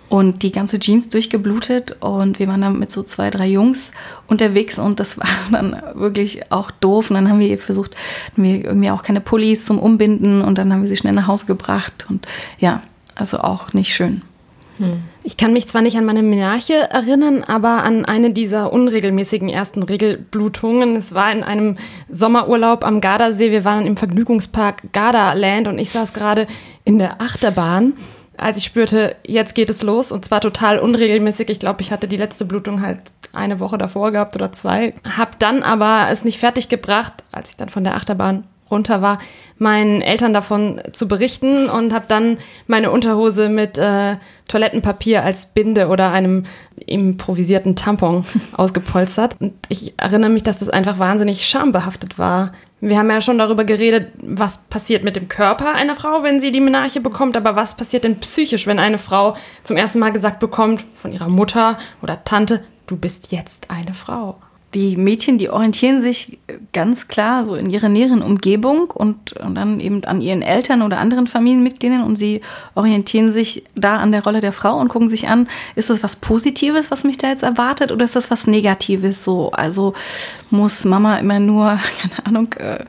und 0.09 0.43
die 0.43 0.53
ganze 0.53 0.79
Jeans 0.79 1.09
durchgeblutet. 1.09 1.97
Und 2.01 2.39
wir 2.39 2.49
waren 2.49 2.61
dann 2.61 2.79
mit 2.79 2.91
so 2.91 3.03
zwei, 3.03 3.31
drei 3.31 3.47
Jungs 3.47 3.93
unterwegs 4.26 4.79
und 4.79 5.01
das 5.01 5.18
war 5.18 5.26
dann 5.51 5.81
wirklich 5.95 6.51
auch 6.51 6.70
doof. 6.70 7.11
Und 7.11 7.14
dann 7.14 7.29
haben 7.29 7.41
wir 7.41 7.59
versucht, 7.59 7.95
haben 8.33 8.45
wir 8.45 8.64
irgendwie 8.64 8.91
auch 8.91 9.03
keine 9.03 9.20
Pullis 9.20 9.64
zum 9.64 9.79
Umbinden 9.79 10.43
und 10.43 10.59
dann 10.59 10.72
haben 10.72 10.83
wir 10.83 10.89
sie 10.89 10.97
schnell 10.97 11.14
nach 11.14 11.26
Hause 11.26 11.47
gebracht. 11.47 12.07
Und 12.09 12.26
ja, 12.59 12.83
also 13.14 13.39
auch 13.39 13.72
nicht 13.72 13.95
schön. 13.95 14.22
Ich 15.29 15.37
kann 15.37 15.53
mich 15.53 15.68
zwar 15.68 15.83
nicht 15.83 15.99
an 15.99 16.07
meine 16.07 16.22
Menarche 16.22 16.72
erinnern, 16.72 17.45
aber 17.45 17.83
an 17.83 18.07
eine 18.07 18.31
dieser 18.31 18.72
unregelmäßigen 18.72 19.51
ersten 19.51 19.83
Regelblutungen. 19.83 20.97
Es 20.97 21.12
war 21.12 21.31
in 21.31 21.45
einem 21.45 21.76
Sommerurlaub 22.09 22.83
am 22.83 23.03
Gardasee. 23.03 23.51
Wir 23.51 23.62
waren 23.62 23.85
im 23.85 23.99
Vergnügungspark 23.99 24.85
Gardaland 24.95 25.68
und 25.68 25.79
ich 25.79 25.91
saß 25.91 26.14
gerade 26.14 26.47
in 26.85 26.99
der 26.99 27.20
Achterbahn, 27.20 27.93
als 28.39 28.57
ich 28.57 28.64
spürte, 28.64 29.16
jetzt 29.22 29.55
geht 29.55 29.68
es 29.68 29.83
los 29.83 30.12
und 30.12 30.24
zwar 30.24 30.41
total 30.41 30.79
unregelmäßig. 30.79 31.51
Ich 31.51 31.61
glaube, 31.61 31.83
ich 31.83 31.93
hatte 31.93 32.09
die 32.09 32.16
letzte 32.16 32.47
Blutung 32.47 32.81
halt 32.81 33.01
eine 33.35 33.61
Woche 33.61 33.76
davor 33.76 34.12
gehabt 34.12 34.35
oder 34.35 34.53
zwei. 34.53 34.95
Hab 35.18 35.39
dann 35.39 35.62
aber 35.62 36.07
es 36.11 36.24
nicht 36.24 36.39
fertig 36.39 36.70
gebracht, 36.70 37.12
als 37.33 37.51
ich 37.51 37.57
dann 37.59 37.68
von 37.68 37.85
der 37.85 37.97
Achterbahn 37.97 38.45
runter 38.71 39.03
war, 39.03 39.19
meinen 39.59 40.01
Eltern 40.01 40.33
davon 40.33 40.81
zu 40.93 41.09
berichten 41.09 41.69
und 41.69 41.93
habe 41.93 42.07
dann 42.09 42.39
meine 42.66 42.91
Unterhose 42.91 43.49
mit 43.49 43.79
äh, 43.79 44.16
Toilettenpapier 44.47 45.25
als 45.25 45.47
Binde 45.47 45.89
oder 45.89 46.11
einem 46.11 46.45
improvisierten 46.87 47.77
Tampon 47.77 48.23
ausgepolstert. 48.53 49.37
Und 49.41 49.55
ich 49.69 49.95
erinnere 49.99 50.31
mich, 50.31 50.43
dass 50.43 50.59
das 50.59 50.69
einfach 50.69 50.99
wahnsinnig 50.99 51.47
schambehaftet 51.47 52.19
war, 52.19 52.53
Wir 52.81 52.97
haben 52.97 53.11
ja 53.11 53.21
schon 53.21 53.39
darüber 53.39 53.64
geredet, 53.64 54.12
was 54.23 54.59
passiert 54.69 55.03
mit 55.03 55.16
dem 55.16 55.29
Körper 55.29 55.75
einer 55.75 55.97
Frau, 55.97 56.23
wenn 56.23 56.39
sie 56.39 56.53
die 56.53 56.61
Menarche 56.61 57.01
bekommt, 57.01 57.37
aber 57.37 57.57
was 57.57 57.77
passiert 57.77 58.05
denn 58.05 58.21
psychisch, 58.21 58.69
wenn 58.69 58.79
eine 58.79 58.99
Frau 58.99 59.37
zum 59.64 59.77
ersten 59.77 59.99
Mal 59.99 60.12
gesagt 60.12 60.39
bekommt 60.39 60.85
von 60.95 61.12
ihrer 61.12 61.29
Mutter 61.29 61.79
oder 62.03 62.23
Tante, 62.23 62.64
du 62.87 62.97
bist 62.97 63.33
jetzt 63.33 63.71
eine 63.71 63.95
Frau? 63.95 64.37
Die 64.75 64.99
Mädchen, 64.99 65.39
die 65.39 65.49
orientieren 65.49 65.99
sich 65.99 66.39
ganz 66.75 67.09
klar 67.09 67.43
so 67.45 67.55
in 67.55 67.71
ihrer 67.71 67.89
näheren 67.89 68.21
Umgebung 68.21 68.91
und, 68.91 69.33
und, 69.33 69.55
dann 69.55 69.81
eben 69.81 70.05
an 70.05 70.21
ihren 70.21 70.43
Eltern 70.43 70.83
oder 70.83 70.99
anderen 70.99 71.27
Familienmitgliedern 71.27 72.03
und 72.03 72.16
sie 72.16 72.43
orientieren 72.75 73.33
sich 73.33 73.64
da 73.75 73.97
an 73.97 74.12
der 74.12 74.23
Rolle 74.23 74.43
der 74.43 74.53
Frau 74.53 74.77
und 74.77 74.89
gucken 74.89 75.09
sich 75.09 75.29
an, 75.29 75.49
ist 75.75 75.89
das 75.89 76.03
was 76.03 76.16
Positives, 76.16 76.91
was 76.91 77.05
mich 77.05 77.16
da 77.16 77.29
jetzt 77.31 77.45
erwartet 77.45 77.93
oder 77.93 78.05
ist 78.05 78.14
das 78.14 78.31
was 78.31 78.47
Negatives 78.47 79.25
so? 79.25 79.51
Also 79.53 79.95
muss 80.51 80.85
Mama 80.85 81.16
immer 81.16 81.41
nur, 81.41 81.81
keine 82.03 82.27
Ahnung, 82.27 82.55
äh, 82.59 82.85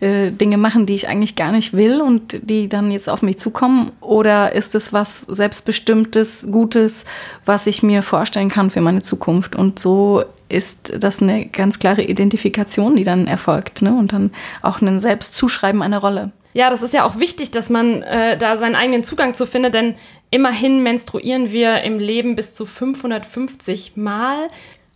äh, 0.00 0.30
Dinge 0.30 0.56
machen, 0.56 0.86
die 0.86 0.94
ich 0.94 1.08
eigentlich 1.08 1.36
gar 1.36 1.52
nicht 1.52 1.74
will 1.74 2.00
und 2.00 2.48
die 2.48 2.70
dann 2.70 2.90
jetzt 2.90 3.10
auf 3.10 3.20
mich 3.20 3.38
zukommen 3.38 3.92
oder 4.00 4.52
ist 4.54 4.74
es 4.74 4.94
was 4.94 5.26
selbstbestimmtes, 5.28 6.46
Gutes, 6.50 7.04
was 7.44 7.66
ich 7.66 7.82
mir 7.82 8.02
vorstellen 8.02 8.48
kann 8.48 8.70
für 8.70 8.80
meine 8.80 9.02
Zukunft 9.02 9.54
und 9.54 9.78
so 9.78 10.24
ist 10.50 10.92
das 10.98 11.22
eine 11.22 11.46
ganz 11.46 11.78
klare 11.78 12.02
Identifikation, 12.02 12.96
die 12.96 13.04
dann 13.04 13.26
erfolgt 13.26 13.82
ne? 13.82 13.94
und 13.94 14.12
dann 14.12 14.32
auch 14.62 14.80
ein 14.80 15.00
Selbstzuschreiben 15.00 15.82
einer 15.82 15.98
Rolle. 15.98 16.32
Ja, 16.52 16.68
das 16.68 16.82
ist 16.82 16.94
ja 16.94 17.04
auch 17.04 17.18
wichtig, 17.18 17.52
dass 17.52 17.70
man 17.70 18.02
äh, 18.02 18.36
da 18.36 18.56
seinen 18.56 18.74
eigenen 18.74 19.04
Zugang 19.04 19.34
zu 19.34 19.46
findet, 19.46 19.74
denn 19.74 19.94
immerhin 20.30 20.82
menstruieren 20.82 21.52
wir 21.52 21.82
im 21.82 21.98
Leben 21.98 22.34
bis 22.34 22.54
zu 22.54 22.66
550 22.66 23.92
Mal. 23.96 24.48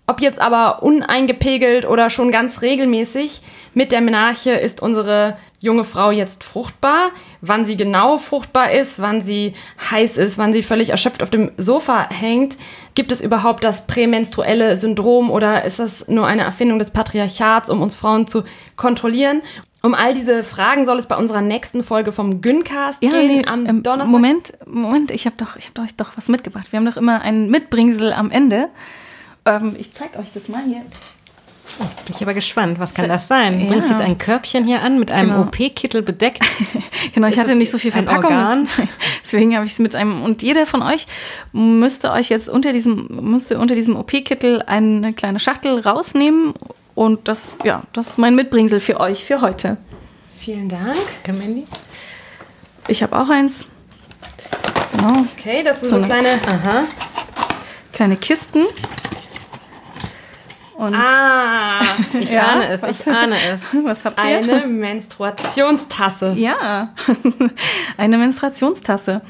Ob 0.07 0.21
jetzt 0.21 0.39
aber 0.41 0.83
uneingepegelt 0.83 1.87
oder 1.87 2.11
schon 2.11 2.31
ganz 2.31 2.61
regelmäßig, 2.61 3.41
mit 3.73 3.91
der 3.91 4.03
Menarche 4.03 4.51
ist 4.51 4.83
unsere 4.83 5.39
junge 5.61 5.85
Frau 5.85 6.11
jetzt 6.11 6.45
fruchtbar. 6.45 7.11
Wann 7.41 7.65
sie 7.65 7.77
genau 7.77 8.19
fruchtbar 8.19 8.71
ist, 8.73 9.01
wann 9.01 9.23
sie 9.23 9.55
heiß 9.91 10.19
ist, 10.19 10.37
wann 10.37 10.53
sie 10.53 10.63
völlig 10.63 10.91
erschöpft 10.91 11.23
auf 11.23 11.31
dem 11.31 11.53
Sofa 11.57 12.09
hängt, 12.11 12.59
gibt 12.95 13.13
es 13.13 13.21
überhaupt 13.21 13.65
das 13.65 13.87
prämenstruelle 13.87 14.77
Syndrom 14.77 15.31
oder 15.31 15.65
ist 15.65 15.79
das 15.79 16.09
nur 16.09 16.27
eine 16.27 16.43
Erfindung 16.43 16.79
des 16.79 16.91
Patriarchats, 16.91 17.71
um 17.71 17.83
uns 17.83 17.95
Frauen 17.95 18.27
zu 18.27 18.45
kontrollieren? 18.77 19.43
Um 19.83 19.95
all 19.95 20.15
diese 20.15 20.45
Fragen 20.45 20.87
soll 20.87 20.99
es 20.99 21.07
bei 21.07 21.17
unserer 21.17 21.43
nächsten 21.43 21.83
Folge 21.83 22.11
vom 22.11 22.41
Güncast 22.41 23.03
ja, 23.03 23.11
gehen 23.11 23.27
nee, 23.27 23.45
am 23.45 23.67
ähm, 23.67 23.83
Donnerstag. 23.83 24.11
Moment, 24.11 24.53
Moment, 24.67 25.11
ich 25.11 25.27
habe 25.27 25.37
doch, 25.37 25.57
ich 25.57 25.69
hab 25.69 25.79
euch 25.79 25.95
doch 25.95 26.17
was 26.17 26.29
mitgebracht. 26.29 26.69
Wir 26.71 26.79
haben 26.79 26.87
doch 26.87 26.97
immer 26.97 27.21
ein 27.21 27.51
Mitbringsel 27.51 28.13
am 28.13 28.31
Ende. 28.31 28.71
Ähm, 29.45 29.77
ich 29.79 29.93
zeige 29.93 30.19
euch 30.19 30.33
das 30.33 30.49
mal 30.49 30.63
hier. 30.65 30.83
Oh, 31.81 31.85
bin 32.05 32.15
ich 32.15 32.23
aber 32.23 32.35
gespannt. 32.35 32.79
Was 32.79 32.95
kann 32.95 33.09
das 33.09 33.27
sein? 33.27 33.59
Du 33.59 33.65
ja. 33.65 33.71
bringst 33.71 33.91
jetzt 33.91 34.01
ein 34.01 34.19
Körbchen 34.19 34.65
hier 34.65 34.83
an 34.83 34.99
mit 34.99 35.11
einem 35.11 35.31
genau. 35.31 35.43
OP-Kittel 35.43 36.03
bedeckt. 36.03 36.41
genau, 37.15 37.27
ich 37.27 37.39
hatte 37.39 37.55
nicht 37.57 37.71
so 37.71 37.79
viel 37.79 37.91
Verpackung. 37.91 38.69
Deswegen 39.25 39.55
habe 39.57 39.67
ich 39.67 39.73
es 39.73 39.79
mit 39.79 39.97
einem. 39.97 40.23
Und 40.23 40.43
jeder 40.43 40.67
von 40.67 40.83
euch 40.83 41.07
müsste 41.53 42.13
euch 42.13 42.29
jetzt 42.29 42.49
unter 42.49 42.73
diesem, 42.73 43.09
müsste 43.21 43.59
unter 43.59 43.75
diesem 43.75 43.97
OP-Kittel 43.97 44.63
eine 44.63 45.13
kleine 45.13 45.41
Schachtel 45.41 45.81
rausnehmen. 45.81 46.55
Und 46.95 47.27
das, 47.27 47.55
ja, 47.65 47.83
das 47.93 48.11
ist 48.11 48.19
mein 48.19 48.37
Mitbringsel 48.37 48.79
für 48.79 49.01
euch 49.01 49.25
für 49.25 49.41
heute. 49.41 49.77
Vielen 50.39 50.69
Dank, 50.69 50.97
Mandy. 51.27 51.65
Ich 52.87 53.03
habe 53.03 53.19
auch 53.19 53.29
eins. 53.29 53.67
Genau. 54.93 55.25
Okay, 55.37 55.63
das 55.65 55.81
sind 55.81 55.89
so, 55.89 55.99
so 55.99 56.03
kleine, 56.03 56.39
aha. 56.47 56.85
kleine 57.93 58.17
Kisten. 58.17 58.61
Und 60.77 60.95
ah, 60.95 61.83
ich 62.21 62.31
ja, 62.31 62.49
ahne 62.49 62.69
es, 62.69 62.83
ich 62.83 63.07
ahne 63.07 63.37
es. 63.53 63.77
Was 63.85 64.05
habt 64.05 64.19
ihr? 64.19 64.39
Eine 64.39 64.67
Menstruationstasse. 64.67 66.35
Ja, 66.37 66.93
eine 67.97 68.19
Menstruationstasse. 68.19 69.21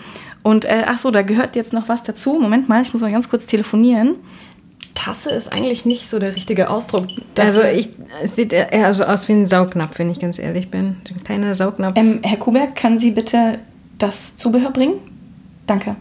Und 0.42 0.64
äh, 0.64 0.84
ach 0.86 0.98
so, 0.98 1.10
da 1.10 1.22
gehört 1.22 1.56
jetzt 1.56 1.72
noch 1.72 1.88
was 1.88 2.02
dazu. 2.02 2.38
Moment 2.40 2.68
mal, 2.68 2.82
ich 2.82 2.92
muss 2.92 3.02
mal 3.02 3.10
ganz 3.10 3.28
kurz 3.28 3.46
telefonieren. 3.46 4.16
Tasse 4.94 5.30
ist 5.30 5.52
eigentlich 5.52 5.84
nicht 5.84 6.08
so 6.08 6.18
der 6.18 6.36
richtige 6.36 6.70
Ausdruck. 6.70 7.08
Also 7.36 7.62
ich, 7.62 7.90
es 8.22 8.36
sieht 8.36 8.52
eher 8.52 8.94
so 8.94 9.04
aus 9.04 9.26
wie 9.28 9.32
ein 9.32 9.46
Saugnapf, 9.46 9.98
wenn 9.98 10.10
ich 10.10 10.20
ganz 10.20 10.38
ehrlich 10.38 10.70
bin. 10.70 10.96
Ein 11.10 11.24
kleiner 11.24 11.54
Saugnapf. 11.54 11.96
Ähm, 11.98 12.20
Herr 12.22 12.38
Kuberg, 12.38 12.76
können 12.76 12.98
Sie 12.98 13.10
bitte 13.10 13.58
das 13.98 14.36
Zubehör 14.36 14.70
bringen? 14.70 14.94
Danke. 15.66 15.96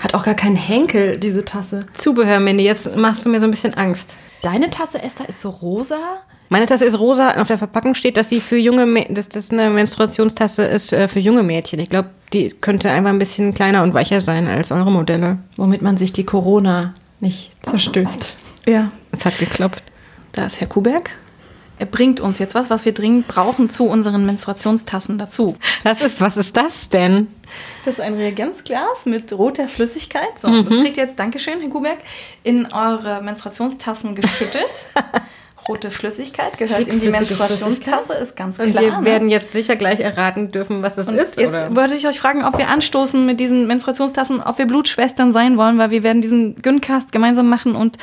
Hat 0.00 0.14
auch 0.14 0.22
gar 0.22 0.34
keinen 0.34 0.56
Henkel, 0.56 1.18
diese 1.18 1.44
Tasse. 1.44 1.86
Zubehör, 1.94 2.40
Mandy, 2.40 2.64
jetzt 2.64 2.96
machst 2.96 3.24
du 3.24 3.28
mir 3.28 3.40
so 3.40 3.46
ein 3.46 3.50
bisschen 3.50 3.74
Angst. 3.74 4.16
Deine 4.42 4.70
Tasse, 4.70 5.02
Esther, 5.02 5.28
ist 5.28 5.40
so 5.40 5.50
rosa? 5.50 5.98
Meine 6.48 6.66
Tasse 6.66 6.84
ist 6.84 6.98
rosa. 6.98 7.40
Auf 7.40 7.46
der 7.46 7.58
Verpackung 7.58 7.94
steht, 7.94 8.16
dass 8.16 8.28
sie 8.28 8.40
für 8.40 8.56
junge, 8.56 9.06
dass 9.08 9.28
das 9.28 9.50
eine 9.50 9.70
Menstruationstasse 9.70 10.64
ist 10.64 10.92
äh, 10.92 11.06
für 11.06 11.20
junge 11.20 11.42
Mädchen. 11.42 11.78
Ich 11.78 11.90
glaube, 11.90 12.10
die 12.32 12.48
könnte 12.48 12.90
einfach 12.90 13.10
ein 13.10 13.18
bisschen 13.18 13.54
kleiner 13.54 13.82
und 13.82 13.94
weicher 13.94 14.20
sein 14.20 14.48
als 14.48 14.72
eure 14.72 14.90
Modelle. 14.90 15.38
Womit 15.56 15.82
man 15.82 15.96
sich 15.96 16.12
die 16.12 16.24
Corona 16.24 16.94
nicht 17.20 17.52
zerstößt. 17.62 18.34
Ja. 18.66 18.88
Es 19.12 19.24
hat 19.24 19.38
geklopft. 19.38 19.82
Da 20.32 20.46
ist 20.46 20.60
Herr 20.60 20.66
Kuberg. 20.66 21.10
Er 21.78 21.86
bringt 21.86 22.20
uns 22.20 22.38
jetzt 22.38 22.54
was, 22.54 22.68
was 22.68 22.84
wir 22.84 22.92
dringend 22.92 23.26
brauchen 23.26 23.70
zu 23.70 23.84
unseren 23.84 24.26
Menstruationstassen 24.26 25.18
dazu. 25.18 25.56
Das 25.82 26.00
ist, 26.00 26.20
was 26.20 26.36
ist 26.36 26.56
das 26.56 26.88
denn? 26.88 27.28
Das 27.84 27.94
ist 27.94 28.00
ein 28.00 28.14
Reagenzglas 28.14 29.06
mit 29.06 29.32
roter 29.32 29.68
Flüssigkeit. 29.68 30.38
So, 30.38 30.48
mhm. 30.48 30.64
das 30.64 30.74
kriegt 30.74 30.96
ihr 30.96 31.04
jetzt, 31.04 31.18
Dankeschön, 31.18 31.60
Herr 31.60 31.70
Kuberg, 31.70 31.98
in 32.42 32.66
eure 32.72 33.22
Menstruationstassen 33.22 34.14
geschüttet. 34.14 34.86
rote 35.70 35.90
Flüssigkeit 35.92 36.58
gehört 36.58 36.88
in 36.88 36.98
die 36.98 37.08
Menstruationstasse, 37.08 38.14
ist 38.14 38.34
ganz 38.34 38.56
klar. 38.56 38.66
Und 38.66 38.74
wir 38.74 38.98
ne? 38.98 39.04
werden 39.04 39.28
jetzt 39.28 39.52
sicher 39.52 39.76
gleich 39.76 40.00
erraten 40.00 40.50
dürfen, 40.50 40.82
was 40.82 40.98
es 40.98 41.06
ist. 41.06 41.38
Jetzt 41.38 41.54
oder? 41.54 41.76
wollte 41.76 41.94
ich 41.94 42.08
euch 42.08 42.18
fragen, 42.18 42.44
ob 42.44 42.58
wir 42.58 42.68
anstoßen 42.68 43.24
mit 43.24 43.38
diesen 43.38 43.68
Menstruationstassen, 43.68 44.42
ob 44.42 44.58
wir 44.58 44.66
Blutschwestern 44.66 45.32
sein 45.32 45.56
wollen, 45.56 45.78
weil 45.78 45.90
wir 45.92 46.02
werden 46.02 46.22
diesen 46.22 46.60
Güncast 46.60 47.12
gemeinsam 47.12 47.48
machen 47.48 47.76
und 47.76 47.98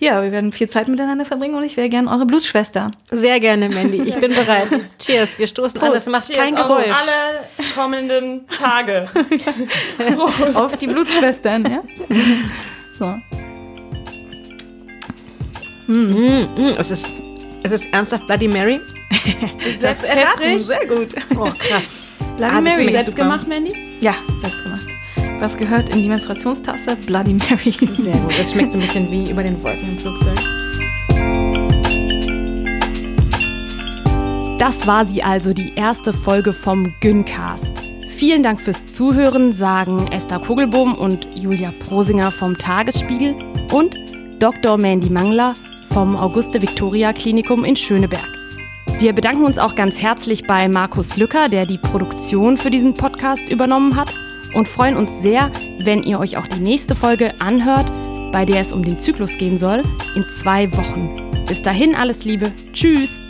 ja, 0.00 0.22
wir 0.22 0.32
werden 0.32 0.50
viel 0.50 0.68
Zeit 0.68 0.88
miteinander 0.88 1.24
verbringen 1.24 1.54
und 1.54 1.62
ich 1.62 1.76
wäre 1.76 1.88
gerne 1.88 2.10
eure 2.10 2.26
Blutschwester. 2.26 2.90
Sehr 3.12 3.38
gerne, 3.38 3.68
Mandy. 3.68 4.02
Ich 4.02 4.16
bin 4.16 4.34
bereit. 4.34 4.66
Cheers, 4.98 5.38
wir 5.38 5.46
stoßen 5.46 5.78
Prost. 5.78 5.86
an. 5.86 5.94
Das 5.94 6.06
macht 6.06 6.26
Cheers 6.26 6.38
kein 6.38 6.56
Geräusch. 6.56 6.90
Auf 6.90 7.02
alle 7.02 7.72
kommenden 7.76 8.48
Tage. 8.48 9.06
Prost. 10.16 10.56
Auf 10.56 10.76
die 10.76 10.88
Blutschwestern, 10.88 11.64
ja? 11.70 11.82
So. 12.96 13.12
Mm, 15.86 16.48
mm, 16.56 16.74
es, 16.78 16.90
ist, 16.90 17.06
es 17.62 17.72
ist 17.72 17.84
ernsthaft 17.92 18.26
Bloody 18.26 18.48
Mary. 18.48 18.80
das 19.80 19.98
ist 19.98 20.04
erraten, 20.04 20.60
sehr 20.60 20.86
gut. 20.86 21.08
Oh, 21.36 21.50
krass. 21.58 21.84
Bloody 22.36 22.54
ah, 22.54 22.60
Mary. 22.60 22.90
Selbst 22.90 23.16
gemacht, 23.16 23.46
Mandy? 23.46 23.72
Ja, 24.00 24.14
selbst 24.40 24.62
gemacht. 24.62 24.86
Was 25.40 25.56
gehört 25.56 25.90
in 25.90 26.02
die 26.02 26.08
Menstruationstasse? 26.08 26.96
Bloody 27.06 27.34
Mary. 27.34 27.72
Sehr 27.72 28.16
gut. 28.16 28.38
Das 28.38 28.52
schmeckt 28.52 28.72
so 28.72 28.78
ein 28.78 28.80
bisschen 28.86 29.10
wie 29.10 29.30
über 29.30 29.42
den 29.42 29.62
Wolken 29.62 29.88
im 29.88 29.98
Flugzeug. 29.98 30.38
Das 34.58 34.86
war 34.86 35.04
sie 35.04 35.22
also, 35.22 35.52
die 35.52 35.74
erste 35.74 36.12
Folge 36.14 36.54
vom 36.54 36.94
Güncast. 37.00 37.72
Vielen 38.08 38.42
Dank 38.42 38.60
fürs 38.60 38.86
Zuhören, 38.86 39.52
sagen 39.52 40.06
Esther 40.12 40.38
Kugelbohm 40.38 40.94
und 40.94 41.26
Julia 41.34 41.72
Prosinger 41.86 42.30
vom 42.32 42.56
Tagesspiegel 42.56 43.34
und 43.70 43.94
Dr. 44.38 44.78
Mandy 44.78 45.10
Mangler 45.10 45.54
vom 45.94 46.16
Auguste 46.16 46.60
Victoria 46.60 47.12
Klinikum 47.12 47.64
in 47.64 47.76
Schöneberg. 47.76 48.28
Wir 48.98 49.12
bedanken 49.12 49.44
uns 49.44 49.60
auch 49.60 49.76
ganz 49.76 50.02
herzlich 50.02 50.44
bei 50.44 50.66
Markus 50.66 51.16
Lücker, 51.16 51.48
der 51.48 51.66
die 51.66 51.78
Produktion 51.78 52.56
für 52.56 52.68
diesen 52.68 52.94
Podcast 52.94 53.48
übernommen 53.48 53.94
hat 53.94 54.12
und 54.54 54.66
freuen 54.66 54.96
uns 54.96 55.22
sehr, 55.22 55.52
wenn 55.84 56.02
ihr 56.02 56.18
euch 56.18 56.36
auch 56.36 56.48
die 56.48 56.58
nächste 56.58 56.96
Folge 56.96 57.40
anhört, 57.40 57.86
bei 58.32 58.44
der 58.44 58.60
es 58.60 58.72
um 58.72 58.84
den 58.84 58.98
Zyklus 58.98 59.38
gehen 59.38 59.56
soll, 59.56 59.84
in 60.16 60.24
zwei 60.24 60.76
Wochen. 60.76 61.44
Bis 61.46 61.62
dahin 61.62 61.94
alles 61.94 62.24
Liebe. 62.24 62.50
Tschüss. 62.72 63.23